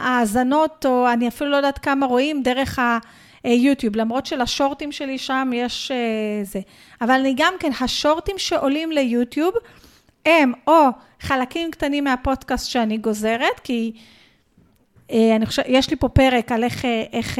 האזנות, 0.00 0.86
או 0.86 1.12
אני 1.12 1.28
אפילו 1.28 1.50
לא 1.50 1.56
יודעת 1.56 1.78
כמה 1.78 2.06
רואים, 2.06 2.42
דרך 2.42 2.78
ה... 2.78 2.98
יוטיוב, 3.44 3.96
למרות 3.96 4.26
שלשורטים 4.26 4.92
שלי 4.92 5.18
שם 5.18 5.50
יש 5.54 5.90
uh, 5.90 6.46
זה. 6.46 6.60
אבל 7.00 7.10
אני 7.14 7.34
גם 7.36 7.54
כן, 7.60 7.70
השורטים 7.80 8.38
שעולים 8.38 8.92
ליוטיוב, 8.92 9.54
הם 10.26 10.52
או 10.66 10.88
חלקים 11.20 11.70
קטנים 11.70 12.04
מהפודקאסט 12.04 12.70
שאני 12.70 12.98
גוזרת, 12.98 13.60
כי 13.64 13.92
uh, 15.08 15.12
אני 15.36 15.46
חושבת, 15.46 15.66
יש 15.68 15.90
לי 15.90 15.96
פה 15.96 16.08
פרק 16.08 16.52
על 16.52 16.64
איך, 16.64 16.84
אה, 16.84 17.04
איך, 17.12 17.38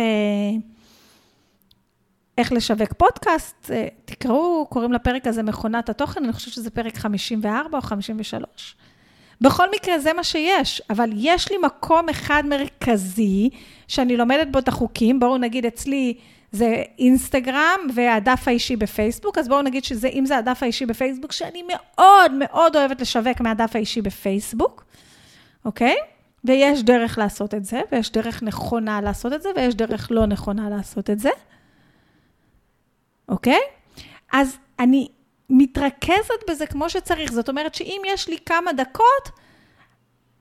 איך 2.38 2.52
לשווק 2.52 2.92
פודקאסט, 2.92 3.70
תקראו, 4.04 4.66
קוראים 4.70 4.92
לפרק 4.92 5.26
הזה 5.26 5.42
מכונת 5.42 5.88
התוכן, 5.88 6.24
אני 6.24 6.32
חושבת 6.32 6.52
שזה 6.52 6.70
פרק 6.70 6.96
54 6.96 7.78
או 7.78 7.82
53. 7.82 8.76
בכל 9.40 9.66
מקרה, 9.74 9.98
זה 9.98 10.12
מה 10.12 10.24
שיש, 10.24 10.82
אבל 10.90 11.10
יש 11.14 11.50
לי 11.50 11.56
מקום 11.62 12.08
אחד 12.08 12.42
מרכזי, 12.46 13.50
שאני 13.88 14.16
לומדת 14.16 14.48
בו 14.50 14.58
את 14.58 14.68
החוקים, 14.68 15.20
בואו 15.20 15.38
נגיד 15.38 15.66
אצלי 15.66 16.14
זה 16.52 16.82
אינסטגרם 16.98 17.80
והדף 17.94 18.42
האישי 18.46 18.76
בפייסבוק, 18.76 19.38
אז 19.38 19.48
בואו 19.48 19.62
נגיד 19.62 19.84
שזה, 19.84 20.08
אם 20.08 20.26
זה 20.26 20.38
הדף 20.38 20.62
האישי 20.62 20.86
בפייסבוק, 20.86 21.32
שאני 21.32 21.62
מאוד 21.68 22.32
מאוד 22.38 22.76
אוהבת 22.76 23.00
לשווק 23.00 23.40
מהדף 23.40 23.76
האישי 23.76 24.02
בפייסבוק, 24.02 24.84
אוקיי? 25.64 25.96
ויש 26.44 26.82
דרך 26.82 27.18
לעשות 27.18 27.54
את 27.54 27.64
זה, 27.64 27.80
ויש 27.92 28.12
דרך 28.12 28.42
נכונה 28.42 29.00
לעשות 29.00 29.32
את 29.32 29.42
זה, 29.42 29.48
ויש 29.56 29.74
דרך 29.74 30.08
לא 30.10 30.26
נכונה 30.26 30.68
לעשות 30.68 31.10
את 31.10 31.18
זה, 31.18 31.30
אוקיי? 33.28 33.60
אז 34.32 34.58
אני 34.78 35.08
מתרכזת 35.50 36.50
בזה 36.50 36.66
כמו 36.66 36.90
שצריך. 36.90 37.32
זאת 37.32 37.48
אומרת 37.48 37.74
שאם 37.74 38.02
יש 38.06 38.28
לי 38.28 38.38
כמה 38.46 38.72
דקות, 38.72 39.30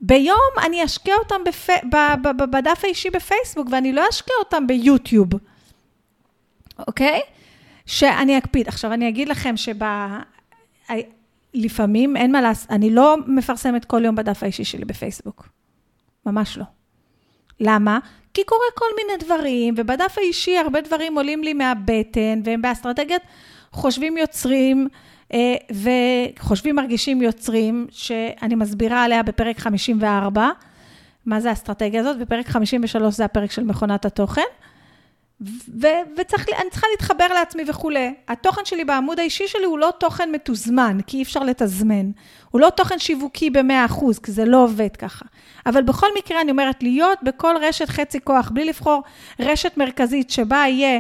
ביום 0.02 0.52
אני 0.66 0.86
אשקיע 0.86 1.16
אותם 1.16 1.44
בפ... 1.46 1.70
ב... 1.70 1.96
ב... 2.22 2.28
ב... 2.38 2.44
בדף 2.52 2.80
האישי 2.84 3.10
בפייסבוק, 3.10 3.68
ואני 3.72 3.94
לא 3.94 4.04
אשקיע 4.10 4.36
אותם 4.40 4.68
ביוטיוב, 4.68 5.30
אוקיי? 6.88 7.22
שאני 7.86 8.38
אקפיד. 8.38 8.68
עכשיו, 8.68 8.94
אני 8.94 9.10
אגיד 9.10 9.30
לכם 9.30 9.56
שלפעמים 11.54 12.18
אין 12.18 12.32
מה 12.32 12.42
לעשות, 12.42 12.72
אני 12.72 12.90
לא 12.90 13.18
מפרסמת 13.28 13.86
כל 13.86 14.06
יום 14.06 14.16
בדף 14.16 14.44
האישי 14.44 14.64
שלי 14.64 14.86
בפייסבוק. 14.86 15.48
ממש 16.26 16.58
לא. 16.58 16.66
למה? 17.60 18.00
כי 18.34 18.44
קורה 18.44 18.66
כל 18.76 18.86
מיני 18.98 19.18
דברים, 19.24 19.74
ובדף 19.78 20.18
האישי 20.18 20.58
הרבה 20.58 20.82
דברים 20.82 21.16
עולים 21.16 21.44
לי 21.44 21.54
מהבטן, 21.54 22.42
והם 22.44 22.62
באסטרטגיית 22.62 23.22
חושבים 23.74 24.18
יוצרים, 24.18 24.88
אה, 25.34 25.56
וחושבים 26.40 26.76
מרגישים 26.76 27.22
יוצרים, 27.22 27.88
שאני 27.92 28.56
מסבירה 28.56 29.04
עליה 29.04 29.24
בפרק 29.24 29.60
54, 29.60 30.50
מה 31.26 31.40
זה 31.40 31.50
האסטרטגיה 31.50 32.02
הזאת, 32.02 32.18
ופרק 32.20 32.48
53 32.48 33.16
זה 33.16 33.26
הפרק 33.26 33.52
של 33.52 33.64
מכונת 33.64 34.06
התוכן. 34.06 34.42
ו- 35.82 35.88
וצריך, 36.18 36.46
אני 36.62 36.70
צריכה 36.70 36.88
להתחבר 36.92 37.28
לעצמי 37.34 37.64
וכולי. 37.68 38.14
התוכן 38.28 38.62
שלי 38.66 38.86
בעמוד 38.86 39.20
האישי 39.20 39.48
שלי 39.48 39.66
הוא 39.66 39.80
לא 39.80 39.94
תוכן 40.00 40.32
מתוזמן, 40.32 40.98
כי 41.08 41.18
אי 41.18 41.24
אפשר 41.24 41.44
לתזמן. 41.44 42.12
הוא 42.52 42.62
לא 42.62 42.70
תוכן 42.70 43.00
שיווקי 43.00 43.50
ב-100%, 43.50 44.20
כי 44.24 44.32
זה 44.32 44.46
לא 44.46 44.64
עובד 44.64 44.96
ככה. 44.98 45.26
אבל 45.66 45.84
בכל 45.84 46.08
מקרה, 46.18 46.42
אני 46.42 46.52
אומרת, 46.52 46.84
להיות 46.84 47.20
בכל 47.24 47.56
רשת 47.62 47.90
חצי 47.90 48.20
כוח, 48.24 48.52
בלי 48.54 48.66
לבחור 48.66 49.04
רשת 49.40 49.78
מרכזית 49.78 50.30
שבה 50.30 50.58
יהיה 50.68 51.00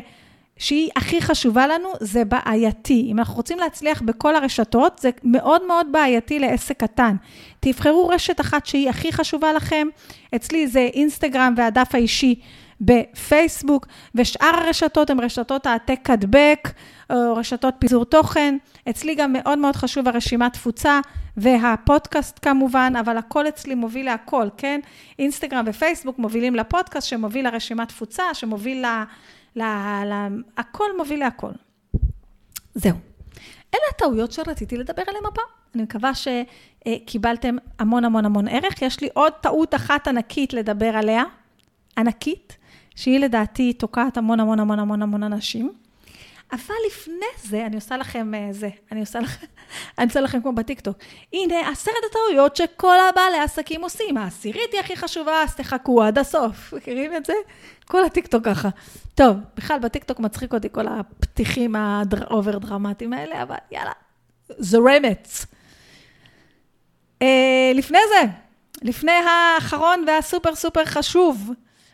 שהיא 0.58 0.90
הכי 0.96 1.22
חשובה 1.22 1.68
לנו, 1.68 1.90
זה 2.00 2.26
בעייתי. 2.26 3.08
אם 3.12 3.20
אנחנו 3.20 3.36
רוצים 3.36 3.60
להצליח 3.60 4.02
בכל 4.02 4.36
הרשתות, 4.36 5.00
זה 5.00 5.10
מאוד 5.24 5.68
מאוד 5.68 5.88
בעייתי 5.92 6.40
לעסק 6.40 6.80
קטן. 6.80 7.16
תבחרו 7.60 8.08
רשת 8.08 8.42
אחת 8.42 8.66
שהיא 8.66 8.90
הכי 8.90 9.12
חשובה 9.12 9.54
לכם. 9.54 9.88
אצלי 10.36 10.68
זה 10.68 10.90
אינסטגרם 10.94 11.54
והדף 11.58 11.96
האישי 11.96 12.36
בפייסבוק, 12.82 13.88
ושאר 14.16 14.52
הרשתות 14.66 15.10
הן 15.10 15.20
רשתות 15.20 15.66
העתק 15.66 16.10
הדבק, 16.10 16.70
או 17.10 17.36
רשתות 17.36 17.74
פיזור 17.80 18.06
תוכן. 18.06 18.58
אצלי 18.90 19.16
גם 19.16 19.34
מאוד 19.34 19.60
מאוד 19.60 19.76
חשוב 19.76 20.08
הרשימת 20.08 20.54
תפוצה 20.54 21.00
והפודקאסט 21.38 22.40
כמובן, 22.42 22.94
אבל 23.00 23.18
הכל 23.18 23.48
אצלי 23.48 23.76
מוביל 23.76 24.06
להכל, 24.06 24.48
כן? 24.58 24.80
אינסטגרם 25.20 25.64
ופייסבוק 25.68 26.20
מובילים 26.20 26.56
לפודקאסט, 26.56 27.08
שמוביל 27.08 27.48
לרשימת 27.48 27.88
תפוצה, 27.88 28.24
שמוביל 28.34 28.86
ל... 28.86 29.04
ל... 29.56 29.62
ל... 30.06 30.28
הכל 30.58 30.98
מוביל 30.98 31.20
להכל. 31.20 31.52
זהו. 32.76 32.98
אלה 33.74 33.82
הטעויות 33.96 34.32
שרציתי 34.32 34.78
לדבר 34.78 35.04
עליהן 35.08 35.26
הפעם. 35.26 35.46
אני 35.76 35.84
מקווה 35.84 36.12
שקיבלתם 36.16 37.56
המון 37.80 38.06
המון 38.06 38.26
המון 38.26 38.48
ערך. 38.48 38.82
יש 38.82 39.02
לי 39.02 39.10
עוד 39.14 39.34
טעות 39.34 39.76
אחת 39.76 40.08
ענקית 40.08 40.54
לדבר 40.54 40.98
עליה, 40.98 41.24
ענקית, 41.98 42.58
שהיא 42.96 43.20
לדעתי 43.20 43.74
תוקעת 43.74 44.18
המון 44.18 44.40
המון 44.40 44.60
המון 44.60 44.80
המון 44.80 45.02
המון 45.02 45.24
אנשים. 45.24 45.72
אבל 46.52 46.76
לפני 46.88 47.26
זה, 47.44 47.66
אני 47.66 47.76
עושה 47.76 47.98
לכם 47.98 48.34
אה, 48.34 48.48
זה, 48.52 48.70
אני 48.92 49.00
עושה 49.00 49.20
לכם, 49.20 49.46
אני 49.98 50.06
עושה 50.06 50.22
לכם 50.22 50.42
כמו 50.42 50.54
בטיקטוק. 50.54 50.98
הנה 51.34 51.70
עשרת 51.70 51.96
הטעויות 52.10 52.56
שכל 52.56 52.96
הבעלי 53.10 53.40
עסקים 53.40 53.84
עושים. 53.84 54.18
העשירית 54.18 54.72
היא 54.72 54.80
הכי 54.80 54.96
חשובה, 54.96 55.44
אז 55.44 55.56
תחכו 55.56 56.04
עד 56.04 56.18
הסוף. 56.18 56.74
מכירים 56.74 57.16
את 57.16 57.26
זה? 57.26 57.34
כל 57.88 58.06
הטיקטוק 58.06 58.46
ככה. 58.46 58.70
טוב, 59.16 59.38
בכלל 59.58 59.80
בטיקטוק 59.80 60.20
מצחיק 60.20 60.54
אותי 60.54 60.68
כל 60.72 60.88
הפתיחים 60.88 61.76
ה 61.76 61.92
over 61.92 62.58
דרמטיים 62.58 63.14
האלה, 63.14 63.44
אבל 63.44 63.56
יאללה, 63.72 63.92
זורמת. 64.50 65.28
אה, 67.22 67.72
לפני 67.76 68.00
זה, 68.10 68.30
לפני 68.82 69.12
האחרון 69.12 70.04
והסופר 70.08 70.56
סופר 70.56 70.86
חשוב, 70.86 71.52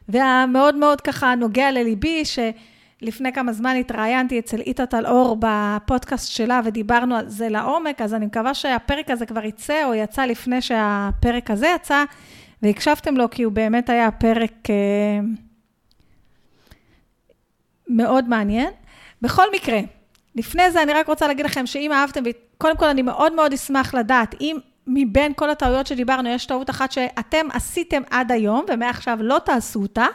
והמאוד 0.09 0.75
מאוד 0.75 1.01
ככה 1.01 1.35
נוגע 1.35 1.71
לליבי, 1.71 2.23
שלפני 2.25 3.33
כמה 3.33 3.53
זמן 3.53 3.75
התראיינתי 3.75 4.39
אצל 4.39 4.59
איתה 4.59 4.85
טלאור 4.85 5.37
בפודקאסט 5.39 6.31
שלה 6.31 6.61
ודיברנו 6.65 7.15
על 7.15 7.29
זה 7.29 7.49
לעומק, 7.49 8.01
אז 8.01 8.13
אני 8.13 8.25
מקווה 8.25 8.53
שהפרק 8.53 9.11
הזה 9.11 9.25
כבר 9.25 9.45
יצא, 9.45 9.85
או 9.85 9.93
יצא 9.93 10.25
לפני 10.25 10.61
שהפרק 10.61 11.51
הזה 11.51 11.67
יצא, 11.75 12.03
והקשבתם 12.61 13.17
לו, 13.17 13.29
כי 13.29 13.43
הוא 13.43 13.53
באמת 13.53 13.89
היה 13.89 14.11
פרק 14.11 14.69
אה, 14.69 15.19
מאוד 17.89 18.29
מעניין. 18.29 18.69
בכל 19.21 19.45
מקרה, 19.55 19.79
לפני 20.35 20.71
זה 20.71 20.83
אני 20.83 20.93
רק 20.93 21.07
רוצה 21.07 21.27
להגיד 21.27 21.45
לכם 21.45 21.65
שאם 21.65 21.91
אהבתם, 21.91 22.23
קודם 22.57 22.77
כל 22.77 22.85
אני 22.85 23.01
מאוד 23.01 23.33
מאוד 23.33 23.53
אשמח 23.53 23.93
לדעת, 23.93 24.35
אם 24.41 24.57
מבין 24.87 25.33
כל 25.33 25.49
הטעויות 25.49 25.87
שדיברנו, 25.87 26.29
יש 26.29 26.45
טעות 26.45 26.69
אחת 26.69 26.91
שאתם 26.91 27.47
עשיתם 27.53 28.01
עד 28.09 28.31
היום, 28.31 28.65
ומעכשיו 28.67 29.17
לא 29.21 29.37
תעשו 29.45 29.81
אותה. 29.81 30.05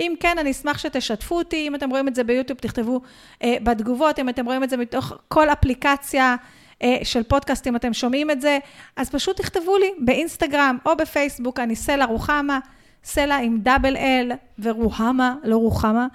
אם 0.00 0.14
כן, 0.20 0.38
אני 0.38 0.50
אשמח 0.50 0.78
שתשתפו 0.78 1.38
אותי, 1.38 1.68
אם 1.68 1.74
אתם 1.74 1.90
רואים 1.90 2.08
את 2.08 2.14
זה 2.14 2.24
ביוטיוב, 2.24 2.58
תכתבו 2.58 3.00
אה, 3.42 3.56
בתגובות, 3.62 4.18
אם 4.18 4.28
אתם 4.28 4.46
רואים 4.46 4.64
את 4.64 4.70
זה 4.70 4.76
מתוך 4.76 5.12
כל 5.28 5.48
אפליקציה 5.48 6.36
אה, 6.82 6.96
של 7.02 7.22
פודקאסט, 7.22 7.66
אם 7.66 7.76
אתם 7.76 7.92
שומעים 7.92 8.30
את 8.30 8.40
זה, 8.40 8.58
אז 8.96 9.10
פשוט 9.10 9.36
תכתבו 9.40 9.78
לי 9.78 9.90
באינסטגרם 9.98 10.78
או 10.86 10.96
בפייסבוק, 10.96 11.60
אני 11.60 11.76
סלע 11.76 12.04
רוחמה, 12.04 12.58
סלע 13.04 13.36
עם 13.36 13.58
דאבל 13.58 13.96
אל 13.96 14.32
ורוחמה, 14.58 15.34
לא 15.44 15.56
רוחמה, 15.56 16.06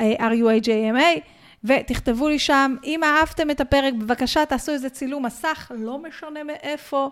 R-U-A-J-M-A. 0.00 1.20
ותכתבו 1.64 2.28
לי 2.28 2.38
שם, 2.38 2.76
אם 2.84 3.04
אהבתם 3.04 3.50
את 3.50 3.60
הפרק, 3.60 3.94
בבקשה 3.94 4.46
תעשו 4.46 4.72
איזה 4.72 4.90
צילום 4.90 5.26
מסך, 5.26 5.72
לא 5.74 5.98
משנה 5.98 6.40
מאיפה, 6.44 7.10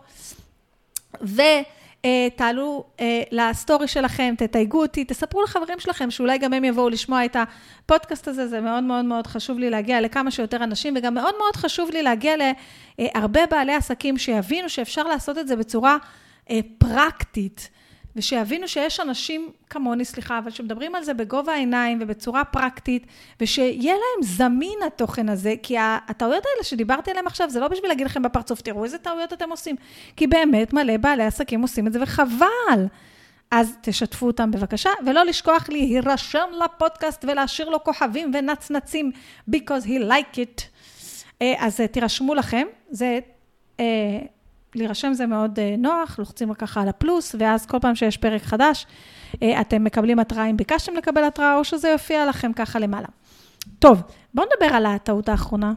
ותעלו 1.22 2.84
אה, 3.00 3.22
לסטורי 3.30 3.88
שלכם, 3.88 4.34
תתייגו 4.38 4.82
אותי, 4.82 5.04
תספרו 5.04 5.42
לחברים 5.42 5.80
שלכם, 5.80 6.10
שאולי 6.10 6.38
גם 6.38 6.52
הם 6.52 6.64
יבואו 6.64 6.88
לשמוע 6.88 7.24
את 7.24 7.36
הפודקאסט 7.36 8.28
הזה, 8.28 8.48
זה 8.48 8.60
מאוד 8.60 8.84
מאוד 8.84 9.04
מאוד 9.04 9.26
חשוב 9.26 9.58
לי 9.58 9.70
להגיע 9.70 10.00
לכמה 10.00 10.30
שיותר 10.30 10.64
אנשים, 10.64 10.94
וגם 10.96 11.14
מאוד 11.14 11.34
מאוד 11.38 11.56
חשוב 11.56 11.90
לי 11.90 12.02
להגיע 12.02 12.34
להרבה 12.98 13.46
בעלי 13.50 13.74
עסקים 13.74 14.18
שיבינו 14.18 14.68
שאפשר 14.68 15.02
לעשות 15.02 15.38
את 15.38 15.48
זה 15.48 15.56
בצורה 15.56 15.96
אה, 16.50 16.60
פרקטית. 16.78 17.68
ושיבינו 18.18 18.68
שיש 18.68 19.00
אנשים 19.00 19.50
כמוני, 19.70 20.04
סליחה, 20.04 20.38
אבל 20.38 20.50
שמדברים 20.50 20.94
על 20.94 21.04
זה 21.04 21.14
בגובה 21.14 21.52
העיניים 21.52 21.98
ובצורה 22.00 22.44
פרקטית, 22.44 23.06
ושיהיה 23.40 23.94
להם 23.94 24.22
זמין 24.22 24.78
התוכן 24.86 25.28
הזה, 25.28 25.54
כי 25.62 25.76
הטעויות 25.78 26.44
האלה 26.46 26.64
שדיברתי 26.64 27.10
עליהן 27.10 27.26
עכשיו, 27.26 27.50
זה 27.50 27.60
לא 27.60 27.68
בשביל 27.68 27.90
להגיד 27.90 28.06
לכם 28.06 28.22
בפרצוף, 28.22 28.60
תראו 28.60 28.84
איזה 28.84 28.98
טעויות 28.98 29.32
אתם 29.32 29.50
עושים, 29.50 29.76
כי 30.16 30.26
באמת 30.26 30.72
מלא 30.72 30.96
בעלי 30.96 31.24
עסקים 31.24 31.62
עושים 31.62 31.86
את 31.86 31.92
זה, 31.92 32.02
וחבל. 32.02 32.86
אז 33.50 33.76
תשתפו 33.80 34.26
אותם 34.26 34.50
בבקשה, 34.50 34.90
ולא 35.06 35.24
לשכוח 35.24 35.68
להירשם 35.68 36.46
לפודקאסט 36.64 37.24
ולהשאיר 37.24 37.68
לו 37.68 37.84
כוכבים 37.84 38.30
ונצנצים, 38.34 39.10
because 39.50 39.84
he 39.84 40.02
like 40.10 40.36
it. 40.36 40.62
אה, 41.42 41.54
אז 41.58 41.80
אה, 41.80 41.86
תירשמו 41.86 42.34
לכם, 42.34 42.66
זה... 42.90 43.18
אה, 44.78 44.82
להירשם 44.82 45.12
זה 45.12 45.26
מאוד 45.26 45.58
uh, 45.58 45.80
נוח, 45.80 46.18
לוחצים 46.18 46.54
ככה 46.54 46.82
על 46.82 46.88
הפלוס, 46.88 47.34
ואז 47.38 47.66
כל 47.66 47.78
פעם 47.80 47.94
שיש 47.94 48.16
פרק 48.16 48.42
חדש, 48.42 48.86
uh, 49.32 49.36
אתם 49.60 49.84
מקבלים 49.84 50.18
התראה 50.18 50.46
אם 50.46 50.56
ביקשתם 50.56 50.96
לקבל 50.96 51.24
התראה, 51.24 51.56
או 51.56 51.64
שזה 51.64 51.88
יופיע 51.88 52.26
לכם 52.26 52.52
ככה 52.52 52.78
למעלה. 52.78 53.08
טוב, 53.78 54.02
בואו 54.34 54.46
נדבר 54.46 54.74
על 54.74 54.86
הטעות 54.86 55.28
האחרונה. 55.28 55.72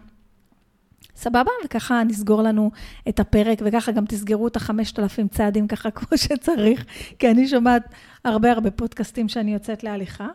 סבבה? 1.15 1.51
וככה 1.65 2.03
נסגור 2.03 2.41
לנו 2.41 2.71
את 3.09 3.19
הפרק, 3.19 3.59
וככה 3.65 3.91
גם 3.91 4.05
תסגרו 4.05 4.47
את 4.47 4.55
החמשת 4.55 4.99
אלפים 4.99 5.27
צעדים 5.27 5.67
ככה 5.67 5.91
כמו 5.97 6.17
שצריך, 6.17 6.85
כי 7.19 7.31
אני 7.31 7.47
שומעת 7.47 7.83
הרבה 8.25 8.51
הרבה 8.51 8.71
פודקאסטים 8.71 9.29
שאני 9.29 9.53
יוצאת 9.53 9.83
להליכה. 9.83 10.27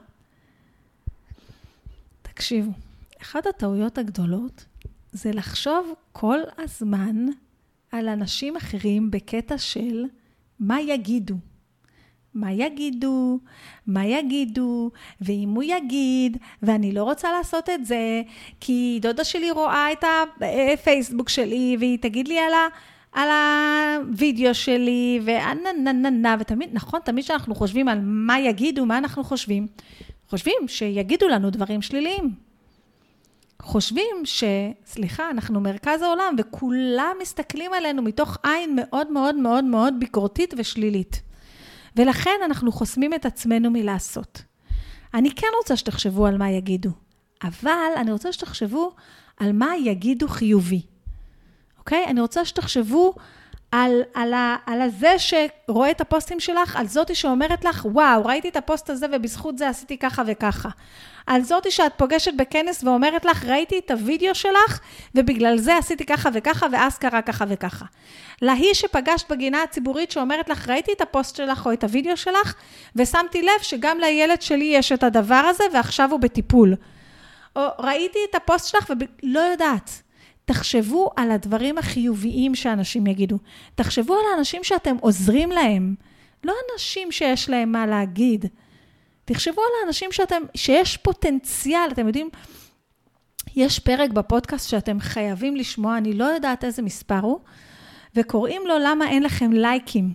תקשיבו, 2.22 2.72
אחת 3.22 3.46
הטעויות 3.46 3.98
הגדולות 3.98 4.64
זה 5.12 5.30
לחשוב 5.32 5.94
כל 6.12 6.38
הזמן 6.58 7.26
על 7.96 8.08
אנשים 8.08 8.56
אחרים 8.56 9.10
בקטע 9.10 9.58
של 9.58 10.04
מה 10.60 10.80
יגידו. 10.80 11.34
מה 12.34 12.52
יגידו, 12.52 13.38
מה 13.86 14.06
יגידו, 14.06 14.90
ואם 15.20 15.48
הוא 15.54 15.62
יגיד, 15.62 16.36
ואני 16.62 16.92
לא 16.92 17.04
רוצה 17.04 17.32
לעשות 17.32 17.70
את 17.70 17.86
זה, 17.86 18.22
כי 18.60 18.98
דודה 19.02 19.24
שלי 19.24 19.50
רואה 19.50 19.92
את 19.92 20.04
הפייסבוק 20.72 21.28
שלי, 21.28 21.76
והיא 21.78 21.98
תגיד 21.98 22.28
לי 22.28 22.38
על, 22.38 22.52
ה, 22.52 22.66
על 23.12 23.28
הווידאו 23.28 24.54
שלי, 24.54 25.20
ואנה 25.24 25.72
נה 25.84 25.92
נה 25.92 26.10
נה, 26.10 26.36
ותמיד, 26.40 26.70
נכון, 26.72 27.00
תמיד 27.04 27.24
כשאנחנו 27.24 27.54
חושבים 27.54 27.88
על 27.88 27.98
מה 28.02 28.40
יגידו, 28.40 28.86
מה 28.86 28.98
אנחנו 28.98 29.24
חושבים? 29.24 29.66
חושבים 30.28 30.56
שיגידו 30.66 31.28
לנו 31.28 31.50
דברים 31.50 31.82
שליליים. 31.82 32.45
חושבים 33.62 34.16
ש... 34.24 34.44
סליחה, 34.86 35.30
אנחנו 35.30 35.60
מרכז 35.60 36.02
העולם, 36.02 36.34
וכולם 36.38 37.16
מסתכלים 37.20 37.72
עלינו 37.74 38.02
מתוך 38.02 38.38
עין 38.42 38.78
מאוד 38.82 39.12
מאוד 39.12 39.34
מאוד 39.34 39.64
מאוד 39.64 39.94
ביקורתית 39.98 40.54
ושלילית. 40.56 41.22
ולכן 41.96 42.40
אנחנו 42.44 42.72
חוסמים 42.72 43.14
את 43.14 43.26
עצמנו 43.26 43.70
מלעשות. 43.70 44.42
אני 45.14 45.30
כן 45.30 45.46
רוצה 45.58 45.76
שתחשבו 45.76 46.26
על 46.26 46.38
מה 46.38 46.50
יגידו, 46.50 46.90
אבל 47.42 47.92
אני 47.96 48.12
רוצה 48.12 48.32
שתחשבו 48.32 48.92
על 49.36 49.52
מה 49.52 49.76
יגידו 49.76 50.28
חיובי, 50.28 50.82
אוקיי? 51.78 52.04
אני 52.06 52.20
רוצה 52.20 52.44
שתחשבו 52.44 53.14
על, 53.72 54.02
על, 54.14 54.34
ה, 54.34 54.56
על 54.66 54.80
הזה 54.80 55.14
שרואה 55.18 55.90
את 55.90 56.00
הפוסטים 56.00 56.40
שלך, 56.40 56.76
על 56.76 56.86
זאתי 56.86 57.14
שאומרת 57.14 57.64
לך, 57.64 57.86
וואו, 57.92 58.24
ראיתי 58.24 58.48
את 58.48 58.56
הפוסט 58.56 58.90
הזה 58.90 59.06
ובזכות 59.12 59.58
זה 59.58 59.68
עשיתי 59.68 59.98
ככה 59.98 60.22
וככה. 60.26 60.68
על 61.26 61.42
זאתי 61.42 61.70
שאת 61.70 61.92
פוגשת 61.96 62.34
בכנס 62.34 62.84
ואומרת 62.84 63.24
לך, 63.24 63.44
ראיתי 63.44 63.78
את 63.78 63.90
הוידאו 63.90 64.34
שלך 64.34 64.80
ובגלל 65.14 65.58
זה 65.58 65.76
עשיתי 65.76 66.06
ככה 66.06 66.28
וככה 66.32 66.66
ואז 66.72 66.98
קרה 66.98 67.22
ככה 67.22 67.44
וככה. 67.48 67.84
להיא 68.42 68.74
שפגשת 68.74 69.32
בגינה 69.32 69.62
הציבורית 69.62 70.10
שאומרת 70.10 70.48
לך, 70.48 70.68
ראיתי 70.68 70.92
את 70.92 71.00
הפוסט 71.00 71.36
שלך 71.36 71.66
או 71.66 71.72
את 71.72 71.84
הוידאו 71.84 72.16
שלך 72.16 72.54
ושמתי 72.96 73.42
לב 73.42 73.62
שגם 73.62 73.98
לילד 73.98 74.42
שלי 74.42 74.64
יש 74.64 74.92
את 74.92 75.02
הדבר 75.02 75.34
הזה 75.34 75.64
ועכשיו 75.72 76.10
הוא 76.10 76.20
בטיפול. 76.20 76.74
או 77.56 77.66
ראיתי 77.78 78.18
את 78.30 78.34
הפוסט 78.34 78.68
שלך 78.68 78.92
ולא 79.22 79.40
יודעת. 79.40 80.02
תחשבו 80.44 81.10
על 81.16 81.30
הדברים 81.30 81.78
החיוביים 81.78 82.54
שאנשים 82.54 83.06
יגידו. 83.06 83.38
תחשבו 83.74 84.14
על 84.14 84.24
האנשים 84.34 84.64
שאתם 84.64 84.96
עוזרים 85.00 85.50
להם, 85.50 85.94
לא 86.44 86.54
אנשים 86.72 87.12
שיש 87.12 87.50
להם 87.50 87.72
מה 87.72 87.86
להגיד. 87.86 88.46
תחשבו 89.26 89.60
על 89.60 89.84
האנשים 89.84 90.12
שאתם, 90.12 90.42
שיש 90.54 90.96
פוטנציאל, 90.96 91.88
אתם 91.92 92.06
יודעים, 92.06 92.28
יש 93.56 93.78
פרק 93.78 94.10
בפודקאסט 94.10 94.68
שאתם 94.68 95.00
חייבים 95.00 95.56
לשמוע, 95.56 95.98
אני 95.98 96.12
לא 96.12 96.24
יודעת 96.24 96.64
איזה 96.64 96.82
מספר 96.82 97.18
הוא, 97.18 97.40
וקוראים 98.14 98.62
לו 98.66 98.74
למה 98.84 99.08
אין 99.08 99.22
לכם 99.22 99.52
לייקים. 99.52 100.14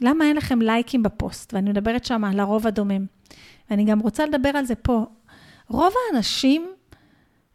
למה 0.00 0.24
אין 0.24 0.36
לכם 0.36 0.62
לייקים 0.62 1.02
בפוסט? 1.02 1.54
ואני 1.54 1.70
מדברת 1.70 2.04
שם 2.04 2.24
על 2.24 2.40
הרוב 2.40 2.66
הדומם. 2.66 3.06
ואני 3.70 3.84
גם 3.84 4.00
רוצה 4.00 4.26
לדבר 4.26 4.48
על 4.48 4.64
זה 4.64 4.74
פה. 4.74 5.04
רוב 5.68 5.92
האנשים 6.06 6.66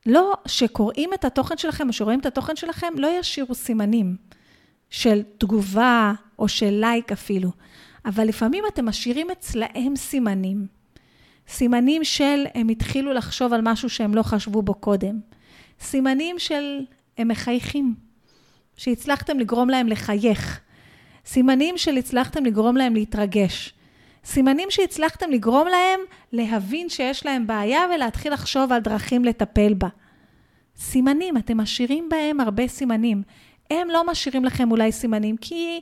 לא, 0.06 0.34
שקוראים 0.46 1.14
את 1.14 1.26
התוכן 1.26 1.58
שלכם 1.58 1.88
או 1.88 1.94
שרואים 1.94 2.20
את 2.20 2.26
התוכן 2.26 2.56
שלכם, 2.56 2.94
לא 2.98 3.20
ישאירו 3.20 3.56
סימנים 3.56 4.16
של 4.90 5.24
תגובה 5.38 6.14
או 6.40 6.48
של 6.48 6.70
לייק 6.70 7.12
אפילו. 7.12 7.52
אבל 8.06 8.28
לפעמים 8.28 8.64
אתם 8.74 8.86
משאירים 8.86 9.32
אצלהם 9.32 9.96
סימנים. 9.96 10.68
סימנים 11.48 12.04
של 12.04 12.46
הם 12.56 12.70
התחילו 12.70 13.14
לחשוב 13.14 13.54
על 13.54 13.62
משהו 13.64 13.90
שהם 13.90 14.16
לא 14.16 14.24
חשבו 14.24 14.62
בו 14.62 14.74
קודם. 14.74 15.20
סימנים 15.80 16.40
של 16.40 16.80
הם 17.18 17.28
מחייכים, 17.28 17.96
שהצלחתם 18.78 19.40
לגרום 19.40 19.70
להם 19.70 19.88
לחייך. 19.88 20.60
סימנים 21.26 21.78
של 21.78 21.98
הצלחתם 21.98 22.46
לגרום 22.46 22.78
להם 22.78 22.94
להתרגש. 22.94 23.74
סימנים 24.26 24.72
שהצלחתם 24.72 25.32
לגרום 25.32 25.68
להם 25.68 26.00
להבין 26.32 26.90
שיש 26.90 27.26
להם 27.26 27.48
בעיה 27.48 27.82
ולהתחיל 27.96 28.34
לחשוב 28.34 28.72
על 28.72 28.82
דרכים 28.82 29.26
לטפל 29.26 29.74
בה. 29.74 29.88
סימנים, 30.78 31.38
אתם 31.38 31.58
משאירים 31.58 32.10
בהם 32.10 32.40
הרבה 32.40 32.68
סימנים. 32.68 33.24
הם 33.72 33.90
לא 33.90 34.08
משאירים 34.08 34.46
לכם 34.46 34.72
אולי 34.72 34.92
סימנים, 34.92 35.38
כי 35.38 35.82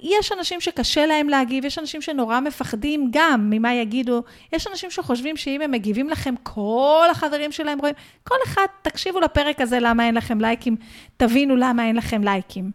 יש 0.00 0.32
אנשים 0.32 0.60
שקשה 0.60 1.06
להם 1.06 1.28
להגיב, 1.28 1.64
יש 1.64 1.78
אנשים 1.78 2.02
שנורא 2.02 2.40
מפחדים 2.40 3.08
גם 3.12 3.50
ממה 3.50 3.74
יגידו, 3.74 4.22
יש 4.52 4.66
אנשים 4.66 4.90
שחושבים 4.90 5.36
שאם 5.36 5.60
הם 5.60 5.70
מגיבים 5.70 6.08
לכם, 6.08 6.34
כל 6.42 7.06
החברים 7.10 7.52
שלהם 7.52 7.78
רואים, 7.78 7.94
כל 8.24 8.36
אחד, 8.46 8.66
תקשיבו 8.82 9.20
לפרק 9.20 9.60
הזה 9.60 9.78
למה 9.80 10.06
אין 10.06 10.14
לכם 10.14 10.40
לייקים, 10.40 10.76
תבינו 11.16 11.56
למה 11.56 11.88
אין 11.88 11.96
לכם 11.96 12.24
לייקים. 12.24 12.70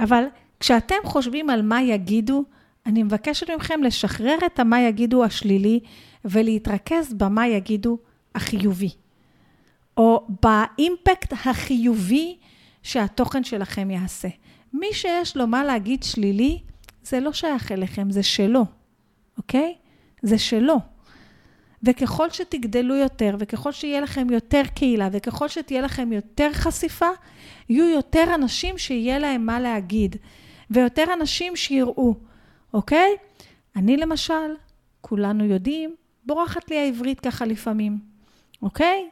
אבל 0.00 0.24
כשאתם 0.60 0.96
חושבים 1.04 1.50
על 1.50 1.62
מה 1.62 1.82
יגידו, 1.82 2.44
אני 2.86 3.02
מבקשת 3.02 3.50
מכם 3.50 3.82
לשחרר 3.82 4.36
את 4.46 4.58
המה 4.58 4.80
יגידו 4.80 5.24
השלילי 5.24 5.80
ולהתרכז 6.24 7.14
במה 7.14 7.48
יגידו 7.48 7.98
החיובי, 8.34 8.90
או 9.96 10.26
באימפקט 10.42 11.32
החיובי 11.32 12.36
שהתוכן 12.82 13.44
שלכם 13.44 13.90
יעשה. 13.90 14.28
מי 14.72 14.86
שיש 14.92 15.36
לו 15.36 15.46
מה 15.46 15.64
להגיד 15.64 16.02
שלילי, 16.02 16.58
זה 17.02 17.20
לא 17.20 17.32
שייך 17.32 17.72
אליכם, 17.72 18.10
זה 18.10 18.22
שלו, 18.22 18.64
אוקיי? 19.36 19.74
זה 20.22 20.38
שלו. 20.38 20.76
וככל 21.82 22.30
שתגדלו 22.30 22.96
יותר, 22.96 23.36
וככל 23.38 23.72
שיהיה 23.72 24.00
לכם 24.00 24.30
יותר 24.30 24.62
קהילה, 24.74 25.08
וככל 25.12 25.48
שתהיה 25.48 25.80
לכם 25.80 26.12
יותר 26.12 26.50
חשיפה, 26.52 27.08
יהיו 27.68 27.88
יותר 27.88 28.34
אנשים 28.34 28.78
שיהיה 28.78 29.18
להם 29.18 29.46
מה 29.46 29.60
להגיד, 29.60 30.16
ויותר 30.70 31.04
אנשים 31.12 31.56
שיראו, 31.56 32.14
אוקיי? 32.74 33.10
אני 33.76 33.96
למשל, 33.96 34.54
כולנו 35.00 35.44
יודעים, 35.44 35.94
בורחת 36.26 36.70
לי 36.70 36.78
העברית 36.78 37.20
ככה 37.20 37.44
לפעמים, 37.46 37.98
אוקיי? 38.62 39.08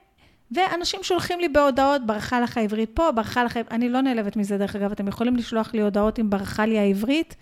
ואנשים 0.50 1.02
שולחים 1.02 1.40
לי 1.40 1.48
בהודעות, 1.48 2.06
ברחה 2.06 2.40
לך 2.40 2.58
העברית 2.58 2.90
פה, 2.94 3.12
ברחה 3.12 3.44
לך... 3.44 3.58
אני 3.70 3.88
לא 3.88 4.00
נעלבת 4.00 4.36
מזה, 4.36 4.58
דרך 4.58 4.76
אגב, 4.76 4.92
אתם 4.92 5.08
יכולים 5.08 5.36
לשלוח 5.36 5.74
לי 5.74 5.82
הודעות 5.82 6.18
אם 6.18 6.30
ברחה 6.30 6.66
לי 6.66 6.78
העברית, 6.78 7.36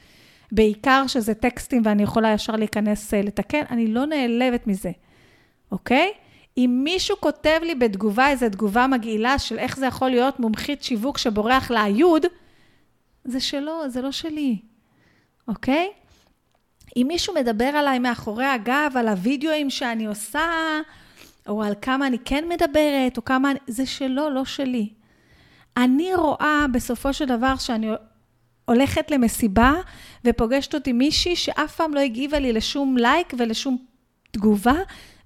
בעיקר 0.52 1.04
שזה 1.06 1.34
טקסטים 1.34 1.82
ואני 1.84 2.02
יכולה 2.02 2.32
ישר 2.32 2.56
להיכנס 2.56 3.14
אה, 3.14 3.22
לתקן, 3.22 3.62
אני 3.70 3.86
לא 3.86 4.06
נעלבת 4.06 4.66
מזה, 4.66 4.90
אוקיי? 5.72 6.12
אם 6.56 6.80
מישהו 6.84 7.16
כותב 7.20 7.60
לי 7.62 7.74
בתגובה 7.74 8.28
איזו 8.28 8.48
תגובה 8.48 8.86
מגעילה 8.86 9.38
של 9.38 9.58
איך 9.58 9.76
זה 9.76 9.86
יכול 9.86 10.10
להיות 10.10 10.40
מומחית 10.40 10.82
שיווק 10.82 11.18
שבורח 11.18 11.70
לה 11.70 11.82
היוד, 11.82 12.26
זה 13.24 13.40
שלו, 13.40 13.88
זה 13.88 14.02
לא 14.02 14.12
שלי, 14.12 14.58
אוקיי? 15.48 15.90
אם 16.96 17.04
מישהו 17.08 17.34
מדבר 17.34 17.64
עליי 17.64 17.98
מאחורי 17.98 18.46
הגב, 18.46 18.92
על 18.96 19.08
הווידאוים 19.08 19.70
שאני 19.70 20.06
עושה, 20.06 20.40
או 21.48 21.62
על 21.62 21.74
כמה 21.82 22.06
אני 22.06 22.18
כן 22.24 22.44
מדברת, 22.48 23.16
או 23.16 23.24
כמה... 23.24 23.50
אני... 23.50 23.58
זה 23.66 23.86
שלו, 23.86 24.30
לא 24.30 24.44
שלי. 24.44 24.88
אני 25.76 26.14
רואה 26.14 26.66
בסופו 26.72 27.12
של 27.12 27.24
דבר 27.24 27.56
שאני 27.56 27.88
הולכת 28.64 29.10
למסיבה 29.10 29.72
ופוגשת 30.24 30.74
אותי 30.74 30.92
מישהי 30.92 31.36
שאף 31.36 31.76
פעם 31.76 31.94
לא 31.94 32.00
הגיבה 32.00 32.38
לי 32.38 32.52
לשום 32.52 32.96
לייק 32.96 33.34
ולשום 33.38 33.78
תגובה, 34.30 34.76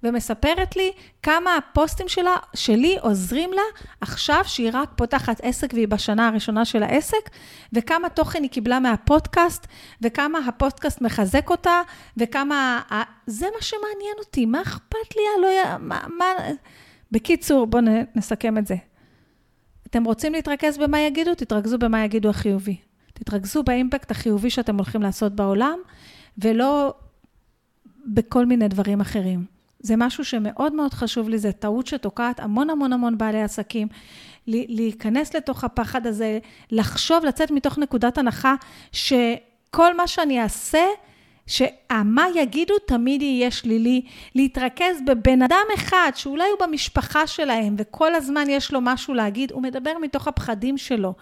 ומספרת 0.03 0.77
לי 0.77 0.93
כמה 1.23 1.57
הפוסטים 1.57 2.09
שלה, 2.09 2.37
שלי 2.55 2.97
עוזרים 3.01 3.53
לה 3.53 3.63
עכשיו 4.01 4.43
שהיא 4.47 4.71
רק 4.73 4.91
פותחת 4.97 5.41
עסק 5.43 5.75
והיא 5.75 5.89
בשנה 5.89 6.29
הראשונה 6.29 6.65
של 6.65 6.83
העסק, 6.83 7.31
וכמה 7.73 8.09
תוכן 8.09 8.43
היא 8.43 8.51
קיבלה 8.51 8.81
מהפודקאסט, 8.81 9.67
וכמה 10.03 10.39
הפודקאסט 10.39 11.01
מחזק 11.01 11.51
אותה, 11.51 11.83
וכמה... 12.17 12.81
זה 13.27 13.47
מה 13.55 13.63
שמעניין 13.63 14.15
אותי, 14.19 14.47
מה 14.47 14.63
אכפת 14.63 15.17
לי? 15.17 15.23
לא... 15.43 15.79
מה, 15.79 16.01
מה... 16.19 16.25
בקיצור, 17.13 17.67
בואו 17.67 17.83
נסכם 18.15 18.59
את 18.59 18.67
זה. 18.67 18.77
אתם 19.87 20.05
רוצים 20.05 20.33
להתרכז 20.33 20.79
במה 20.79 21.01
יגידו? 21.01 21.35
תתרכזו 21.35 21.79
במה 21.79 22.05
יגידו 22.05 22.31
החיובי. 22.31 22.77
תתרכזו 23.15 23.63
באימפקט 23.63 24.11
החיובי 24.11 24.51
שאתם 24.51 24.77
הולכים 24.77 25.03
לעשות 25.03 25.33
בעולם, 25.33 25.79
ולא 26.39 26.95
בכל 28.07 28.47
מיני 28.47 28.69
דברים 28.69 29.01
אחרים. 29.01 29.58
זה 29.81 29.95
משהו 29.97 30.25
שמאוד 30.25 30.75
מאוד 30.75 30.95
חשוב 30.95 31.29
לי, 31.29 31.39
זה 31.39 31.53
טעות 31.53 31.87
שתוקעת 31.87 32.41
המון 32.41 32.71
המון 32.71 32.93
המון 32.93 33.19
בעלי 33.19 33.43
עסקים. 33.43 33.89
להיכנס 34.47 35.35
לתוך 35.35 35.65
הפחד 35.65 36.07
הזה, 36.07 36.39
לחשוב, 36.71 37.25
לצאת 37.25 37.51
מתוך 37.51 37.79
נקודת 37.79 38.19
הנחה 38.19 38.55
שכל 38.93 39.97
מה 39.97 40.07
שאני 40.07 40.43
אעשה, 40.43 40.85
שהמה 41.47 42.27
יגידו 42.35 42.75
תמיד 42.87 43.23
יהיה 43.23 43.51
שלילי, 43.51 44.03
להתרכז 44.35 44.97
בבן 45.07 45.43
אדם 45.43 45.65
אחד 45.75 46.11
שאולי 46.15 46.45
הוא 46.49 46.67
במשפחה 46.67 47.27
שלהם 47.27 47.75
וכל 47.79 48.15
הזמן 48.15 48.45
יש 48.49 48.73
לו 48.73 48.81
משהו 48.81 49.15
להגיד, 49.15 49.53
הוא 49.53 49.63
מדבר 49.63 49.93
מתוך 50.03 50.29
הפחדים 50.29 50.79
שלו. 50.79 51.15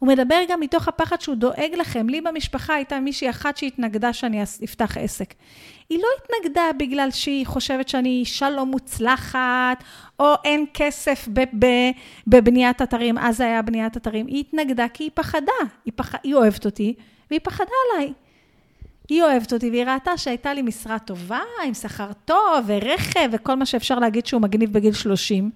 הוא 0.00 0.08
מדבר 0.08 0.40
גם 0.48 0.60
מתוך 0.60 0.88
הפחד 0.88 1.20
שהוא 1.20 1.36
דואג 1.36 1.70
לכם. 1.78 2.08
לי 2.08 2.20
במשפחה 2.20 2.74
הייתה 2.74 3.00
מישהי 3.00 3.30
אחת 3.30 3.56
שהתנגדה 3.56 4.12
שאני 4.12 4.42
אפתח 4.42 4.96
עסק. 4.96 5.34
היא 5.88 5.98
לא 5.98 6.06
התנגדה 6.18 6.64
בגלל 6.78 7.10
שהיא 7.10 7.46
חושבת 7.46 7.88
שאני 7.88 8.08
אישה 8.08 8.50
לא 8.50 8.66
מוצלחת, 8.66 9.84
או 10.20 10.34
אין 10.44 10.66
כסף 10.74 11.28
בבניית 12.26 12.82
אתרים, 12.82 13.18
אז 13.18 13.36
זה 13.36 13.44
היה 13.44 13.62
בניית 13.62 13.96
אתרים. 13.96 14.26
היא 14.26 14.40
התנגדה 14.40 14.88
כי 14.88 15.04
היא 15.04 15.10
פחדה. 15.14 15.52
היא, 15.84 15.92
פח... 15.96 16.14
היא 16.22 16.34
אוהבת 16.34 16.64
אותי, 16.64 16.94
והיא 17.30 17.40
פחדה 17.42 17.72
עליי. 17.94 18.12
היא 19.08 19.22
אוהבת 19.22 19.52
אותי, 19.52 19.70
והיא 19.70 19.84
ראתה 19.84 20.16
שהייתה 20.18 20.54
לי 20.54 20.62
משרה 20.62 20.98
טובה, 20.98 21.40
עם 21.66 21.74
שכר 21.74 22.12
טוב, 22.24 22.64
ורכב, 22.66 23.28
וכל 23.32 23.54
מה 23.54 23.66
שאפשר 23.66 23.98
להגיד 23.98 24.26
שהוא 24.26 24.42
מגניב 24.42 24.72
בגיל 24.72 24.92
30. 24.92 25.50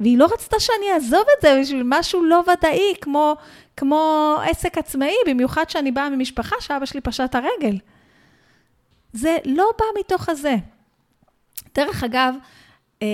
והיא 0.00 0.18
לא 0.18 0.24
רצתה 0.24 0.60
שאני 0.60 0.92
אעזוב 0.94 1.24
את 1.38 1.42
זה 1.42 1.58
בשביל 1.60 1.82
משהו 1.84 2.24
לא 2.24 2.42
ודאי, 2.52 2.94
כמו, 3.00 3.36
כמו 3.76 4.34
עסק 4.50 4.78
עצמאי, 4.78 5.14
במיוחד 5.26 5.70
שאני 5.70 5.92
באה 5.92 6.10
ממשפחה 6.10 6.56
שאבא 6.60 6.86
שלי 6.86 7.00
פשט 7.00 7.34
הרגל. 7.34 7.78
זה 9.12 9.36
לא 9.44 9.70
בא 9.78 9.84
מתוך 10.00 10.28
הזה. 10.28 10.54
דרך 11.74 12.04
אגב, 12.04 12.34
אה, 13.02 13.08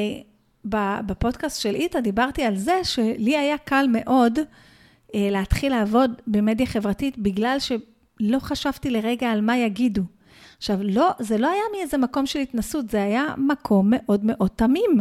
בפודקאסט 1.06 1.60
של 1.60 1.74
איתה 1.74 2.00
דיברתי 2.00 2.42
על 2.42 2.56
זה 2.56 2.80
שלי 2.84 3.36
היה 3.36 3.58
קל 3.58 3.86
מאוד 3.88 4.38
אה, 5.14 5.28
להתחיל 5.30 5.72
לעבוד 5.72 6.10
במדיה 6.26 6.66
חברתית 6.66 7.18
בגלל 7.18 7.56
שלא 7.58 8.38
חשבתי 8.38 8.90
לרגע 8.90 9.30
על 9.30 9.40
מה 9.40 9.56
יגידו. 9.56 10.02
עכשיו, 10.56 10.78
לא, 10.82 11.10
זה 11.18 11.38
לא 11.38 11.50
היה 11.50 11.62
מאיזה 11.76 11.98
מקום 11.98 12.26
של 12.26 12.38
התנסות, 12.38 12.90
זה 12.90 13.02
היה 13.02 13.34
מקום 13.38 13.90
מאוד 13.90 14.20
מאוד 14.24 14.50
תמים. 14.56 15.00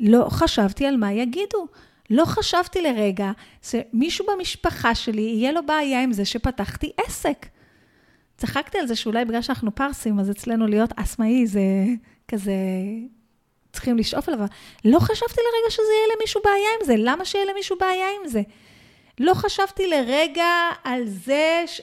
לא 0.00 0.26
חשבתי 0.30 0.86
על 0.86 0.96
מה 0.96 1.12
יגידו. 1.12 1.66
לא 2.10 2.24
חשבתי 2.24 2.82
לרגע 2.82 3.30
שמישהו 3.62 4.26
במשפחה 4.26 4.94
שלי, 4.94 5.22
יהיה 5.22 5.52
לו 5.52 5.66
בעיה 5.66 6.02
עם 6.02 6.12
זה 6.12 6.24
שפתחתי 6.24 6.92
עסק. 6.96 7.46
צחקתי 8.36 8.78
על 8.78 8.86
זה 8.86 8.96
שאולי 8.96 9.24
בגלל 9.24 9.42
שאנחנו 9.42 9.74
פרסים, 9.74 10.20
אז 10.20 10.30
אצלנו 10.30 10.66
להיות 10.66 10.90
אסמאי 10.96 11.46
זה 11.46 11.60
כזה, 12.28 12.52
צריכים 13.72 13.98
לשאוף 13.98 14.28
אליו. 14.28 14.38
לא 14.84 14.98
חשבתי 14.98 15.40
לרגע 15.40 15.70
שזה 15.70 15.92
יהיה 15.98 16.16
למישהו 16.16 16.40
בעיה 16.44 16.68
עם 16.80 16.86
זה. 16.86 16.94
למה 16.98 17.24
שיהיה 17.24 17.44
למישהו 17.44 17.76
בעיה 17.80 18.06
עם 18.20 18.28
זה? 18.28 18.42
לא 19.20 19.34
חשבתי 19.34 19.86
לרגע 19.86 20.48
על 20.84 21.02
זה 21.06 21.62
ש... 21.66 21.80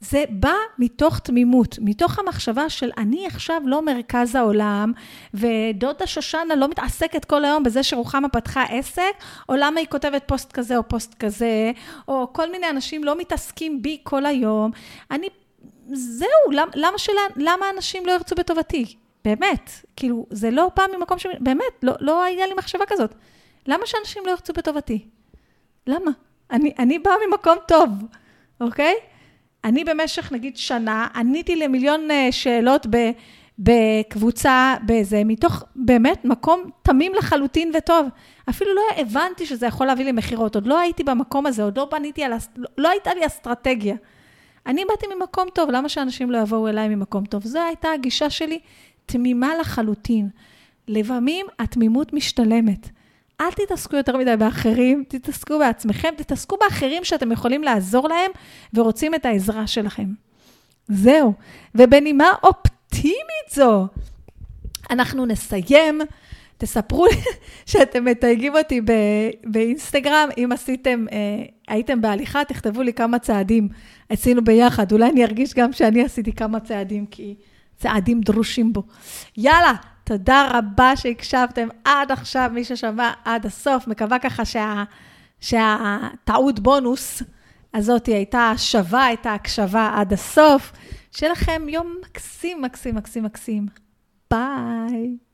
זה 0.00 0.24
בא 0.30 0.54
מתוך 0.78 1.18
תמימות, 1.18 1.78
מתוך 1.80 2.18
המחשבה 2.18 2.68
של 2.68 2.90
אני 2.98 3.26
עכשיו 3.26 3.62
לא 3.64 3.82
מרכז 3.82 4.34
העולם, 4.34 4.92
ודודה 5.34 6.06
שושנה 6.06 6.54
לא 6.54 6.68
מתעסקת 6.68 7.24
כל 7.24 7.44
היום 7.44 7.62
בזה 7.62 7.82
שרוחמה 7.82 8.28
פתחה 8.28 8.62
עסק, 8.62 9.12
או 9.48 9.54
למה 9.56 9.80
היא 9.80 9.86
כותבת 9.90 10.22
פוסט 10.26 10.52
כזה 10.52 10.76
או 10.76 10.88
פוסט 10.88 11.14
כזה, 11.14 11.72
או 12.08 12.32
כל 12.32 12.50
מיני 12.50 12.70
אנשים 12.70 13.04
לא 13.04 13.18
מתעסקים 13.18 13.82
בי 13.82 13.98
כל 14.02 14.26
היום. 14.26 14.70
אני, 15.10 15.28
זהו, 15.92 16.50
למה, 16.52 16.70
למה, 16.74 16.98
שלה, 16.98 17.20
למה 17.36 17.66
אנשים 17.76 18.06
לא 18.06 18.12
ירצו 18.12 18.34
בטובתי? 18.34 18.96
באמת, 19.24 19.70
כאילו, 19.96 20.26
זה 20.30 20.50
לא 20.50 20.70
בא 20.76 20.82
ממקום 20.96 21.18
ש... 21.18 21.26
באמת, 21.40 21.64
לא, 21.82 21.92
לא 22.00 22.22
היה 22.22 22.46
לי 22.46 22.54
מחשבה 22.54 22.84
כזאת. 22.88 23.14
למה 23.66 23.86
שאנשים 23.86 24.22
לא 24.26 24.30
ירצו 24.30 24.52
בטובתי? 24.52 25.08
למה? 25.86 26.10
אני, 26.50 26.72
אני 26.78 26.98
באה 26.98 27.14
ממקום 27.28 27.56
טוב, 27.68 27.88
אוקיי? 28.60 28.94
אני 29.64 29.84
במשך 29.84 30.32
נגיד 30.32 30.56
שנה 30.56 31.08
עניתי 31.14 31.56
למיליון 31.56 32.10
אה, 32.10 32.28
שאלות 32.30 32.86
ב, 32.90 33.10
בקבוצה, 33.58 34.74
באיזה, 34.82 35.22
מתוך 35.24 35.64
באמת 35.76 36.24
מקום 36.24 36.70
תמים 36.82 37.12
לחלוטין 37.14 37.72
וטוב. 37.74 38.06
אפילו 38.48 38.74
לא 38.74 38.82
הבנתי 38.96 39.46
שזה 39.46 39.66
יכול 39.66 39.86
להביא 39.86 40.04
לי 40.04 40.12
מכירות, 40.12 40.54
עוד 40.54 40.66
לא 40.66 40.78
הייתי 40.78 41.04
במקום 41.04 41.46
הזה, 41.46 41.62
עוד 41.62 41.78
לא 41.78 41.88
בניתי 41.92 42.24
על, 42.24 42.32
לא, 42.78 42.88
הייתה 42.88 43.14
לי 43.14 43.26
אסטרטגיה. 43.26 43.96
אני 44.66 44.84
באתי 44.88 45.06
ממקום 45.14 45.48
טוב, 45.54 45.70
למה 45.70 45.88
שאנשים 45.88 46.30
לא 46.30 46.38
יבואו 46.38 46.68
אליי 46.68 46.88
ממקום 46.88 47.24
טוב? 47.24 47.44
זו 47.44 47.60
הייתה 47.60 47.88
הגישה 47.94 48.30
שלי, 48.30 48.58
תמימה 49.06 49.56
לחלוטין. 49.60 50.28
לפעמים 50.88 51.46
התמימות 51.58 52.12
משתלמת. 52.12 52.88
אל 53.40 53.50
תתעסקו 53.50 53.96
יותר 53.96 54.16
מדי 54.16 54.36
באחרים, 54.36 55.04
תתעסקו 55.08 55.58
בעצמכם, 55.58 56.08
תתעסקו 56.16 56.56
באחרים 56.60 57.04
שאתם 57.04 57.32
יכולים 57.32 57.62
לעזור 57.62 58.08
להם 58.08 58.30
ורוצים 58.74 59.14
את 59.14 59.26
העזרה 59.26 59.66
שלכם. 59.66 60.06
זהו. 60.88 61.32
ובנימה 61.74 62.32
אופטימית 62.42 63.50
זו, 63.50 63.86
אנחנו 64.90 65.26
נסיים. 65.26 66.00
תספרו 66.60 67.06
לי 67.06 67.12
שאתם 67.70 68.04
מתייגים 68.04 68.56
אותי 68.56 68.80
באינסטגרם, 69.44 70.28
אם 70.38 70.50
עשיתם, 70.52 71.06
אה, 71.12 71.18
הייתם 71.68 72.00
בהליכה, 72.00 72.44
תכתבו 72.44 72.82
לי 72.82 72.92
כמה 72.92 73.18
צעדים 73.18 73.68
עשינו 74.08 74.44
ביחד. 74.44 74.92
אולי 74.92 75.10
אני 75.10 75.24
ארגיש 75.24 75.54
גם 75.54 75.72
שאני 75.72 76.04
עשיתי 76.04 76.32
כמה 76.32 76.60
צעדים, 76.60 77.06
כי 77.06 77.34
צעדים 77.76 78.20
דרושים 78.20 78.72
בו. 78.72 78.82
יאללה, 79.36 79.72
תודה 80.10 80.48
רבה 80.54 80.96
שהקשבתם 80.96 81.68
עד 81.84 82.12
עכשיו, 82.12 82.50
מי 82.54 82.64
ששמע 82.64 83.12
עד 83.24 83.46
הסוף. 83.46 83.86
מקווה 83.86 84.18
ככה 84.18 84.44
שה, 84.44 84.84
שהטעות 85.40 86.60
בונוס 86.60 87.22
הזאת 87.74 88.06
הייתה 88.06 88.52
שווה 88.56 89.12
את 89.12 89.26
ההקשבה 89.26 89.90
עד 89.94 90.12
הסוף. 90.12 90.72
שיהיה 91.12 91.32
לכם 91.32 91.68
יום 91.68 91.96
מקסים, 92.00 92.62
מקסים, 92.62 92.94
מקסים, 92.94 93.24
מקסים. 93.24 93.66
ביי. 94.30 95.29